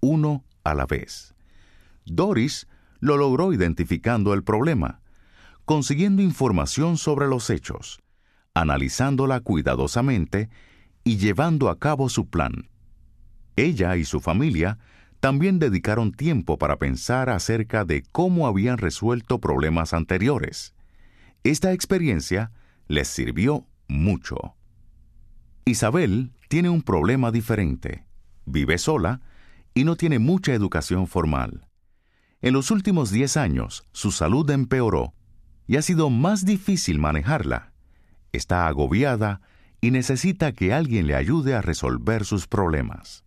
uno 0.00 0.44
a 0.62 0.74
la 0.74 0.84
vez. 0.84 1.34
Doris 2.04 2.68
lo 3.00 3.16
logró 3.16 3.52
identificando 3.52 4.34
el 4.34 4.44
problema, 4.44 5.00
consiguiendo 5.64 6.20
información 6.22 6.98
sobre 6.98 7.28
los 7.28 7.48
hechos, 7.48 8.00
analizándola 8.52 9.40
cuidadosamente 9.40 10.50
y 11.02 11.16
llevando 11.16 11.70
a 11.70 11.78
cabo 11.78 12.08
su 12.08 12.28
plan. 12.28 12.68
Ella 13.56 13.96
y 13.96 14.04
su 14.04 14.20
familia 14.20 14.78
también 15.22 15.60
dedicaron 15.60 16.10
tiempo 16.10 16.58
para 16.58 16.80
pensar 16.80 17.30
acerca 17.30 17.84
de 17.84 18.02
cómo 18.10 18.48
habían 18.48 18.76
resuelto 18.76 19.38
problemas 19.38 19.92
anteriores. 19.92 20.74
Esta 21.44 21.72
experiencia 21.72 22.50
les 22.88 23.06
sirvió 23.06 23.64
mucho. 23.86 24.56
Isabel 25.64 26.32
tiene 26.48 26.70
un 26.70 26.82
problema 26.82 27.30
diferente. 27.30 28.04
Vive 28.46 28.78
sola 28.78 29.20
y 29.74 29.84
no 29.84 29.94
tiene 29.94 30.18
mucha 30.18 30.54
educación 30.54 31.06
formal. 31.06 31.68
En 32.40 32.52
los 32.52 32.72
últimos 32.72 33.12
10 33.12 33.36
años, 33.36 33.84
su 33.92 34.10
salud 34.10 34.50
empeoró 34.50 35.14
y 35.68 35.76
ha 35.76 35.82
sido 35.82 36.10
más 36.10 36.44
difícil 36.44 36.98
manejarla. 36.98 37.72
Está 38.32 38.66
agobiada 38.66 39.40
y 39.80 39.92
necesita 39.92 40.50
que 40.50 40.72
alguien 40.72 41.06
le 41.06 41.14
ayude 41.14 41.54
a 41.54 41.62
resolver 41.62 42.24
sus 42.24 42.48
problemas. 42.48 43.22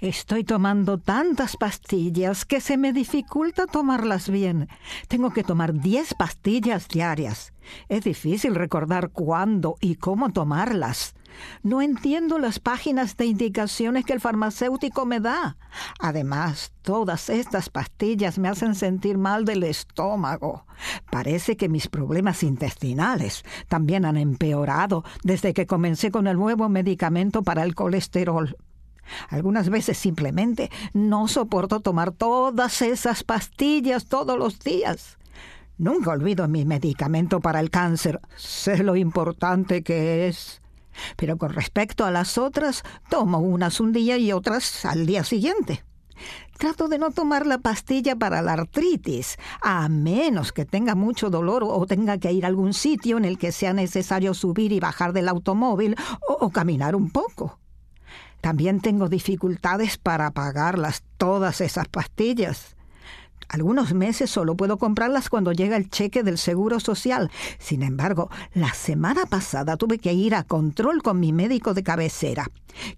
Estoy 0.00 0.44
tomando 0.44 0.96
tantas 0.96 1.58
pastillas 1.58 2.46
que 2.46 2.62
se 2.62 2.78
me 2.78 2.94
dificulta 2.94 3.66
tomarlas 3.66 4.30
bien. 4.30 4.66
Tengo 5.08 5.30
que 5.30 5.44
tomar 5.44 5.74
10 5.74 6.14
pastillas 6.14 6.88
diarias. 6.88 7.52
Es 7.90 8.04
difícil 8.04 8.54
recordar 8.54 9.10
cuándo 9.10 9.76
y 9.78 9.96
cómo 9.96 10.32
tomarlas. 10.32 11.14
No 11.62 11.82
entiendo 11.82 12.38
las 12.38 12.60
páginas 12.60 13.18
de 13.18 13.26
indicaciones 13.26 14.06
que 14.06 14.14
el 14.14 14.20
farmacéutico 14.20 15.04
me 15.04 15.20
da. 15.20 15.58
Además, 15.98 16.72
todas 16.80 17.28
estas 17.28 17.68
pastillas 17.68 18.38
me 18.38 18.48
hacen 18.48 18.74
sentir 18.74 19.18
mal 19.18 19.44
del 19.44 19.64
estómago. 19.64 20.64
Parece 21.10 21.58
que 21.58 21.68
mis 21.68 21.88
problemas 21.88 22.42
intestinales 22.42 23.44
también 23.68 24.06
han 24.06 24.16
empeorado 24.16 25.04
desde 25.24 25.52
que 25.52 25.66
comencé 25.66 26.10
con 26.10 26.26
el 26.26 26.38
nuevo 26.38 26.70
medicamento 26.70 27.42
para 27.42 27.64
el 27.64 27.74
colesterol. 27.74 28.56
Algunas 29.28 29.68
veces 29.68 29.98
simplemente 29.98 30.70
no 30.92 31.28
soporto 31.28 31.80
tomar 31.80 32.12
todas 32.12 32.82
esas 32.82 33.24
pastillas 33.24 34.06
todos 34.06 34.38
los 34.38 34.58
días. 34.60 35.18
Nunca 35.78 36.10
olvido 36.10 36.46
mi 36.46 36.64
medicamento 36.64 37.40
para 37.40 37.60
el 37.60 37.70
cáncer. 37.70 38.20
Sé 38.36 38.82
lo 38.82 38.96
importante 38.96 39.82
que 39.82 40.28
es. 40.28 40.60
Pero 41.16 41.38
con 41.38 41.54
respecto 41.54 42.04
a 42.04 42.10
las 42.10 42.36
otras, 42.36 42.82
tomo 43.08 43.38
unas 43.38 43.80
un 43.80 43.92
día 43.92 44.18
y 44.18 44.32
otras 44.32 44.84
al 44.84 45.06
día 45.06 45.24
siguiente. 45.24 45.82
Trato 46.58 46.88
de 46.88 46.98
no 46.98 47.10
tomar 47.10 47.46
la 47.46 47.56
pastilla 47.58 48.16
para 48.16 48.42
la 48.42 48.52
artritis, 48.52 49.38
a 49.62 49.88
menos 49.88 50.52
que 50.52 50.66
tenga 50.66 50.94
mucho 50.94 51.30
dolor 51.30 51.64
o 51.64 51.86
tenga 51.86 52.18
que 52.18 52.32
ir 52.32 52.44
a 52.44 52.48
algún 52.48 52.74
sitio 52.74 53.16
en 53.16 53.24
el 53.24 53.38
que 53.38 53.50
sea 53.50 53.72
necesario 53.72 54.34
subir 54.34 54.72
y 54.72 54.80
bajar 54.80 55.14
del 55.14 55.28
automóvil 55.28 55.96
o, 56.28 56.44
o 56.44 56.50
caminar 56.50 56.94
un 56.94 57.10
poco. 57.10 57.59
También 58.40 58.80
tengo 58.80 59.08
dificultades 59.08 59.98
para 59.98 60.30
pagarlas, 60.30 61.02
todas 61.16 61.60
esas 61.60 61.88
pastillas. 61.88 62.76
Algunos 63.48 63.94
meses 63.94 64.30
solo 64.30 64.56
puedo 64.56 64.78
comprarlas 64.78 65.28
cuando 65.28 65.50
llega 65.50 65.76
el 65.76 65.90
cheque 65.90 66.22
del 66.22 66.38
Seguro 66.38 66.78
Social. 66.78 67.32
Sin 67.58 67.82
embargo, 67.82 68.30
la 68.54 68.72
semana 68.74 69.26
pasada 69.26 69.76
tuve 69.76 69.98
que 69.98 70.12
ir 70.12 70.36
a 70.36 70.44
control 70.44 71.02
con 71.02 71.18
mi 71.18 71.32
médico 71.32 71.74
de 71.74 71.82
cabecera. 71.82 72.46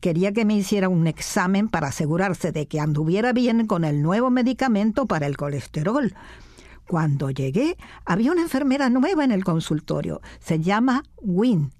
Quería 0.00 0.32
que 0.32 0.44
me 0.44 0.54
hiciera 0.54 0.90
un 0.90 1.06
examen 1.06 1.68
para 1.68 1.88
asegurarse 1.88 2.52
de 2.52 2.66
que 2.66 2.80
anduviera 2.80 3.32
bien 3.32 3.66
con 3.66 3.84
el 3.84 4.02
nuevo 4.02 4.28
medicamento 4.28 5.06
para 5.06 5.26
el 5.26 5.38
colesterol. 5.38 6.14
Cuando 6.86 7.30
llegué, 7.30 7.78
había 8.04 8.32
una 8.32 8.42
enfermera 8.42 8.90
nueva 8.90 9.24
en 9.24 9.32
el 9.32 9.44
consultorio. 9.44 10.20
Se 10.38 10.60
llama 10.60 11.02
Win 11.22 11.72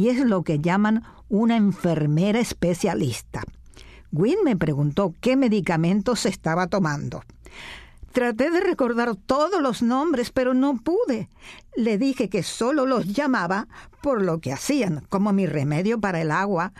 y 0.00 0.08
es 0.08 0.24
lo 0.24 0.44
que 0.44 0.60
llaman 0.60 1.04
una 1.28 1.58
enfermera 1.58 2.40
especialista. 2.40 3.42
Wynne 4.10 4.42
me 4.42 4.56
preguntó 4.56 5.14
qué 5.20 5.36
medicamentos 5.36 6.24
estaba 6.24 6.68
tomando. 6.68 7.22
Traté 8.10 8.50
de 8.50 8.60
recordar 8.60 9.14
todos 9.14 9.60
los 9.60 9.82
nombres, 9.82 10.30
pero 10.30 10.54
no 10.54 10.78
pude. 10.78 11.28
Le 11.76 11.98
dije 11.98 12.30
que 12.30 12.42
solo 12.42 12.86
los 12.86 13.12
llamaba 13.12 13.68
por 14.00 14.22
lo 14.22 14.40
que 14.40 14.54
hacían, 14.54 15.04
como 15.10 15.34
mi 15.34 15.44
remedio 15.44 16.00
para 16.00 16.22
el 16.22 16.30
agua, 16.30 16.72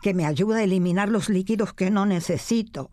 que 0.00 0.14
me 0.14 0.24
ayuda 0.24 0.58
a 0.58 0.62
eliminar 0.62 1.08
los 1.08 1.28
líquidos 1.28 1.72
que 1.72 1.90
no 1.90 2.06
necesito. 2.06 2.92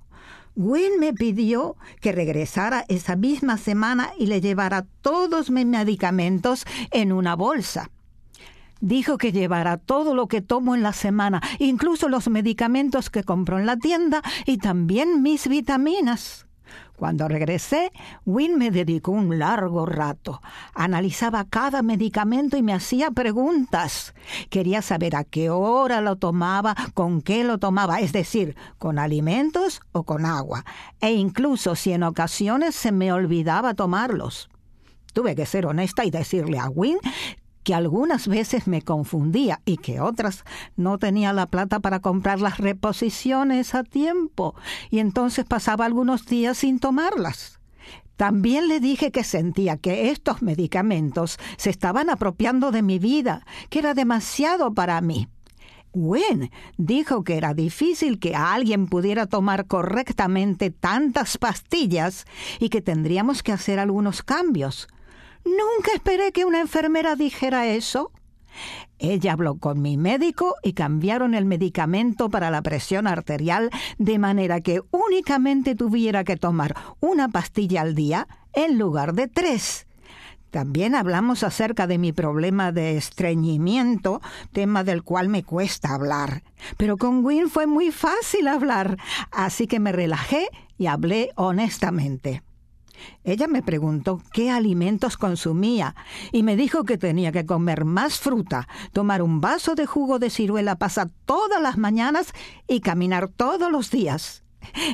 Wynne 0.55 0.97
me 0.97 1.13
pidió 1.13 1.75
que 2.01 2.11
regresara 2.11 2.85
esa 2.87 3.15
misma 3.15 3.59
semana 3.59 4.13
y 4.17 4.25
le 4.25 4.41
llevara 4.41 4.87
todos 5.01 5.51
mis 5.51 5.67
medicamentos 5.67 6.65
en 6.89 7.11
una 7.11 7.35
bolsa. 7.35 7.91
Dijo 8.85 9.17
que 9.17 9.31
llevará 9.31 9.77
todo 9.77 10.13
lo 10.13 10.27
que 10.27 10.41
tomo 10.41 10.75
en 10.75 10.83
la 10.83 10.93
semana, 10.93 11.41
incluso 11.57 12.07
los 12.07 12.29
medicamentos 12.29 13.09
que 13.09 13.23
compro 13.23 13.57
en 13.57 13.65
la 13.65 13.77
tienda 13.77 14.21
y 14.45 14.59
también 14.59 15.23
mis 15.23 15.47
vitaminas. 15.47 16.45
Cuando 16.95 17.27
regresé, 17.27 17.91
Win 18.27 18.59
me 18.59 18.69
dedicó 18.69 19.11
un 19.11 19.39
largo 19.39 19.87
rato. 19.87 20.39
Analizaba 20.75 21.45
cada 21.45 21.81
medicamento 21.81 22.57
y 22.57 22.61
me 22.61 22.75
hacía 22.75 23.09
preguntas. 23.09 24.13
Quería 24.51 24.83
saber 24.83 25.15
a 25.15 25.23
qué 25.23 25.49
hora 25.49 25.99
lo 25.99 26.17
tomaba, 26.17 26.75
con 26.93 27.23
qué 27.23 27.43
lo 27.43 27.57
tomaba, 27.57 28.01
es 28.01 28.13
decir, 28.13 28.55
con 28.77 28.99
alimentos 28.99 29.81
o 29.93 30.03
con 30.03 30.27
agua, 30.27 30.63
e 31.01 31.11
incluso 31.11 31.73
si 31.75 31.91
en 31.91 32.03
ocasiones 32.03 32.75
se 32.75 32.91
me 32.91 33.11
olvidaba 33.11 33.73
tomarlos. 33.73 34.47
Tuve 35.11 35.33
que 35.35 35.47
ser 35.47 35.65
honesta 35.65 36.05
y 36.05 36.11
decirle 36.11 36.59
a 36.59 36.69
Win 36.69 36.99
que 37.65 37.73
algunas 37.73 38.27
veces 38.27 38.67
me 38.67 38.83
confundía 38.83 39.59
y 39.65 39.77
que 39.77 39.99
otras 39.99 40.45
no 40.77 40.99
tenía 40.99 41.33
la 41.33 41.47
plata 41.47 41.79
para 41.79 41.99
comprar 41.99 42.39
las 42.39 42.59
reposiciones 42.59 43.73
a 43.73 43.83
tiempo 43.83 44.53
y 44.91 44.99
entonces 44.99 45.45
pasaba 45.45 45.85
algunos 45.85 46.27
días 46.27 46.59
sin 46.59 46.79
tomarlas. 46.79 47.59
También 48.17 48.67
le 48.67 48.79
dije 48.79 49.11
que 49.11 49.23
sentía 49.23 49.77
que 49.77 50.11
estos 50.11 50.43
medicamentos 50.43 51.39
se 51.57 51.71
estaban 51.71 52.11
apropiando 52.11 52.71
de 52.71 52.83
mi 52.83 52.99
vida, 52.99 53.45
que 53.69 53.79
era 53.79 53.95
demasiado 53.95 54.73
para 54.73 55.01
mí. 55.01 55.27
Gwen 55.91 56.51
dijo 56.77 57.23
que 57.23 57.35
era 57.35 57.55
difícil 57.55 58.19
que 58.19 58.35
alguien 58.35 58.85
pudiera 58.85 59.25
tomar 59.25 59.65
correctamente 59.65 60.69
tantas 60.69 61.39
pastillas 61.39 62.25
y 62.59 62.69
que 62.69 62.81
tendríamos 62.81 63.41
que 63.41 63.53
hacer 63.53 63.79
algunos 63.79 64.21
cambios. 64.21 64.87
Nunca 65.45 65.93
esperé 65.93 66.31
que 66.31 66.43
una 66.43 66.59
enfermera 66.59 67.15
dijera 67.15 67.67
eso. 67.67 68.11
Ella 68.97 69.33
habló 69.33 69.57
con 69.57 69.81
mi 69.81 69.97
médico 69.97 70.55
y 70.63 70.73
cambiaron 70.73 71.33
el 71.33 71.45
medicamento 71.45 72.29
para 72.29 72.49
la 72.49 72.61
presión 72.61 73.07
arterial 73.07 73.69
de 73.97 74.17
manera 74.17 74.61
que 74.61 74.81
únicamente 74.91 75.75
tuviera 75.75 76.23
que 76.23 76.37
tomar 76.37 76.75
una 77.01 77.27
pastilla 77.29 77.81
al 77.81 77.93
día 77.93 78.27
en 78.53 78.77
lugar 78.77 79.13
de 79.13 79.27
tres. 79.27 79.85
También 80.49 80.95
hablamos 80.95 81.43
acerca 81.43 81.85
de 81.85 81.97
mi 81.97 82.13
problema 82.13 82.71
de 82.71 82.95
estreñimiento, 82.95 84.21
tema 84.53 84.85
del 84.85 85.03
cual 85.03 85.27
me 85.27 85.43
cuesta 85.43 85.93
hablar. 85.93 86.43
Pero 86.77 86.95
con 86.95 87.25
Win 87.25 87.49
fue 87.49 87.67
muy 87.67 87.91
fácil 87.91 88.47
hablar, 88.47 88.97
así 89.31 89.67
que 89.67 89.81
me 89.81 89.91
relajé 89.91 90.47
y 90.77 90.85
hablé 90.85 91.31
honestamente. 91.35 92.41
Ella 93.23 93.47
me 93.47 93.61
preguntó 93.61 94.21
qué 94.31 94.51
alimentos 94.51 95.17
consumía 95.17 95.95
y 96.31 96.43
me 96.43 96.55
dijo 96.55 96.83
que 96.83 96.97
tenía 96.97 97.31
que 97.31 97.45
comer 97.45 97.85
más 97.85 98.19
fruta, 98.19 98.67
tomar 98.93 99.21
un 99.21 99.41
vaso 99.41 99.75
de 99.75 99.85
jugo 99.85 100.19
de 100.19 100.29
ciruela 100.29 100.75
pasa 100.75 101.09
todas 101.25 101.61
las 101.61 101.77
mañanas 101.77 102.33
y 102.67 102.81
caminar 102.81 103.29
todos 103.29 103.71
los 103.71 103.91
días. 103.91 104.43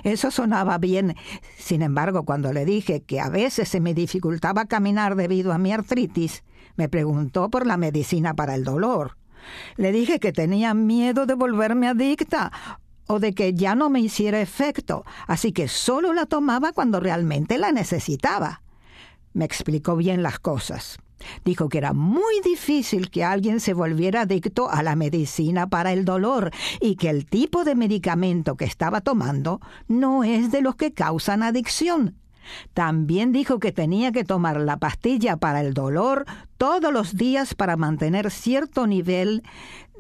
Eso 0.04 0.32
sonaba 0.32 0.78
bien. 0.78 1.16
Sin 1.58 1.82
embargo, 1.82 2.24
cuando 2.24 2.52
le 2.54 2.66
dije 2.66 3.02
que 3.02 3.20
a 3.20 3.30
veces 3.30 3.70
se 3.70 3.80
me 3.80 3.94
dificultaba 3.94 4.66
caminar 4.66 5.16
debido 5.16 5.54
a 5.54 5.58
mi 5.58 5.72
artritis, 5.72 6.44
me 6.76 6.90
preguntó 6.90 7.50
por 7.50 7.66
la 7.66 7.78
medicina 7.78 8.34
para 8.34 8.56
el 8.56 8.64
dolor. 8.64 9.18
Le 9.76 9.92
dije 9.92 10.20
que 10.20 10.32
tenía 10.32 10.74
miedo 10.74 11.26
de 11.26 11.34
volverme 11.34 11.88
adicta 11.88 12.52
o 13.08 13.20
de 13.20 13.34
que 13.34 13.54
ya 13.54 13.76
no 13.76 13.90
me 13.90 14.00
hiciera 14.00 14.42
efecto, 14.42 15.04
así 15.28 15.52
que 15.52 15.68
solo 15.68 16.14
la 16.14 16.26
tomaba 16.26 16.72
cuando 16.72 17.00
realmente 17.00 17.58
la 17.58 17.72
necesitaba. 17.72 18.62
Me 19.34 19.46
explicó 19.46 19.96
bien 19.96 20.24
las 20.24 20.40
cosas. 20.40 20.98
Dijo 21.46 21.70
que 21.70 21.78
era 21.78 21.94
muy 21.94 22.42
difícil 22.44 23.10
que 23.10 23.24
alguien 23.24 23.60
se 23.60 23.74
volviera 23.74 24.22
adicto 24.22 24.70
a 24.70 24.84
la 24.84 24.96
medicina 24.96 25.68
para 25.68 25.94
el 25.94 26.06
dolor 26.06 26.52
y 26.80 26.96
que 26.96 27.10
el 27.10 27.26
tipo 27.26 27.64
de 27.64 27.76
medicamento 27.76 28.56
que 28.56 28.66
estaba 28.66 29.02
tomando 29.02 29.62
no 29.88 30.24
es 30.24 30.52
de 30.52 30.62
los 30.62 30.76
que 30.76 30.94
causan 30.94 31.44
adicción. 31.44 32.18
También 32.74 33.32
dijo 33.32 33.60
que 33.60 33.72
tenía 33.72 34.12
que 34.12 34.24
tomar 34.24 34.60
la 34.60 34.78
pastilla 34.78 35.38
para 35.38 35.62
el 35.62 35.74
dolor 35.74 36.26
todos 36.58 36.92
los 36.92 37.16
días 37.16 37.54
para 37.54 37.78
mantener 37.78 38.32
cierto 38.32 38.88
nivel 38.88 39.44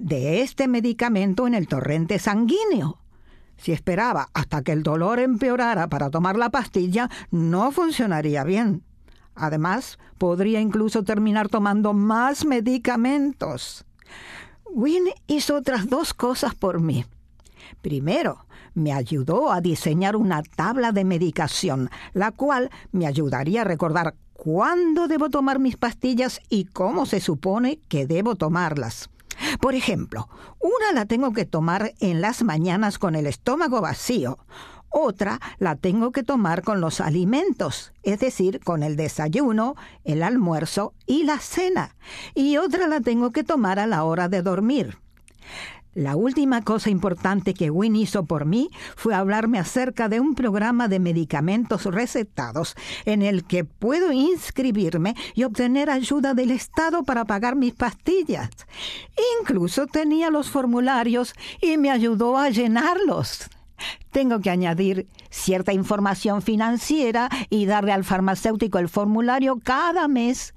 de 0.01 0.41
este 0.41 0.67
medicamento 0.67 1.45
en 1.45 1.53
el 1.53 1.67
torrente 1.67 2.17
sanguíneo. 2.17 2.99
Si 3.57 3.71
esperaba 3.71 4.29
hasta 4.33 4.63
que 4.63 4.71
el 4.71 4.81
dolor 4.81 5.19
empeorara 5.19 5.87
para 5.87 6.09
tomar 6.09 6.37
la 6.37 6.49
pastilla, 6.49 7.09
no 7.29 7.71
funcionaría 7.71 8.43
bien. 8.43 8.83
Además, 9.35 9.99
podría 10.17 10.59
incluso 10.59 11.03
terminar 11.03 11.49
tomando 11.49 11.93
más 11.93 12.45
medicamentos. 12.45 13.85
Wynne 14.71 15.13
hizo 15.27 15.55
otras 15.55 15.87
dos 15.87 16.15
cosas 16.15 16.55
por 16.55 16.81
mí. 16.81 17.05
Primero, 17.81 18.45
me 18.73 18.93
ayudó 18.93 19.51
a 19.51 19.61
diseñar 19.61 20.15
una 20.15 20.41
tabla 20.41 20.91
de 20.91 21.03
medicación, 21.03 21.91
la 22.13 22.31
cual 22.31 22.71
me 22.91 23.05
ayudaría 23.05 23.61
a 23.61 23.65
recordar 23.65 24.15
cuándo 24.33 25.07
debo 25.07 25.29
tomar 25.29 25.59
mis 25.59 25.77
pastillas 25.77 26.39
y 26.49 26.65
cómo 26.65 27.05
se 27.05 27.19
supone 27.19 27.79
que 27.87 28.07
debo 28.07 28.35
tomarlas. 28.35 29.11
Por 29.59 29.75
ejemplo, 29.75 30.29
una 30.59 30.91
la 30.93 31.05
tengo 31.05 31.33
que 31.33 31.45
tomar 31.45 31.93
en 31.99 32.21
las 32.21 32.43
mañanas 32.43 32.99
con 32.99 33.15
el 33.15 33.27
estómago 33.27 33.81
vacío, 33.81 34.37
otra 34.93 35.39
la 35.57 35.77
tengo 35.77 36.11
que 36.11 36.21
tomar 36.21 36.63
con 36.63 36.81
los 36.81 36.99
alimentos, 36.99 37.93
es 38.03 38.19
decir, 38.19 38.59
con 38.59 38.83
el 38.83 38.97
desayuno, 38.97 39.75
el 40.03 40.21
almuerzo 40.21 40.93
y 41.05 41.23
la 41.23 41.39
cena. 41.39 41.95
Y 42.35 42.57
otra 42.57 42.87
la 42.87 42.99
tengo 42.99 43.31
que 43.31 43.45
tomar 43.45 43.79
a 43.79 43.87
la 43.87 44.03
hora 44.03 44.27
de 44.27 44.41
dormir. 44.41 44.97
La 45.93 46.15
última 46.15 46.61
cosa 46.61 46.89
importante 46.89 47.53
que 47.53 47.69
Win 47.69 47.97
hizo 47.97 48.23
por 48.23 48.45
mí 48.45 48.69
fue 48.95 49.13
hablarme 49.13 49.59
acerca 49.59 50.07
de 50.07 50.21
un 50.21 50.35
programa 50.35 50.87
de 50.87 50.99
medicamentos 50.99 51.83
recetados 51.83 52.75
en 53.03 53.21
el 53.21 53.43
que 53.43 53.65
puedo 53.65 54.13
inscribirme 54.13 55.15
y 55.35 55.43
obtener 55.43 55.89
ayuda 55.89 56.33
del 56.33 56.51
Estado 56.51 57.03
para 57.03 57.25
pagar 57.25 57.57
mis 57.57 57.73
pastillas. 57.73 58.49
Incluso 59.41 59.85
tenía 59.85 60.29
los 60.29 60.49
formularios 60.49 61.33
y 61.61 61.75
me 61.75 61.91
ayudó 61.91 62.37
a 62.37 62.49
llenarlos. 62.49 63.49
Tengo 64.11 64.39
que 64.39 64.49
añadir 64.49 65.09
cierta 65.29 65.73
información 65.73 66.41
financiera 66.41 67.29
y 67.49 67.65
darle 67.65 67.91
al 67.91 68.05
farmacéutico 68.05 68.79
el 68.79 68.87
formulario 68.87 69.59
cada 69.61 70.07
mes, 70.07 70.53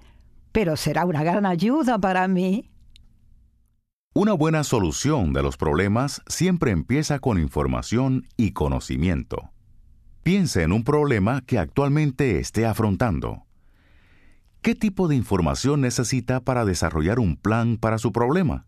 pero 0.52 0.76
será 0.76 1.04
una 1.06 1.24
gran 1.24 1.44
ayuda 1.44 1.98
para 1.98 2.28
mí. 2.28 2.70
Una 4.16 4.32
buena 4.32 4.62
solución 4.62 5.32
de 5.32 5.42
los 5.42 5.56
problemas 5.56 6.22
siempre 6.28 6.70
empieza 6.70 7.18
con 7.18 7.36
información 7.36 8.28
y 8.36 8.52
conocimiento. 8.52 9.50
Piense 10.22 10.62
en 10.62 10.70
un 10.70 10.84
problema 10.84 11.40
que 11.40 11.58
actualmente 11.58 12.38
esté 12.38 12.64
afrontando. 12.64 13.42
¿Qué 14.62 14.76
tipo 14.76 15.08
de 15.08 15.16
información 15.16 15.80
necesita 15.80 16.38
para 16.38 16.64
desarrollar 16.64 17.18
un 17.18 17.36
plan 17.36 17.76
para 17.76 17.98
su 17.98 18.12
problema? 18.12 18.66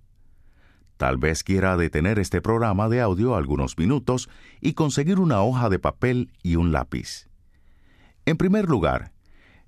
Tal 0.96 1.16
vez 1.16 1.44
quiera 1.44 1.76
detener 1.76 2.18
este 2.18 2.42
programa 2.42 2.88
de 2.88 3.00
audio 3.00 3.36
algunos 3.36 3.78
minutos 3.78 4.28
y 4.60 4.72
conseguir 4.72 5.20
una 5.20 5.42
hoja 5.42 5.68
de 5.68 5.78
papel 5.78 6.32
y 6.42 6.56
un 6.56 6.72
lápiz. 6.72 7.28
En 8.24 8.36
primer 8.36 8.68
lugar, 8.68 9.12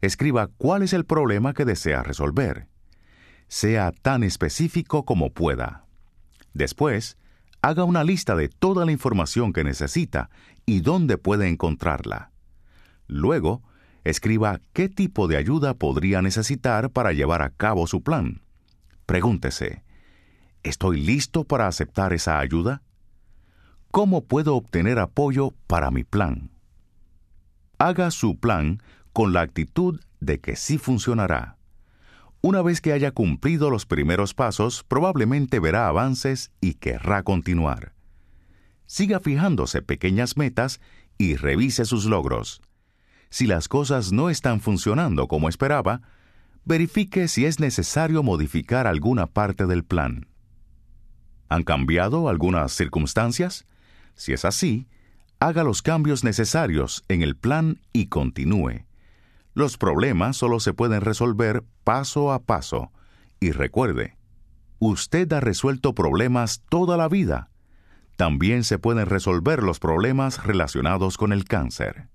escriba 0.01 0.49
cuál 0.49 0.83
es 0.83 0.93
el 0.93 1.05
problema 1.05 1.55
que 1.55 1.65
desea 1.65 2.03
resolver. 2.03 2.68
Sea 3.49 3.93
tan 3.93 4.23
específico 4.23 5.05
como 5.05 5.31
pueda. 5.31 5.85
Después, 6.55 7.17
haga 7.63 7.85
una 7.85 8.05
lista 8.05 8.37
de 8.37 8.49
toda 8.49 8.85
la 8.85 8.93
información 8.93 9.53
que 9.53 9.65
necesita 9.65 10.31
y 10.67 10.81
dónde 10.81 11.19
puede 11.19 11.49
encontrarla. 11.49 12.31
Luego, 13.07 13.63
escriba 14.05 14.61
qué 14.73 14.89
tipo 14.89 15.29
de 15.29 15.37
ayuda 15.37 15.75
podría 15.75 16.23
necesitar 16.23 16.91
para 16.91 17.13
llevar 17.13 17.43
a 17.43 17.51
cabo 17.51 17.87
su 17.87 18.03
plan. 18.03 18.43
Pregúntese, 19.07 19.83
¿Estoy 20.63 21.01
listo 21.01 21.45
para 21.45 21.67
aceptar 21.67 22.13
esa 22.13 22.39
ayuda? 22.41 22.83
¿Cómo 23.91 24.25
puedo 24.25 24.57
obtener 24.57 24.99
apoyo 24.99 25.55
para 25.67 25.91
mi 25.91 26.05
plan? 26.05 26.51
Haga 27.79 28.11
su 28.11 28.39
plan 28.39 28.83
con 29.13 29.33
la 29.33 29.41
actitud 29.41 30.01
de 30.21 30.41
que 30.41 30.57
sí 30.57 30.79
funcionará. 30.79 31.58
Una 32.49 32.63
vez 32.63 32.81
que 32.81 32.95
haya 32.95 33.11
cumplido 33.11 33.69
los 33.69 33.85
primeros 33.85 34.33
pasos, 34.33 34.83
probablemente 34.83 35.61
verá 35.61 35.87
avances 35.87 36.51
y 36.63 36.77
querrá 36.77 37.23
continuar. 37.23 37.93
Siga 38.87 39.21
fijándose 39.21 39.83
pequeñas 39.83 40.39
metas 40.39 40.81
y 41.19 41.37
revise 41.37 41.85
sus 41.85 42.07
logros. 42.07 42.63
Si 43.29 43.47
las 43.47 43.69
cosas 43.69 44.13
no 44.13 44.31
están 44.31 44.63
funcionando 44.63 45.29
como 45.29 45.51
esperaba, 45.51 46.01
verifique 46.65 47.29
si 47.29 47.45
es 47.45 47.61
necesario 47.61 48.23
modificar 48.23 48.87
alguna 48.87 49.27
parte 49.27 49.67
del 49.67 49.85
plan. 49.85 50.27
¿Han 51.51 51.65
cambiado 51.65 52.31
algunas 52.31 52.73
circunstancias? 52.73 53.67
Si 54.15 54.33
es 54.33 54.47
así, 54.47 54.87
haga 55.39 55.65
los 55.65 55.83
cambios 55.83 56.25
necesarios 56.25 57.05
en 57.09 57.21
el 57.21 57.37
plan 57.37 57.79
y 57.93 58.07
continúe. 58.07 58.88
Los 59.59 59.77
problemas 59.77 60.37
solo 60.37 60.61
se 60.61 60.73
pueden 60.73 61.01
resolver 61.01 61.65
paso 61.83 62.31
a 62.31 62.45
paso. 62.45 62.93
Y 63.41 63.51
recuerde, 63.51 64.17
usted 64.79 65.33
ha 65.33 65.41
resuelto 65.41 65.97
problemas 65.97 66.63
toda 66.69 66.97
la 66.97 67.09
vida. 67.09 67.51
También 68.17 68.63
se 68.63 68.79
pueden 68.79 69.07
resolver 69.07 69.65
los 69.65 69.81
problemas 69.81 70.45
relacionados 70.45 71.17
con 71.17 71.33
el 71.33 71.43
cáncer. 71.43 72.07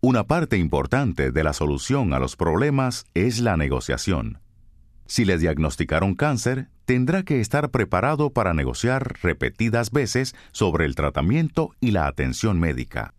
Una 0.00 0.24
parte 0.24 0.58
importante 0.58 1.30
de 1.30 1.44
la 1.44 1.52
solución 1.52 2.12
a 2.12 2.18
los 2.18 2.34
problemas 2.34 3.04
es 3.14 3.38
la 3.38 3.56
negociación. 3.56 4.40
Si 5.06 5.24
le 5.24 5.38
diagnosticaron 5.38 6.16
cáncer, 6.16 6.68
tendrá 6.84 7.22
que 7.22 7.40
estar 7.40 7.70
preparado 7.70 8.30
para 8.30 8.54
negociar 8.54 9.20
repetidas 9.22 9.92
veces 9.92 10.34
sobre 10.50 10.84
el 10.84 10.96
tratamiento 10.96 11.76
y 11.78 11.92
la 11.92 12.08
atención 12.08 12.58
médica. 12.58 13.14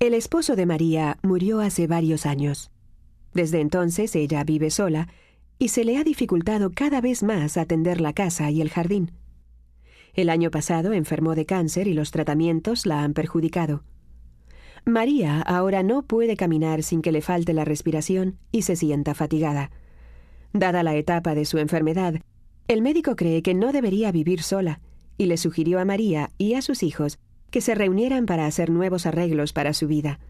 El 0.00 0.14
esposo 0.14 0.56
de 0.56 0.64
María 0.64 1.18
murió 1.22 1.60
hace 1.60 1.86
varios 1.86 2.24
años. 2.24 2.70
Desde 3.34 3.60
entonces 3.60 4.16
ella 4.16 4.42
vive 4.44 4.70
sola 4.70 5.08
y 5.58 5.68
se 5.68 5.84
le 5.84 5.98
ha 5.98 6.04
dificultado 6.04 6.70
cada 6.74 7.02
vez 7.02 7.22
más 7.22 7.58
atender 7.58 8.00
la 8.00 8.14
casa 8.14 8.50
y 8.50 8.62
el 8.62 8.70
jardín. 8.70 9.12
El 10.14 10.30
año 10.30 10.50
pasado 10.50 10.94
enfermó 10.94 11.34
de 11.34 11.44
cáncer 11.44 11.86
y 11.86 11.92
los 11.92 12.12
tratamientos 12.12 12.86
la 12.86 13.02
han 13.02 13.12
perjudicado. 13.12 13.84
María 14.86 15.42
ahora 15.42 15.82
no 15.82 16.00
puede 16.00 16.34
caminar 16.34 16.82
sin 16.82 17.02
que 17.02 17.12
le 17.12 17.20
falte 17.20 17.52
la 17.52 17.66
respiración 17.66 18.38
y 18.52 18.62
se 18.62 18.76
sienta 18.76 19.14
fatigada. 19.14 19.70
Dada 20.54 20.82
la 20.82 20.96
etapa 20.96 21.34
de 21.34 21.44
su 21.44 21.58
enfermedad, 21.58 22.14
el 22.68 22.80
médico 22.80 23.16
cree 23.16 23.42
que 23.42 23.52
no 23.52 23.70
debería 23.70 24.12
vivir 24.12 24.42
sola 24.42 24.80
y 25.18 25.26
le 25.26 25.36
sugirió 25.36 25.78
a 25.78 25.84
María 25.84 26.30
y 26.38 26.54
a 26.54 26.62
sus 26.62 26.82
hijos 26.82 27.18
que 27.50 27.60
se 27.60 27.74
reunieran 27.74 28.26
para 28.26 28.46
hacer 28.46 28.70
nuevos 28.70 29.06
arreglos 29.06 29.52
para 29.52 29.74
su 29.74 29.86
vida. 29.86 30.20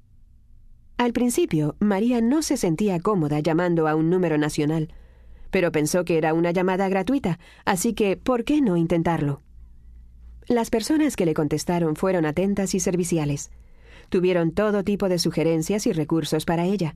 Al 0.97 1.11
principio, 1.11 1.75
María 1.79 2.21
no 2.21 2.41
se 2.41 2.55
sentía 2.55 2.99
cómoda 2.99 3.39
llamando 3.39 3.87
a 3.87 3.95
un 3.95 4.09
número 4.09 4.37
nacional, 4.37 4.89
pero 5.49 5.71
pensó 5.71 6.05
que 6.05 6.17
era 6.17 6.33
una 6.33 6.51
llamada 6.51 6.87
gratuita, 6.87 7.39
así 7.65 7.93
que 7.93 8.15
¿por 8.15 8.43
qué 8.43 8.61
no 8.61 8.77
intentarlo? 8.77 9.41
Las 10.47 10.69
personas 10.69 11.15
que 11.15 11.25
le 11.25 11.33
contestaron 11.33 11.95
fueron 11.95 12.25
atentas 12.25 12.75
y 12.75 12.79
serviciales. 12.79 13.51
Tuvieron 14.09 14.51
todo 14.51 14.83
tipo 14.83 15.07
de 15.07 15.17
sugerencias 15.17 15.87
y 15.87 15.93
recursos 15.93 16.45
para 16.45 16.65
ella. 16.65 16.95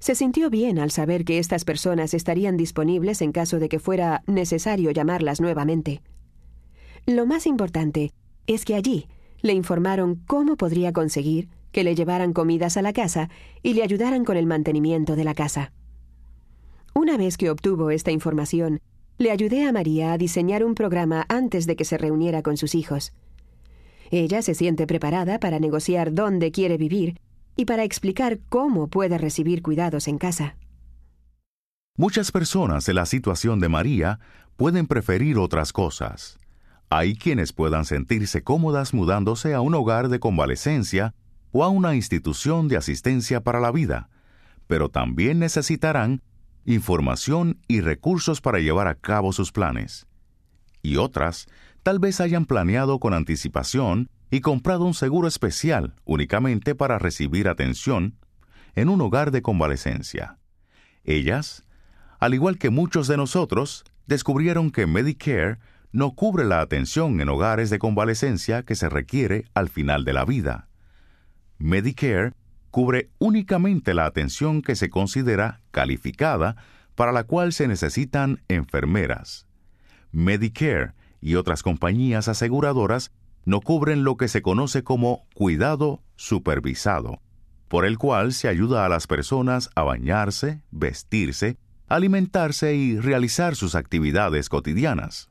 Se 0.00 0.14
sintió 0.14 0.50
bien 0.50 0.78
al 0.78 0.90
saber 0.90 1.24
que 1.24 1.38
estas 1.38 1.64
personas 1.64 2.14
estarían 2.14 2.56
disponibles 2.56 3.22
en 3.22 3.32
caso 3.32 3.58
de 3.58 3.68
que 3.68 3.78
fuera 3.78 4.22
necesario 4.26 4.90
llamarlas 4.90 5.40
nuevamente. 5.40 6.02
Lo 7.06 7.26
más 7.26 7.46
importante 7.46 8.12
es 8.46 8.64
que 8.64 8.74
allí 8.74 9.06
le 9.42 9.52
informaron 9.52 10.16
cómo 10.26 10.56
podría 10.56 10.92
conseguir 10.92 11.48
que 11.70 11.84
le 11.84 11.94
llevaran 11.94 12.32
comidas 12.32 12.76
a 12.76 12.82
la 12.82 12.92
casa 12.92 13.30
y 13.62 13.74
le 13.74 13.82
ayudaran 13.82 14.24
con 14.24 14.36
el 14.36 14.46
mantenimiento 14.46 15.16
de 15.16 15.24
la 15.24 15.34
casa. 15.34 15.72
Una 16.94 17.16
vez 17.16 17.36
que 17.36 17.50
obtuvo 17.50 17.90
esta 17.90 18.10
información, 18.10 18.80
le 19.20 19.30
ayudé 19.30 19.66
a 19.66 19.72
María 19.72 20.14
a 20.14 20.18
diseñar 20.18 20.64
un 20.64 20.74
programa 20.74 21.26
antes 21.28 21.66
de 21.66 21.76
que 21.76 21.84
se 21.84 21.98
reuniera 21.98 22.40
con 22.40 22.56
sus 22.56 22.74
hijos. 22.74 23.12
Ella 24.10 24.40
se 24.40 24.54
siente 24.54 24.86
preparada 24.86 25.38
para 25.38 25.60
negociar 25.60 26.14
dónde 26.14 26.50
quiere 26.50 26.78
vivir 26.78 27.20
y 27.54 27.66
para 27.66 27.84
explicar 27.84 28.38
cómo 28.48 28.88
puede 28.88 29.18
recibir 29.18 29.60
cuidados 29.60 30.08
en 30.08 30.16
casa. 30.16 30.56
Muchas 31.98 32.32
personas 32.32 32.88
en 32.88 32.94
la 32.94 33.04
situación 33.04 33.60
de 33.60 33.68
María 33.68 34.20
pueden 34.56 34.86
preferir 34.86 35.36
otras 35.36 35.74
cosas. 35.74 36.38
Hay 36.88 37.14
quienes 37.14 37.52
puedan 37.52 37.84
sentirse 37.84 38.42
cómodas 38.42 38.94
mudándose 38.94 39.52
a 39.52 39.60
un 39.60 39.74
hogar 39.74 40.08
de 40.08 40.18
convalecencia 40.18 41.12
o 41.52 41.62
a 41.62 41.68
una 41.68 41.94
institución 41.94 42.68
de 42.68 42.78
asistencia 42.78 43.42
para 43.42 43.60
la 43.60 43.70
vida, 43.70 44.08
pero 44.66 44.88
también 44.88 45.38
necesitarán 45.38 46.22
información 46.64 47.58
y 47.68 47.80
recursos 47.80 48.40
para 48.40 48.58
llevar 48.58 48.88
a 48.88 48.94
cabo 48.94 49.32
sus 49.32 49.52
planes. 49.52 50.06
Y 50.82 50.96
otras 50.96 51.46
tal 51.82 51.98
vez 51.98 52.20
hayan 52.20 52.46
planeado 52.46 52.98
con 52.98 53.14
anticipación 53.14 54.08
y 54.30 54.40
comprado 54.40 54.84
un 54.84 54.94
seguro 54.94 55.26
especial 55.28 55.94
únicamente 56.04 56.74
para 56.74 56.98
recibir 56.98 57.48
atención 57.48 58.16
en 58.74 58.88
un 58.88 59.00
hogar 59.00 59.30
de 59.30 59.42
convalecencia. 59.42 60.38
Ellas, 61.04 61.64
al 62.18 62.34
igual 62.34 62.58
que 62.58 62.70
muchos 62.70 63.08
de 63.08 63.16
nosotros, 63.16 63.84
descubrieron 64.06 64.70
que 64.70 64.86
Medicare 64.86 65.58
no 65.92 66.14
cubre 66.14 66.44
la 66.44 66.60
atención 66.60 67.20
en 67.20 67.28
hogares 67.28 67.70
de 67.70 67.78
convalecencia 67.78 68.62
que 68.62 68.76
se 68.76 68.88
requiere 68.88 69.46
al 69.54 69.68
final 69.68 70.04
de 70.04 70.12
la 70.12 70.24
vida. 70.24 70.68
Medicare 71.58 72.32
cubre 72.70 73.10
únicamente 73.18 73.94
la 73.94 74.06
atención 74.06 74.62
que 74.62 74.76
se 74.76 74.90
considera 74.90 75.60
calificada 75.70 76.56
para 76.94 77.12
la 77.12 77.24
cual 77.24 77.52
se 77.52 77.68
necesitan 77.68 78.42
enfermeras. 78.48 79.46
Medicare 80.12 80.92
y 81.20 81.34
otras 81.34 81.62
compañías 81.62 82.28
aseguradoras 82.28 83.12
no 83.44 83.60
cubren 83.60 84.04
lo 84.04 84.16
que 84.16 84.28
se 84.28 84.42
conoce 84.42 84.84
como 84.84 85.26
cuidado 85.34 86.02
supervisado, 86.16 87.20
por 87.68 87.86
el 87.86 87.98
cual 87.98 88.32
se 88.32 88.48
ayuda 88.48 88.84
a 88.84 88.88
las 88.88 89.06
personas 89.06 89.70
a 89.74 89.82
bañarse, 89.82 90.62
vestirse, 90.70 91.56
alimentarse 91.88 92.74
y 92.74 92.98
realizar 92.98 93.56
sus 93.56 93.74
actividades 93.74 94.48
cotidianas. 94.48 95.29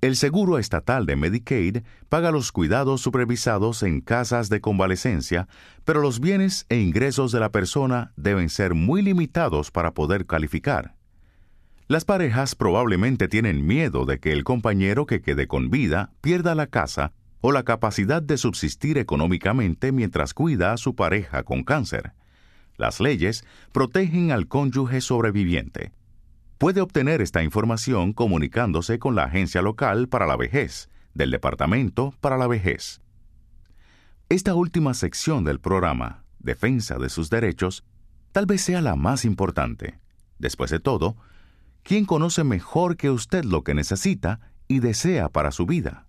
El 0.00 0.14
seguro 0.14 0.58
estatal 0.58 1.06
de 1.06 1.16
Medicaid 1.16 1.78
paga 2.08 2.30
los 2.30 2.52
cuidados 2.52 3.00
supervisados 3.00 3.82
en 3.82 4.00
casas 4.00 4.48
de 4.48 4.60
convalecencia, 4.60 5.48
pero 5.84 6.00
los 6.00 6.20
bienes 6.20 6.66
e 6.68 6.78
ingresos 6.78 7.32
de 7.32 7.40
la 7.40 7.50
persona 7.50 8.12
deben 8.16 8.48
ser 8.48 8.74
muy 8.74 9.02
limitados 9.02 9.72
para 9.72 9.94
poder 9.94 10.24
calificar. 10.24 10.94
Las 11.88 12.04
parejas 12.04 12.54
probablemente 12.54 13.26
tienen 13.26 13.66
miedo 13.66 14.04
de 14.04 14.20
que 14.20 14.30
el 14.30 14.44
compañero 14.44 15.04
que 15.04 15.20
quede 15.20 15.48
con 15.48 15.68
vida 15.68 16.12
pierda 16.20 16.54
la 16.54 16.68
casa 16.68 17.12
o 17.40 17.50
la 17.50 17.64
capacidad 17.64 18.22
de 18.22 18.36
subsistir 18.36 18.98
económicamente 18.98 19.90
mientras 19.90 20.32
cuida 20.32 20.72
a 20.72 20.76
su 20.76 20.94
pareja 20.94 21.42
con 21.42 21.64
cáncer. 21.64 22.12
Las 22.76 23.00
leyes 23.00 23.44
protegen 23.72 24.30
al 24.30 24.46
cónyuge 24.46 25.00
sobreviviente 25.00 25.90
puede 26.58 26.80
obtener 26.80 27.22
esta 27.22 27.42
información 27.42 28.12
comunicándose 28.12 28.98
con 28.98 29.14
la 29.14 29.24
agencia 29.24 29.62
local 29.62 30.08
para 30.08 30.26
la 30.26 30.36
vejez 30.36 30.90
del 31.14 31.30
Departamento 31.30 32.14
para 32.20 32.36
la 32.36 32.46
Vejez. 32.46 33.00
Esta 34.28 34.54
última 34.54 34.94
sección 34.94 35.44
del 35.44 35.60
programa, 35.60 36.24
Defensa 36.38 36.98
de 36.98 37.08
sus 37.08 37.30
Derechos, 37.30 37.84
tal 38.32 38.46
vez 38.46 38.60
sea 38.62 38.82
la 38.82 38.94
más 38.94 39.24
importante. 39.24 39.98
Después 40.38 40.70
de 40.70 40.80
todo, 40.80 41.16
¿quién 41.82 42.04
conoce 42.04 42.44
mejor 42.44 42.96
que 42.96 43.10
usted 43.10 43.44
lo 43.44 43.64
que 43.64 43.74
necesita 43.74 44.40
y 44.68 44.80
desea 44.80 45.28
para 45.28 45.50
su 45.50 45.66
vida? 45.66 46.06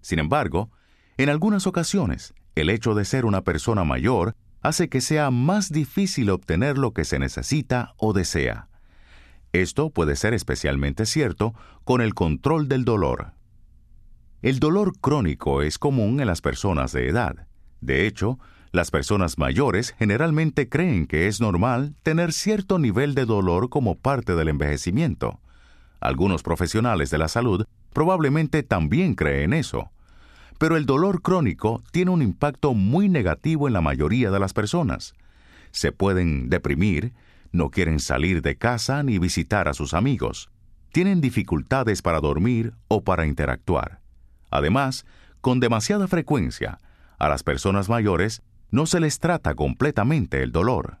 Sin 0.00 0.18
embargo, 0.18 0.70
en 1.16 1.28
algunas 1.28 1.66
ocasiones, 1.66 2.34
el 2.54 2.70
hecho 2.70 2.94
de 2.94 3.04
ser 3.04 3.24
una 3.24 3.42
persona 3.42 3.84
mayor 3.84 4.34
hace 4.62 4.88
que 4.88 5.00
sea 5.00 5.30
más 5.30 5.70
difícil 5.70 6.30
obtener 6.30 6.78
lo 6.78 6.92
que 6.92 7.04
se 7.04 7.18
necesita 7.18 7.94
o 7.98 8.12
desea. 8.12 8.68
Esto 9.52 9.90
puede 9.90 10.16
ser 10.16 10.32
especialmente 10.32 11.04
cierto 11.04 11.54
con 11.84 12.00
el 12.00 12.14
control 12.14 12.68
del 12.68 12.84
dolor. 12.84 13.32
El 14.40 14.58
dolor 14.58 14.98
crónico 14.98 15.62
es 15.62 15.78
común 15.78 16.20
en 16.20 16.26
las 16.26 16.40
personas 16.40 16.92
de 16.92 17.08
edad. 17.08 17.46
De 17.80 18.06
hecho, 18.06 18.38
las 18.72 18.90
personas 18.90 19.36
mayores 19.36 19.94
generalmente 19.98 20.68
creen 20.68 21.06
que 21.06 21.26
es 21.28 21.40
normal 21.40 21.94
tener 22.02 22.32
cierto 22.32 22.78
nivel 22.78 23.14
de 23.14 23.26
dolor 23.26 23.68
como 23.68 23.96
parte 23.96 24.34
del 24.34 24.48
envejecimiento. 24.48 25.40
Algunos 26.00 26.42
profesionales 26.42 27.10
de 27.10 27.18
la 27.18 27.28
salud 27.28 27.66
probablemente 27.92 28.62
también 28.62 29.14
creen 29.14 29.52
eso. 29.52 29.90
Pero 30.58 30.76
el 30.78 30.86
dolor 30.86 31.20
crónico 31.20 31.82
tiene 31.92 32.10
un 32.10 32.22
impacto 32.22 32.72
muy 32.72 33.10
negativo 33.10 33.68
en 33.68 33.74
la 33.74 33.82
mayoría 33.82 34.30
de 34.30 34.40
las 34.40 34.54
personas. 34.54 35.14
Se 35.70 35.92
pueden 35.92 36.48
deprimir, 36.48 37.12
no 37.52 37.70
quieren 37.70 38.00
salir 38.00 38.42
de 38.42 38.56
casa 38.56 39.02
ni 39.02 39.18
visitar 39.18 39.68
a 39.68 39.74
sus 39.74 39.94
amigos. 39.94 40.50
Tienen 40.90 41.20
dificultades 41.20 42.02
para 42.02 42.20
dormir 42.20 42.72
o 42.88 43.02
para 43.04 43.26
interactuar. 43.26 44.00
Además, 44.50 45.06
con 45.40 45.60
demasiada 45.60 46.08
frecuencia, 46.08 46.78
a 47.18 47.28
las 47.28 47.42
personas 47.42 47.88
mayores 47.88 48.42
no 48.70 48.86
se 48.86 49.00
les 49.00 49.18
trata 49.18 49.54
completamente 49.54 50.42
el 50.42 50.52
dolor. 50.52 50.98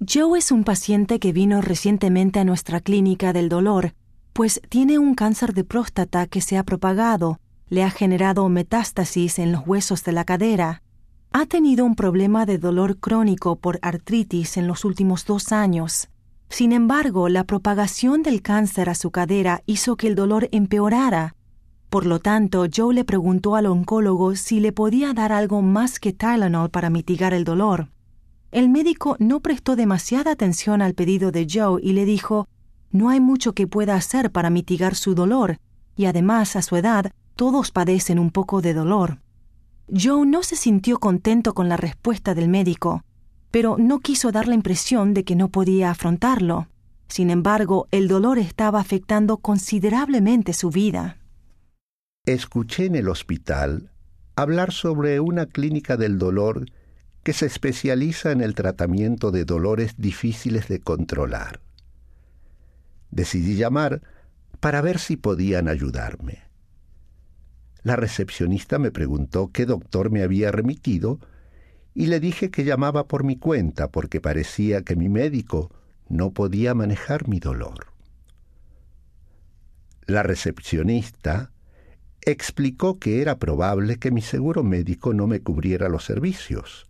Joe 0.00 0.38
es 0.38 0.52
un 0.52 0.64
paciente 0.64 1.18
que 1.18 1.32
vino 1.32 1.60
recientemente 1.60 2.40
a 2.40 2.44
nuestra 2.44 2.80
clínica 2.80 3.32
del 3.32 3.48
dolor, 3.48 3.94
pues 4.32 4.60
tiene 4.68 4.98
un 4.98 5.14
cáncer 5.14 5.54
de 5.54 5.64
próstata 5.64 6.26
que 6.26 6.40
se 6.40 6.58
ha 6.58 6.64
propagado, 6.64 7.40
le 7.68 7.82
ha 7.82 7.90
generado 7.90 8.48
metástasis 8.48 9.38
en 9.38 9.52
los 9.52 9.66
huesos 9.66 10.04
de 10.04 10.12
la 10.12 10.24
cadera 10.24 10.83
ha 11.36 11.46
tenido 11.46 11.84
un 11.84 11.96
problema 11.96 12.46
de 12.46 12.58
dolor 12.58 12.98
crónico 13.00 13.56
por 13.56 13.80
artritis 13.82 14.56
en 14.56 14.68
los 14.68 14.84
últimos 14.84 15.26
dos 15.26 15.50
años. 15.50 16.08
Sin 16.48 16.70
embargo, 16.70 17.28
la 17.28 17.42
propagación 17.42 18.22
del 18.22 18.40
cáncer 18.40 18.88
a 18.88 18.94
su 18.94 19.10
cadera 19.10 19.60
hizo 19.66 19.96
que 19.96 20.06
el 20.06 20.14
dolor 20.14 20.48
empeorara. 20.52 21.34
Por 21.90 22.06
lo 22.06 22.20
tanto, 22.20 22.66
Joe 22.72 22.94
le 22.94 23.04
preguntó 23.04 23.56
al 23.56 23.66
oncólogo 23.66 24.36
si 24.36 24.60
le 24.60 24.70
podía 24.70 25.12
dar 25.12 25.32
algo 25.32 25.60
más 25.60 25.98
que 25.98 26.12
Tylenol 26.12 26.70
para 26.70 26.88
mitigar 26.88 27.34
el 27.34 27.42
dolor. 27.42 27.88
El 28.52 28.68
médico 28.68 29.16
no 29.18 29.40
prestó 29.40 29.74
demasiada 29.74 30.30
atención 30.30 30.82
al 30.82 30.94
pedido 30.94 31.32
de 31.32 31.48
Joe 31.52 31.80
y 31.82 31.94
le 31.94 32.04
dijo, 32.04 32.46
no 32.92 33.08
hay 33.08 33.18
mucho 33.18 33.54
que 33.54 33.66
pueda 33.66 33.96
hacer 33.96 34.30
para 34.30 34.50
mitigar 34.50 34.94
su 34.94 35.16
dolor, 35.16 35.56
y 35.96 36.04
además, 36.04 36.54
a 36.54 36.62
su 36.62 36.76
edad, 36.76 37.10
todos 37.34 37.72
padecen 37.72 38.20
un 38.20 38.30
poco 38.30 38.62
de 38.62 38.72
dolor. 38.72 39.23
Joe 39.92 40.26
no 40.26 40.42
se 40.42 40.56
sintió 40.56 40.98
contento 40.98 41.54
con 41.54 41.68
la 41.68 41.76
respuesta 41.76 42.34
del 42.34 42.48
médico, 42.48 43.04
pero 43.50 43.76
no 43.78 44.00
quiso 44.00 44.32
dar 44.32 44.48
la 44.48 44.54
impresión 44.54 45.14
de 45.14 45.24
que 45.24 45.36
no 45.36 45.48
podía 45.48 45.90
afrontarlo. 45.90 46.68
Sin 47.08 47.30
embargo, 47.30 47.86
el 47.90 48.08
dolor 48.08 48.38
estaba 48.38 48.80
afectando 48.80 49.36
considerablemente 49.36 50.52
su 50.52 50.70
vida. 50.70 51.18
escuché 52.26 52.86
en 52.86 52.94
el 52.94 53.08
hospital 53.08 53.90
hablar 54.36 54.72
sobre 54.72 55.20
una 55.20 55.46
clínica 55.46 55.98
del 55.98 56.18
dolor 56.18 56.66
que 57.22 57.34
se 57.34 57.46
especializa 57.46 58.32
en 58.32 58.40
el 58.40 58.54
tratamiento 58.54 59.30
de 59.30 59.44
dolores 59.44 59.94
difíciles 59.98 60.68
de 60.68 60.80
controlar. 60.80 61.60
Decidí 63.10 63.56
llamar 63.56 64.02
para 64.60 64.80
ver 64.80 64.98
si 64.98 65.16
podían 65.16 65.68
ayudarme. 65.68 66.43
La 67.84 67.96
recepcionista 67.96 68.78
me 68.78 68.90
preguntó 68.90 69.50
qué 69.52 69.66
doctor 69.66 70.10
me 70.10 70.22
había 70.22 70.50
remitido 70.50 71.20
y 71.94 72.06
le 72.06 72.18
dije 72.18 72.50
que 72.50 72.64
llamaba 72.64 73.06
por 73.06 73.24
mi 73.24 73.36
cuenta 73.36 73.88
porque 73.90 74.22
parecía 74.22 74.82
que 74.82 74.96
mi 74.96 75.10
médico 75.10 75.70
no 76.08 76.32
podía 76.32 76.74
manejar 76.74 77.28
mi 77.28 77.40
dolor. 77.40 77.92
La 80.06 80.22
recepcionista 80.22 81.52
explicó 82.22 82.98
que 82.98 83.20
era 83.20 83.38
probable 83.38 83.98
que 83.98 84.10
mi 84.10 84.22
seguro 84.22 84.64
médico 84.64 85.12
no 85.12 85.26
me 85.26 85.40
cubriera 85.40 85.90
los 85.90 86.04
servicios, 86.04 86.86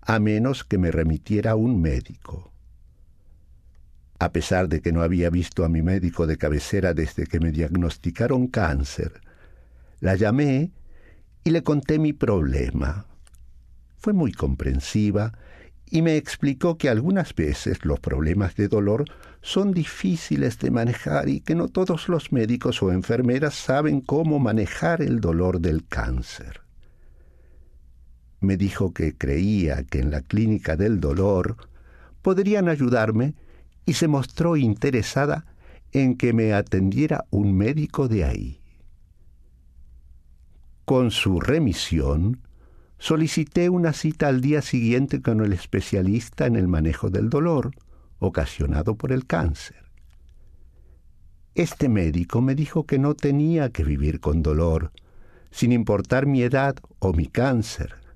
a 0.00 0.18
menos 0.18 0.64
que 0.64 0.76
me 0.76 0.90
remitiera 0.90 1.54
un 1.54 1.80
médico. 1.80 2.52
A 4.18 4.32
pesar 4.32 4.68
de 4.68 4.80
que 4.80 4.90
no 4.90 5.02
había 5.02 5.30
visto 5.30 5.64
a 5.64 5.68
mi 5.68 5.82
médico 5.82 6.26
de 6.26 6.36
cabecera 6.36 6.94
desde 6.94 7.26
que 7.26 7.38
me 7.38 7.52
diagnosticaron 7.52 8.48
cáncer, 8.48 9.20
la 10.00 10.16
llamé 10.16 10.72
y 11.44 11.50
le 11.50 11.62
conté 11.62 11.98
mi 11.98 12.12
problema. 12.12 13.06
Fue 13.98 14.12
muy 14.12 14.32
comprensiva 14.32 15.32
y 15.88 16.02
me 16.02 16.16
explicó 16.16 16.78
que 16.78 16.88
algunas 16.88 17.34
veces 17.34 17.84
los 17.84 18.00
problemas 18.00 18.56
de 18.56 18.68
dolor 18.68 19.04
son 19.42 19.72
difíciles 19.72 20.58
de 20.58 20.70
manejar 20.70 21.28
y 21.28 21.40
que 21.40 21.54
no 21.54 21.68
todos 21.68 22.08
los 22.08 22.32
médicos 22.32 22.82
o 22.82 22.92
enfermeras 22.92 23.54
saben 23.54 24.00
cómo 24.00 24.38
manejar 24.38 25.02
el 25.02 25.20
dolor 25.20 25.60
del 25.60 25.86
cáncer 25.86 26.66
me 28.40 28.56
dijo 28.56 28.92
que 28.92 29.16
creía 29.16 29.82
que 29.84 29.98
en 30.00 30.10
la 30.10 30.22
clínica 30.22 30.76
del 30.76 31.00
dolor 31.00 31.56
podrían 32.22 32.68
ayudarme 32.68 33.34
y 33.84 33.94
se 33.94 34.08
mostró 34.08 34.56
interesada 34.56 35.44
en 35.92 36.16
que 36.16 36.32
me 36.32 36.52
atendiera 36.52 37.24
un 37.30 37.56
médico 37.56 38.08
de 38.08 38.24
ahí. 38.24 38.60
Con 40.86 41.10
su 41.10 41.38
remisión, 41.38 42.40
solicité 42.98 43.68
una 43.68 43.92
cita 43.92 44.28
al 44.28 44.40
día 44.40 44.62
siguiente 44.62 45.20
con 45.20 45.44
el 45.44 45.52
especialista 45.52 46.46
en 46.46 46.56
el 46.56 46.68
manejo 46.68 47.10
del 47.10 47.28
dolor 47.28 47.72
ocasionado 48.18 48.94
por 48.94 49.12
el 49.12 49.26
cáncer. 49.26 49.84
Este 51.54 51.90
médico 51.90 52.40
me 52.40 52.54
dijo 52.54 52.86
que 52.86 52.98
no 52.98 53.14
tenía 53.14 53.68
que 53.68 53.84
vivir 53.84 54.20
con 54.20 54.42
dolor, 54.42 54.92
sin 55.50 55.72
importar 55.72 56.24
mi 56.24 56.40
edad 56.40 56.76
o 56.98 57.12
mi 57.12 57.26
cáncer, 57.26 58.06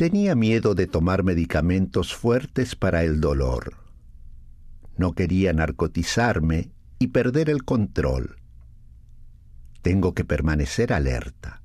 Tenía 0.00 0.34
miedo 0.34 0.74
de 0.74 0.86
tomar 0.86 1.24
medicamentos 1.24 2.14
fuertes 2.14 2.74
para 2.74 3.04
el 3.04 3.20
dolor. 3.20 3.74
No 4.96 5.12
quería 5.12 5.52
narcotizarme 5.52 6.70
y 6.98 7.08
perder 7.08 7.50
el 7.50 7.64
control. 7.64 8.36
Tengo 9.82 10.14
que 10.14 10.24
permanecer 10.24 10.94
alerta. 10.94 11.59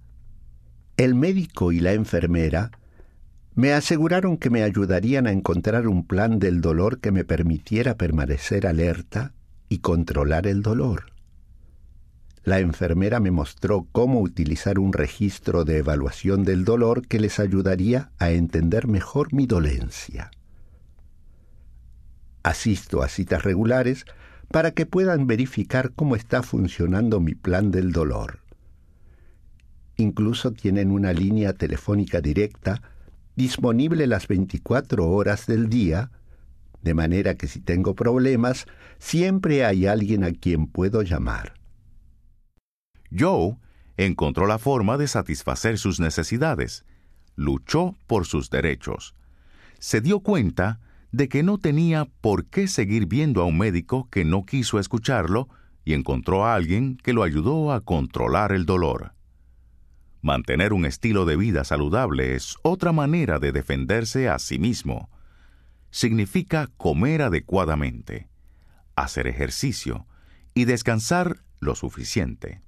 El 0.98 1.16
médico 1.16 1.72
y 1.72 1.80
la 1.80 1.94
enfermera 1.94 2.72
me 3.54 3.74
aseguraron 3.74 4.38
que 4.38 4.50
me 4.50 4.64
ayudarían 4.64 5.28
a 5.28 5.32
encontrar 5.32 5.88
un 5.88 6.06
plan 6.06 6.40
del 6.40 6.62
dolor 6.62 7.00
que 7.00 7.12
me 7.12 7.24
permitiera 7.24 7.96
permanecer 7.96 8.68
alerta 8.68 9.34
y 9.70 9.80
controlar 9.80 10.48
el 10.48 10.62
dolor 10.62 11.16
la 12.46 12.60
enfermera 12.60 13.20
me 13.20 13.32
mostró 13.32 13.88
cómo 13.92 14.22
utilizar 14.22 14.78
un 14.78 14.94
registro 14.94 15.66
de 15.66 15.80
evaluación 15.80 16.44
del 16.44 16.64
dolor 16.64 17.08
que 17.08 17.20
les 17.20 17.40
ayudaría 17.40 18.12
a 18.20 18.30
entender 18.30 18.88
mejor 18.88 19.34
mi 19.34 19.48
dolencia. 19.48 20.30
Asisto 22.44 23.02
a 23.02 23.10
citas 23.10 23.44
regulares 23.44 24.06
para 24.52 24.72
que 24.72 24.86
puedan 24.86 25.26
verificar 25.26 25.92
cómo 25.96 26.16
está 26.16 26.44
funcionando 26.44 27.20
mi 27.20 27.34
plan 27.34 27.72
del 27.72 27.92
dolor. 27.92 28.45
Incluso 29.98 30.52
tienen 30.52 30.92
una 30.92 31.14
línea 31.14 31.54
telefónica 31.54 32.22
directa 32.22 32.82
disponible 33.36 34.08
las 34.08 34.28
24 34.28 35.08
horas 35.08 35.46
del 35.46 35.70
día, 35.70 36.12
de 36.82 36.94
manera 36.94 37.36
que 37.36 37.48
si 37.48 37.60
tengo 37.60 37.96
problemas, 37.96 38.66
siempre 39.00 39.66
hay 39.66 39.88
alguien 39.88 40.24
a 40.24 40.32
quien 40.32 40.68
puedo 40.68 41.02
llamar. 41.02 41.54
Joe 43.18 43.58
encontró 43.98 44.46
la 44.46 44.58
forma 44.58 44.98
de 44.98 45.08
satisfacer 45.08 45.78
sus 45.78 46.00
necesidades, 46.00 46.86
luchó 47.36 47.96
por 48.08 48.26
sus 48.26 48.50
derechos, 48.50 49.16
se 49.80 50.02
dio 50.02 50.20
cuenta 50.20 50.80
de 51.12 51.30
que 51.30 51.44
no 51.44 51.58
tenía 51.58 52.06
por 52.22 52.46
qué 52.46 52.68
seguir 52.68 53.06
viendo 53.06 53.42
a 53.42 53.46
un 53.46 53.58
médico 53.58 54.10
que 54.10 54.26
no 54.26 54.46
quiso 54.46 54.80
escucharlo 54.80 55.48
y 55.86 55.94
encontró 55.94 56.46
a 56.46 56.56
alguien 56.56 56.98
que 56.98 57.14
lo 57.14 57.24
ayudó 57.24 57.72
a 57.72 57.82
controlar 57.82 58.52
el 58.52 58.66
dolor. 58.66 59.15
Mantener 60.26 60.74
un 60.74 60.88
estilo 60.88 61.26
de 61.26 61.36
vida 61.36 61.64
saludable 61.64 62.34
es 62.34 62.56
otra 62.64 62.92
manera 62.92 63.38
de 63.38 63.52
defenderse 63.52 64.28
a 64.28 64.40
sí 64.40 64.58
mismo. 64.58 65.12
Significa 65.92 66.68
comer 66.78 67.22
adecuadamente, 67.22 68.28
hacer 68.96 69.28
ejercicio 69.28 70.08
y 70.56 70.66
descansar 70.66 71.44
lo 71.60 71.76
suficiente. 71.76 72.64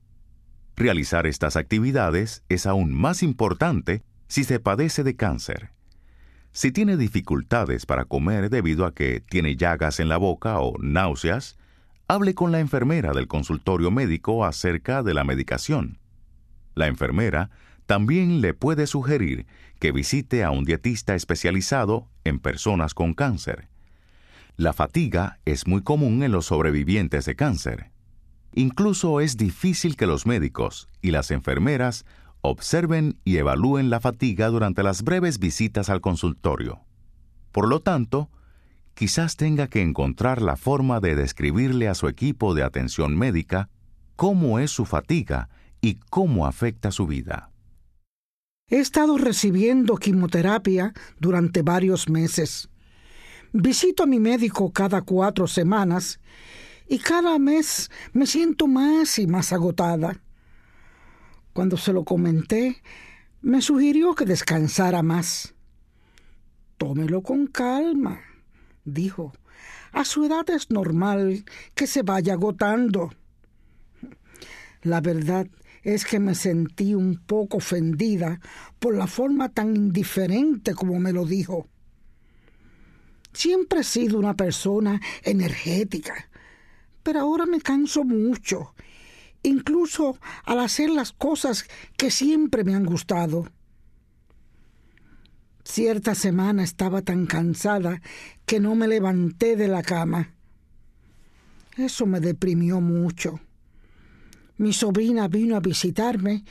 Realizar 0.76 1.26
estas 1.26 1.56
actividades 1.56 2.44
es 2.48 2.68
aún 2.68 2.94
más 2.94 3.24
importante 3.24 4.04
si 4.28 4.44
se 4.44 4.60
padece 4.60 5.04
de 5.04 5.16
cáncer. 5.16 5.72
Si 6.52 6.72
tiene 6.72 6.96
dificultades 6.96 7.88
para 7.88 8.06
comer 8.06 8.52
debido 8.52 8.86
a 8.86 8.94
que 8.94 9.20
tiene 9.20 9.56
llagas 9.56 10.00
en 10.00 10.10
la 10.10 10.18
boca 10.18 10.60
o 10.60 10.78
náuseas, 10.78 11.58
hable 12.08 12.36
con 12.36 12.52
la 12.52 12.60
enfermera 12.60 13.14
del 13.14 13.28
consultorio 13.28 13.90
médico 13.90 14.46
acerca 14.46 15.02
de 15.02 15.16
la 15.16 15.24
medicación. 15.24 15.98
La 16.78 16.86
enfermera 16.86 17.50
también 17.88 18.40
le 18.40 18.54
puede 18.54 18.86
sugerir 18.86 19.48
que 19.80 19.92
visite 19.92 20.44
a 20.44 20.52
un 20.52 20.64
dietista 20.64 21.16
especializado 21.16 22.08
en 22.24 22.38
personas 22.38 22.94
con 22.94 23.16
cáncer. 23.16 23.68
La 24.58 24.74
fatiga 24.74 25.40
es 25.46 25.66
muy 25.66 25.82
común 25.82 26.22
en 26.22 26.32
los 26.32 26.46
sobrevivientes 26.46 27.26
de 27.26 27.36
cáncer. 27.36 27.90
Incluso 28.54 29.22
es 29.22 29.38
difícil 29.38 29.96
que 29.96 30.06
los 30.06 30.28
médicos 30.28 30.88
y 31.02 31.10
las 31.10 31.32
enfermeras 31.32 32.06
observen 32.42 33.18
y 33.24 33.38
evalúen 33.38 33.90
la 33.90 34.00
fatiga 34.00 34.50
durante 34.50 34.84
las 34.84 35.02
breves 35.02 35.40
visitas 35.40 35.90
al 35.90 36.00
consultorio. 36.00 36.82
Por 37.52 37.68
lo 37.68 37.80
tanto, 37.80 38.30
quizás 38.94 39.36
tenga 39.36 39.68
que 39.68 39.82
encontrar 39.82 40.44
la 40.44 40.58
forma 40.58 41.00
de 41.00 41.16
describirle 41.16 41.88
a 41.88 41.96
su 41.96 42.08
equipo 42.08 42.54
de 42.54 42.62
atención 42.62 43.18
médica 43.18 43.70
cómo 44.16 44.60
es 44.60 44.70
su 44.70 44.86
fatiga 44.86 45.50
y 45.82 45.96
cómo 46.10 46.46
afecta 46.46 46.92
su 46.92 47.08
vida. 47.08 47.52
He 48.70 48.80
estado 48.80 49.18
recibiendo 49.18 49.96
quimioterapia 49.96 50.94
durante 51.20 51.62
varios 51.62 52.10
meses. 52.10 52.70
Visito 53.54 54.04
a 54.04 54.08
mi 54.08 54.20
médico 54.20 54.72
cada 54.74 55.02
cuatro 55.04 55.48
semanas 55.48 56.20
y 56.88 57.00
cada 57.00 57.40
mes 57.40 57.90
me 58.12 58.26
siento 58.26 58.68
más 58.68 59.20
y 59.20 59.28
más 59.28 59.54
agotada. 59.54 60.22
Cuando 61.54 61.78
se 61.78 61.94
lo 61.94 62.04
comenté, 62.04 62.82
me 63.42 63.62
sugirió 63.62 64.16
que 64.16 64.26
descansara 64.26 65.02
más. 65.02 65.56
Tómelo 66.78 67.24
con 67.24 67.48
calma, 67.48 68.20
dijo. 68.84 69.34
A 69.94 70.06
su 70.06 70.26
edad 70.26 70.50
es 70.50 70.70
normal 70.70 71.46
que 71.74 71.88
se 71.88 72.04
vaya 72.04 72.34
agotando. 72.34 73.12
La 74.84 75.02
verdad 75.02 75.48
es 75.88 76.04
que 76.04 76.20
me 76.20 76.36
sentí 76.36 76.94
un 76.96 77.16
poco 77.16 77.58
ofendida 77.58 78.42
por 78.78 78.94
la 78.94 79.08
forma 79.08 79.48
tan 79.48 79.74
indiferente 79.74 80.76
como 80.76 81.00
me 81.00 81.14
lo 81.14 81.26
dijo. 81.26 81.70
Siempre 83.32 83.80
he 83.80 83.84
sido 83.86 84.20
una 84.20 84.36
persona 84.36 85.00
energética, 85.24 86.30
pero 87.04 87.22
ahora 87.22 87.46
me 87.46 87.62
canso 87.62 88.04
mucho, 88.04 88.74
incluso 89.44 90.20
al 90.44 90.60
hacer 90.60 90.90
las 90.90 91.14
cosas 91.14 91.66
que 91.96 92.12
siempre 92.12 92.66
me 92.66 92.76
han 92.76 92.84
gustado. 92.84 93.50
Cierta 95.64 96.16
semana 96.16 96.66
estaba 96.66 97.02
tan 97.02 97.28
cansada 97.28 98.02
que 98.46 98.60
no 98.60 98.76
me 98.76 98.90
levanté 98.90 99.56
de 99.56 99.70
la 99.70 99.84
cama. 99.84 100.34
Eso 101.78 102.06
me 102.06 102.20
deprimió 102.20 102.82
mucho. 102.82 103.40
Mi 104.58 104.74
sobrina 104.74 105.28
vino 105.28 105.56
a 105.56 105.60
visitarme 105.60 106.44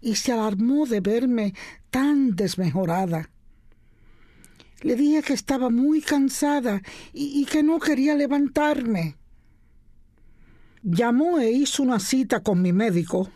y 0.00 0.16
se 0.16 0.32
alarmó 0.32 0.86
de 0.86 1.00
verme 1.00 1.54
tan 1.90 2.36
desmejorada. 2.36 3.30
Le 4.82 4.96
dije 4.96 5.22
que 5.22 5.32
estaba 5.32 5.70
muy 5.70 6.02
cansada 6.02 6.82
y, 7.12 7.44
que 7.46 7.62
no 7.62 7.78
quería 7.78 8.14
levantarme 8.14 9.16
llamó 10.84 11.40
e 11.40 11.50
hizo 11.50 11.82
una 11.82 11.98
cita 11.98 12.40
con 12.40 12.60
mi 12.60 12.72
médico 12.72 13.30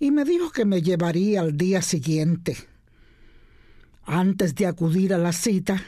y 0.00 0.10
me 0.10 0.24
dijo 0.24 0.50
que 0.50 0.64
me 0.64 0.82
llevaría 0.82 1.40
al 1.40 1.56
día 1.56 1.82
siguiente. 1.82 2.56
Antes 4.04 4.54
de 4.54 4.66
acudir 4.66 5.12
a 5.12 5.18
la 5.18 5.32
cita, 5.32 5.82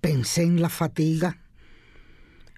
pensé 0.00 0.44
en 0.44 0.62
la 0.62 0.70
fatiga. 0.70 1.42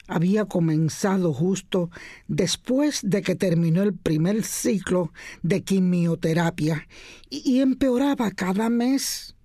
Había 0.09 0.47
comenzado 0.47 1.35
justo 1.35 1.91
después 2.29 3.01
de 3.03 3.21
que 3.21 3.37
terminó 3.37 3.83
el 3.83 3.95
primer 3.95 4.43
ciclo 4.43 5.13
de 5.43 5.63
quimioterapia 5.63 6.89
y 7.29 7.61
empeoraba 7.61 8.31
cada 8.31 8.71
mes. 8.71 9.37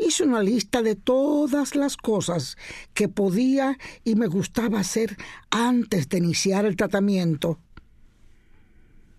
Hice 0.00 0.24
una 0.24 0.42
lista 0.42 0.82
de 0.82 0.96
todas 0.96 1.76
las 1.76 1.96
cosas 1.96 2.56
que 2.92 3.08
podía 3.08 3.78
y 4.02 4.16
me 4.16 4.26
gustaba 4.26 4.80
hacer 4.80 5.16
antes 5.50 6.08
de 6.08 6.18
iniciar 6.18 6.64
el 6.64 6.74
tratamiento. 6.74 7.60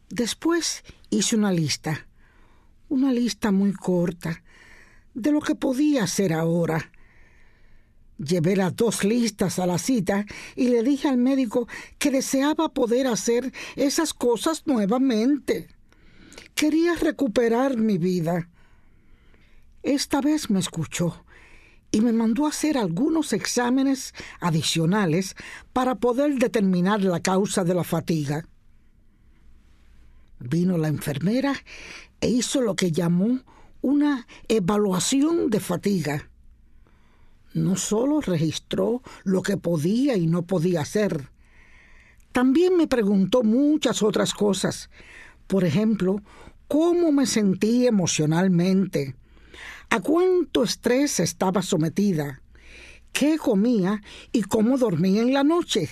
Después 0.10 0.84
hice 1.10 1.38
una 1.38 1.54
lista, 1.54 2.06
una 2.90 3.14
lista 3.14 3.52
muy 3.52 3.72
corta, 3.72 4.44
de 5.14 5.32
lo 5.32 5.40
que 5.40 5.56
podía 5.56 6.04
hacer 6.04 6.34
ahora. 6.34 6.92
Llevé 8.22 8.56
las 8.56 8.76
dos 8.76 9.04
listas 9.04 9.58
a 9.58 9.66
la 9.66 9.80
cita 9.80 10.26
y 10.56 10.68
le 10.68 10.84
dije 10.84 11.08
al 11.08 11.18
médico 11.18 11.68
que 11.98 12.12
deseaba 12.12 12.70
poder 12.70 13.08
hacer 13.08 13.52
esas 13.76 14.14
cosas 14.14 14.68
nuevamente. 14.68 15.68
Quería 16.54 16.94
recuperar 16.94 17.78
mi 17.78 17.98
vida. 17.98 18.48
Esta 19.82 20.22
vez 20.22 20.52
me 20.52 20.60
escuchó 20.60 21.26
y 21.92 22.02
me 22.02 22.14
mandó 22.14 22.46
a 22.46 22.50
hacer 22.50 22.78
algunos 22.78 23.34
exámenes 23.34 24.14
adicionales 24.40 25.36
para 25.74 25.96
poder 25.96 26.38
determinar 26.38 27.02
la 27.02 27.22
causa 27.22 27.64
de 27.64 27.74
la 27.74 27.84
fatiga. 27.84 28.46
Vino 30.38 30.78
la 30.78 30.90
enfermera 30.90 31.56
e 32.20 32.30
hizo 32.30 32.62
lo 32.62 32.76
que 32.76 32.92
llamó 32.92 33.40
una 33.82 34.28
evaluación 34.48 35.50
de 35.50 35.60
fatiga. 35.60 36.31
No 37.54 37.76
solo 37.76 38.22
registró 38.22 39.02
lo 39.24 39.42
que 39.42 39.58
podía 39.58 40.16
y 40.16 40.28
no 40.28 40.44
podía 40.44 40.82
hacer, 40.82 41.30
también 42.32 42.78
me 42.78 42.88
preguntó 42.88 43.44
muchas 43.44 44.02
otras 44.02 44.34
cosas. 44.34 44.90
Por 45.48 45.66
ejemplo, 45.66 46.22
cómo 46.70 47.12
me 47.12 47.26
sentí 47.26 47.86
emocionalmente, 47.86 49.16
a 49.90 50.00
cuánto 50.00 50.64
estrés 50.64 51.20
estaba 51.20 51.62
sometida, 51.62 52.42
qué 53.12 53.38
comía 53.38 54.02
y 54.32 54.44
cómo 54.44 54.78
dormía 54.78 55.22
en 55.22 55.34
la 55.34 55.44
noche. 55.44 55.90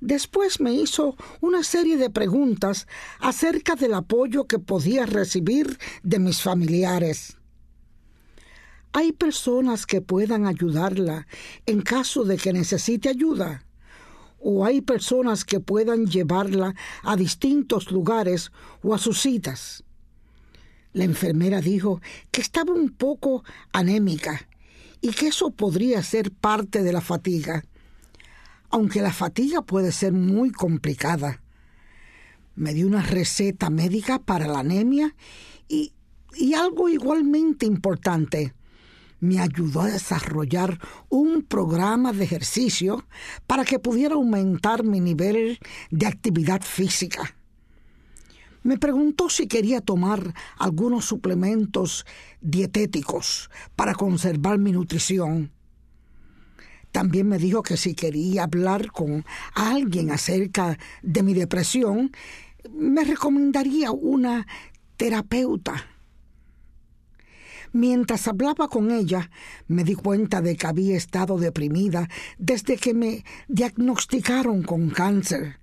Después 0.00 0.60
me 0.60 0.74
hizo 0.74 1.16
una 1.40 1.62
serie 1.62 1.96
de 1.96 2.10
preguntas 2.10 2.86
acerca 3.18 3.74
del 3.74 3.94
apoyo 3.94 4.46
que 4.46 4.58
podía 4.58 5.06
recibir 5.06 5.78
de 6.02 6.18
mis 6.18 6.42
familiares. 6.42 7.37
¿Hay 8.92 9.12
personas 9.12 9.86
que 9.86 10.00
puedan 10.00 10.46
ayudarla 10.46 11.26
en 11.66 11.82
caso 11.82 12.24
de 12.24 12.36
que 12.36 12.52
necesite 12.52 13.08
ayuda? 13.08 13.64
¿O 14.40 14.64
hay 14.64 14.80
personas 14.80 15.44
que 15.44 15.60
puedan 15.60 16.06
llevarla 16.06 16.74
a 17.02 17.16
distintos 17.16 17.90
lugares 17.90 18.50
o 18.82 18.94
a 18.94 18.98
sus 18.98 19.20
citas? 19.20 19.84
La 20.92 21.04
enfermera 21.04 21.60
dijo 21.60 22.00
que 22.30 22.40
estaba 22.40 22.72
un 22.72 22.90
poco 22.90 23.44
anémica 23.72 24.48
y 25.00 25.10
que 25.10 25.28
eso 25.28 25.50
podría 25.50 26.02
ser 26.02 26.30
parte 26.30 26.82
de 26.82 26.92
la 26.92 27.00
fatiga, 27.00 27.64
aunque 28.70 29.02
la 29.02 29.12
fatiga 29.12 29.62
puede 29.62 29.92
ser 29.92 30.12
muy 30.12 30.50
complicada. 30.50 31.42
Me 32.54 32.74
dio 32.74 32.86
una 32.86 33.02
receta 33.02 33.70
médica 33.70 34.18
para 34.18 34.48
la 34.48 34.60
anemia 34.60 35.14
y, 35.68 35.92
y 36.36 36.54
algo 36.54 36.88
igualmente 36.88 37.66
importante. 37.66 38.54
Me 39.20 39.40
ayudó 39.40 39.82
a 39.82 39.86
desarrollar 39.86 40.78
un 41.08 41.42
programa 41.42 42.12
de 42.12 42.24
ejercicio 42.24 43.04
para 43.46 43.64
que 43.64 43.78
pudiera 43.78 44.14
aumentar 44.14 44.84
mi 44.84 45.00
nivel 45.00 45.58
de 45.90 46.06
actividad 46.06 46.62
física 46.62 47.34
me 48.68 48.76
preguntó 48.76 49.30
si 49.30 49.46
quería 49.46 49.80
tomar 49.80 50.34
algunos 50.58 51.06
suplementos 51.06 52.04
dietéticos 52.40 53.50
para 53.76 53.94
conservar 53.94 54.58
mi 54.58 54.72
nutrición. 54.72 55.52
También 56.92 57.28
me 57.28 57.38
dijo 57.38 57.62
que 57.62 57.76
si 57.76 57.94
quería 57.94 58.44
hablar 58.44 58.90
con 58.90 59.24
alguien 59.54 60.10
acerca 60.10 60.78
de 61.02 61.22
mi 61.22 61.34
depresión, 61.34 62.10
me 62.70 63.04
recomendaría 63.04 63.90
una 63.90 64.46
terapeuta. 64.96 65.86
Mientras 67.72 68.26
hablaba 68.28 68.68
con 68.68 68.90
ella, 68.90 69.30
me 69.66 69.84
di 69.84 69.94
cuenta 69.94 70.40
de 70.40 70.56
que 70.56 70.66
había 70.66 70.96
estado 70.96 71.38
deprimida 71.38 72.08
desde 72.38 72.76
que 72.76 72.94
me 72.94 73.24
diagnosticaron 73.48 74.62
con 74.62 74.90
cáncer. 74.90 75.60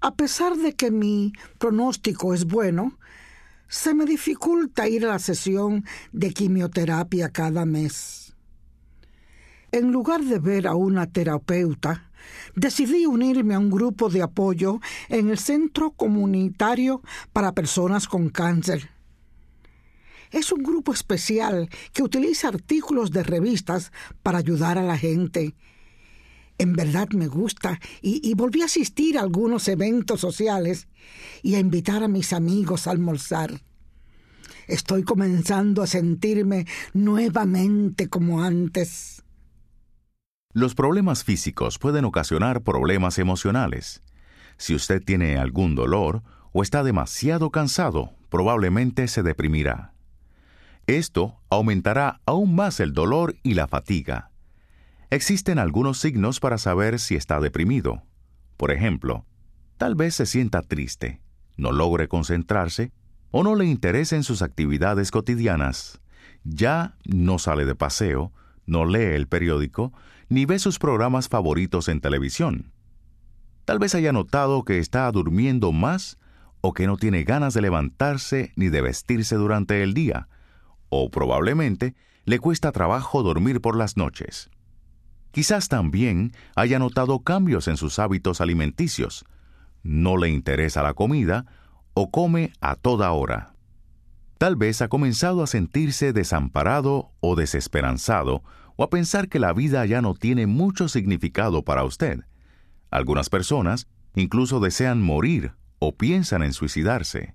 A 0.00 0.14
pesar 0.14 0.56
de 0.56 0.74
que 0.74 0.90
mi 0.90 1.32
pronóstico 1.58 2.32
es 2.32 2.44
bueno, 2.44 2.98
se 3.66 3.94
me 3.94 4.06
dificulta 4.06 4.88
ir 4.88 5.04
a 5.04 5.08
la 5.08 5.18
sesión 5.18 5.84
de 6.12 6.32
quimioterapia 6.32 7.30
cada 7.30 7.66
mes. 7.66 8.34
En 9.72 9.92
lugar 9.92 10.22
de 10.22 10.38
ver 10.38 10.66
a 10.66 10.74
una 10.74 11.06
terapeuta, 11.06 12.10
decidí 12.54 13.04
unirme 13.04 13.54
a 13.54 13.58
un 13.58 13.70
grupo 13.70 14.08
de 14.08 14.22
apoyo 14.22 14.80
en 15.08 15.28
el 15.28 15.38
Centro 15.38 15.90
Comunitario 15.90 17.02
para 17.32 17.52
Personas 17.52 18.08
con 18.08 18.30
Cáncer. 18.30 18.97
Es 20.30 20.52
un 20.52 20.62
grupo 20.62 20.92
especial 20.92 21.68
que 21.92 22.02
utiliza 22.02 22.48
artículos 22.48 23.10
de 23.10 23.22
revistas 23.22 23.92
para 24.22 24.38
ayudar 24.38 24.78
a 24.78 24.82
la 24.82 24.98
gente 24.98 25.54
en 26.58 26.72
verdad 26.72 27.08
me 27.10 27.28
gusta 27.28 27.80
y, 28.02 28.34
volví 28.34 28.62
a 28.62 28.66
asistir 28.66 29.16
a 29.16 29.22
algunos 29.22 29.68
eventos 29.68 30.20
sociales 30.20 30.88
y 31.42 31.54
a 31.54 31.60
invitar 31.60 32.02
a 32.02 32.08
mis 32.08 32.32
amigos 32.32 32.86
a 32.86 32.90
almorzar. 32.90 33.62
Estoy 34.66 35.02
comenzando 35.04 35.82
a 35.82 35.86
sentirme 35.86 36.66
nuevamente 36.92 38.08
como 38.08 38.42
antes. 38.42 39.22
Los 40.52 40.74
problemas 40.74 41.24
físicos 41.24 41.78
pueden 41.78 42.04
ocasionar 42.04 42.62
problemas 42.62 43.18
emocionales. 43.18 44.02
Si 44.56 44.74
usted 44.74 45.02
tiene 45.02 45.38
algún 45.38 45.74
dolor 45.74 46.22
o 46.52 46.62
está 46.62 46.82
demasiado 46.82 47.50
cansado, 47.50 48.14
probablemente 48.28 49.06
se 49.06 49.22
deprimirá. 49.22 49.94
Esto 50.88 51.40
aumentará 51.50 52.20
aún 52.26 52.56
más 52.56 52.80
el 52.80 52.92
dolor 52.92 53.36
y 53.44 53.54
la 53.54 53.68
fatiga 53.68 54.28
Existen 55.10 55.58
algunos 55.58 55.98
signos 55.98 56.38
para 56.38 56.58
saber 56.58 56.98
si 56.98 57.14
está 57.14 57.40
deprimido. 57.40 58.02
Por 58.58 58.70
ejemplo, 58.70 59.24
tal 59.78 59.94
vez 59.94 60.14
se 60.14 60.26
sienta 60.26 60.60
triste, 60.60 61.22
no 61.56 61.72
logre 61.72 62.08
concentrarse 62.08 62.92
o 63.30 63.42
no 63.42 63.54
le 63.54 63.64
interesen 63.64 64.22
sus 64.22 64.42
actividades 64.42 65.10
cotidianas. 65.10 66.00
Ya 66.44 66.96
no 67.06 67.38
sale 67.38 67.64
de 67.64 67.74
paseo, 67.74 68.32
no 68.66 68.84
lee 68.84 69.14
el 69.14 69.28
periódico, 69.28 69.94
ni 70.28 70.44
ve 70.44 70.58
sus 70.58 70.78
programas 70.78 71.30
favoritos 71.30 71.88
en 71.88 72.02
televisión. 72.02 72.72
Tal 73.64 73.78
vez 73.78 73.94
haya 73.94 74.12
notado 74.12 74.62
que 74.64 74.78
está 74.78 75.10
durmiendo 75.10 75.72
más 75.72 76.18
o 76.60 76.74
que 76.74 76.86
no 76.86 76.98
tiene 76.98 77.24
ganas 77.24 77.54
de 77.54 77.62
levantarse 77.62 78.52
ni 78.56 78.68
de 78.68 78.82
vestirse 78.82 79.36
durante 79.36 79.82
el 79.82 79.94
día, 79.94 80.28
o 80.88 81.10
probablemente 81.10 81.94
le 82.24 82.38
cuesta 82.38 82.72
trabajo 82.72 83.22
dormir 83.22 83.60
por 83.60 83.76
las 83.76 83.96
noches. 83.96 84.50
Quizás 85.30 85.68
también 85.68 86.32
haya 86.56 86.78
notado 86.78 87.20
cambios 87.20 87.68
en 87.68 87.76
sus 87.76 87.98
hábitos 87.98 88.40
alimenticios. 88.40 89.24
No 89.82 90.16
le 90.16 90.28
interesa 90.28 90.82
la 90.82 90.94
comida 90.94 91.46
o 91.94 92.10
come 92.10 92.52
a 92.60 92.74
toda 92.76 93.12
hora. 93.12 93.54
Tal 94.38 94.56
vez 94.56 94.82
ha 94.82 94.88
comenzado 94.88 95.42
a 95.42 95.46
sentirse 95.46 96.12
desamparado 96.12 97.10
o 97.20 97.34
desesperanzado 97.34 98.42
o 98.76 98.84
a 98.84 98.90
pensar 98.90 99.28
que 99.28 99.40
la 99.40 99.52
vida 99.52 99.84
ya 99.84 100.00
no 100.00 100.14
tiene 100.14 100.46
mucho 100.46 100.88
significado 100.88 101.64
para 101.64 101.84
usted. 101.84 102.20
Algunas 102.90 103.28
personas 103.28 103.88
incluso 104.14 104.60
desean 104.60 105.02
morir 105.02 105.52
o 105.78 105.96
piensan 105.96 106.42
en 106.42 106.52
suicidarse. 106.52 107.34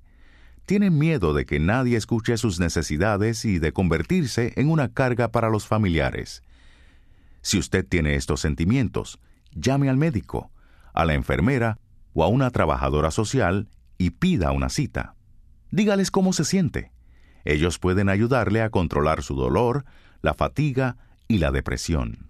Tienen 0.66 0.98
miedo 0.98 1.34
de 1.34 1.46
que 1.46 1.60
nadie 1.60 1.98
escuche 1.98 2.38
sus 2.38 2.60
necesidades 2.60 3.44
y 3.44 3.60
de 3.60 3.74
convertirse 3.74 4.54
en 4.56 4.70
una 4.70 4.90
carga 4.90 5.30
para 5.30 5.50
los 5.50 5.68
familiares. 5.68 6.42
Si 7.42 7.58
usted 7.58 7.86
tiene 7.86 8.16
estos 8.16 8.40
sentimientos, 8.40 9.20
llame 9.52 9.90
al 9.90 9.98
médico, 9.98 10.52
a 10.94 11.04
la 11.04 11.14
enfermera 11.14 11.80
o 12.14 12.24
a 12.24 12.28
una 12.28 12.50
trabajadora 12.52 13.12
social 13.12 13.68
y 13.98 14.12
pida 14.12 14.52
una 14.52 14.70
cita. 14.70 15.16
Dígales 15.72 16.12
cómo 16.12 16.32
se 16.32 16.46
siente. 16.46 16.92
Ellos 17.46 17.80
pueden 17.80 18.08
ayudarle 18.08 18.62
a 18.62 18.70
controlar 18.70 19.22
su 19.24 19.36
dolor, 19.36 19.84
la 20.22 20.34
fatiga 20.34 20.96
y 21.28 21.40
la 21.40 21.52
depresión. 21.52 22.30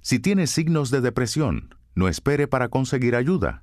Si 0.00 0.18
tiene 0.18 0.46
signos 0.46 0.90
de 0.90 1.02
depresión, 1.02 1.74
no 1.94 2.08
espere 2.08 2.48
para 2.48 2.68
conseguir 2.68 3.14
ayuda. 3.14 3.62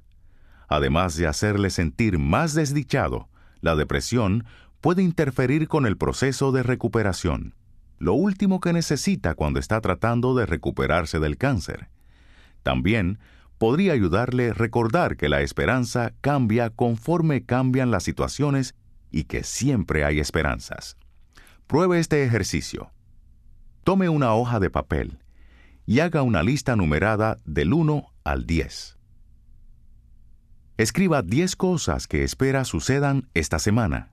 Además 0.68 1.16
de 1.16 1.28
hacerle 1.28 1.70
sentir 1.70 2.20
más 2.20 2.54
desdichado, 2.54 3.30
la 3.62 3.76
depresión 3.76 4.46
puede 4.82 5.04
interferir 5.04 5.68
con 5.68 5.86
el 5.86 5.98
proceso 5.98 6.52
de 6.52 6.64
recuperación, 6.64 7.56
lo 7.98 8.14
último 8.14 8.60
que 8.60 8.74
necesita 8.74 9.34
cuando 9.34 9.60
está 9.60 9.82
tratando 9.82 10.36
de 10.36 10.46
recuperarse 10.46 11.20
del 11.20 11.38
cáncer. 11.38 11.90
También 12.64 13.20
podría 13.58 13.94
ayudarle 13.94 14.54
recordar 14.54 15.18
que 15.18 15.30
la 15.30 15.42
esperanza 15.42 16.14
cambia 16.22 16.70
conforme 16.70 17.44
cambian 17.44 17.92
las 17.92 18.04
situaciones 18.04 18.76
y 19.10 19.24
que 19.24 19.44
siempre 19.44 20.06
hay 20.06 20.20
esperanzas. 20.20 20.98
Pruebe 21.66 22.00
este 22.00 22.24
ejercicio. 22.24 22.92
Tome 23.84 24.10
una 24.10 24.34
hoja 24.34 24.60
de 24.60 24.70
papel 24.70 25.20
y 25.86 26.02
haga 26.02 26.22
una 26.22 26.44
lista 26.44 26.76
numerada 26.76 27.40
del 27.46 27.74
1 27.74 28.14
al 28.24 28.46
10. 28.46 28.97
Escriba 30.78 31.24
10 31.24 31.56
cosas 31.56 32.06
que 32.06 32.24
espera 32.24 32.64
sucedan 32.64 33.28
esta 33.34 33.58
semana. 33.58 34.12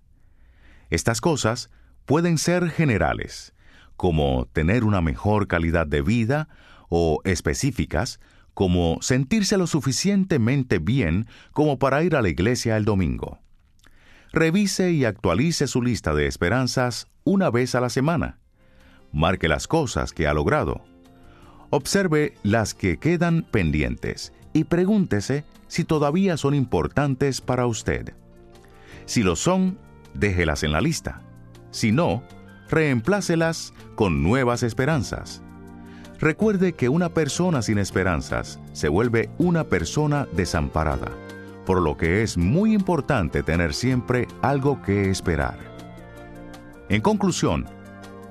Estas 0.88 1.20
cosas 1.20 1.68
pueden 2.06 2.38
ser 2.38 2.70
generales, 2.70 3.52
como 3.96 4.48
tener 4.50 4.84
una 4.84 5.02
mejor 5.02 5.46
calidad 5.46 5.86
de 5.86 6.00
vida, 6.00 6.48
o 6.88 7.20
específicas, 7.24 8.18
como 8.54 8.98
sentirse 9.02 9.58
lo 9.58 9.66
suficientemente 9.66 10.78
bien 10.78 11.26
como 11.52 11.78
para 11.78 12.02
ir 12.02 12.16
a 12.16 12.22
la 12.22 12.30
iglesia 12.30 12.78
el 12.78 12.86
domingo. 12.86 13.40
Revise 14.32 14.90
y 14.92 15.04
actualice 15.04 15.66
su 15.66 15.82
lista 15.82 16.14
de 16.14 16.26
esperanzas 16.26 17.08
una 17.24 17.50
vez 17.50 17.74
a 17.74 17.80
la 17.80 17.90
semana. 17.90 18.38
Marque 19.12 19.48
las 19.48 19.68
cosas 19.68 20.12
que 20.12 20.26
ha 20.26 20.32
logrado. 20.32 20.82
Observe 21.68 22.34
las 22.42 22.72
que 22.72 22.96
quedan 22.98 23.42
pendientes 23.50 24.32
y 24.54 24.64
pregúntese 24.64 25.44
si 25.66 25.84
todavía 25.84 26.38
son 26.38 26.54
importantes 26.54 27.42
para 27.42 27.66
usted. 27.66 28.14
Si 29.04 29.22
lo 29.22 29.36
son, 29.36 29.76
déjelas 30.14 30.62
en 30.62 30.72
la 30.72 30.80
lista. 30.80 31.20
Si 31.70 31.92
no, 31.92 32.22
reemplácelas 32.70 33.74
con 33.96 34.22
nuevas 34.22 34.62
esperanzas. 34.62 35.42
Recuerde 36.20 36.72
que 36.72 36.88
una 36.88 37.10
persona 37.10 37.60
sin 37.60 37.78
esperanzas 37.78 38.60
se 38.72 38.88
vuelve 38.88 39.28
una 39.38 39.64
persona 39.64 40.26
desamparada, 40.32 41.10
por 41.66 41.82
lo 41.82 41.96
que 41.96 42.22
es 42.22 42.38
muy 42.38 42.72
importante 42.72 43.42
tener 43.42 43.74
siempre 43.74 44.28
algo 44.40 44.80
que 44.80 45.10
esperar. 45.10 45.58
En 46.88 47.00
conclusión, 47.00 47.66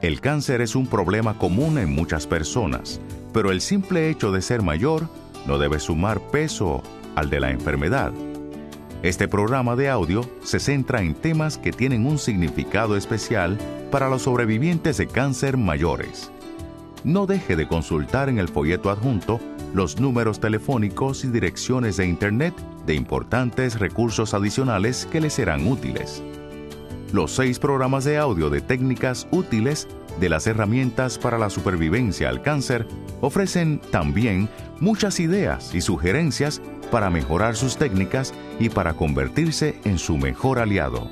el 0.02 0.22
cáncer 0.22 0.62
es 0.62 0.76
un 0.76 0.88
problema 0.88 1.38
común 1.38 1.78
en 1.78 1.94
muchas 1.94 2.26
personas, 2.26 3.02
pero 3.34 3.52
el 3.52 3.60
simple 3.60 4.10
hecho 4.10 4.32
de 4.32 4.42
ser 4.42 4.62
mayor 4.62 5.10
no 5.46 5.58
debe 5.58 5.80
sumar 5.80 6.20
peso 6.20 6.82
al 7.16 7.30
de 7.30 7.40
la 7.40 7.52
enfermedad. 7.52 8.12
Este 9.02 9.28
programa 9.28 9.76
de 9.76 9.90
audio 9.90 10.22
se 10.44 10.60
centra 10.60 11.02
en 11.02 11.14
temas 11.14 11.58
que 11.58 11.72
tienen 11.72 12.06
un 12.06 12.18
significado 12.18 12.96
especial 12.96 13.58
para 13.92 14.10
los 14.10 14.24
sobrevivientes 14.24 14.98
de 14.98 15.08
cáncer 15.08 15.58
mayores 15.58 16.32
no 17.04 17.26
deje 17.26 17.56
de 17.56 17.68
consultar 17.68 18.30
en 18.30 18.40
el 18.40 18.48
folleto 18.48 18.90
adjunto 18.90 19.40
los 19.74 20.00
números 20.00 20.40
telefónicos 20.40 21.26
y 21.26 21.28
direcciones 21.28 21.98
de 21.98 22.06
Internet 22.06 22.54
de 22.86 22.96
importantes 22.96 23.80
recursos 23.80 24.34
adicionales 24.34 25.08
que 25.12 25.20
le 25.20 25.30
serán 25.30 25.68
útiles. 25.68 26.24
Los 27.12 27.32
seis 27.32 27.60
programas 27.60 28.06
de 28.06 28.18
audio 28.18 28.50
de 28.50 28.62
técnicas 28.62 29.28
útiles 29.32 29.88
de 30.20 30.30
las 30.30 30.48
herramientas 30.48 31.18
para 31.18 31.38
la 31.38 31.50
supervivencia 31.50 32.30
al 32.30 32.42
cáncer 32.42 32.88
ofrecen 33.22 33.80
también 33.92 34.50
muchas 34.80 35.20
ideas 35.20 35.74
y 35.74 35.82
sugerencias 35.82 36.62
para 36.92 37.10
mejorar 37.10 37.56
sus 37.56 37.78
técnicas 37.78 38.34
y 38.60 38.70
para 38.70 38.94
convertirse 38.94 39.80
en 39.86 39.98
su 39.98 40.18
mejor 40.18 40.60
aliado. 40.60 41.10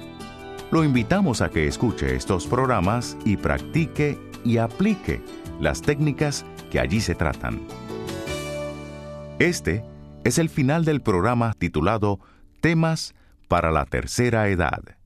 Lo 0.71 0.83
invitamos 0.83 1.41
a 1.41 1.49
que 1.49 1.67
escuche 1.67 2.15
estos 2.15 2.47
programas 2.47 3.17
y 3.25 3.37
practique 3.37 4.17
y 4.45 4.57
aplique 4.57 5.21
las 5.59 5.81
técnicas 5.81 6.45
que 6.69 6.79
allí 6.79 7.01
se 7.01 7.15
tratan. 7.15 7.61
Este 9.39 9.83
es 10.23 10.37
el 10.37 10.49
final 10.49 10.85
del 10.85 11.01
programa 11.01 11.53
titulado 11.57 12.19
Temas 12.61 13.15
para 13.47 13.71
la 13.71 13.85
Tercera 13.85 14.47
Edad. 14.49 15.00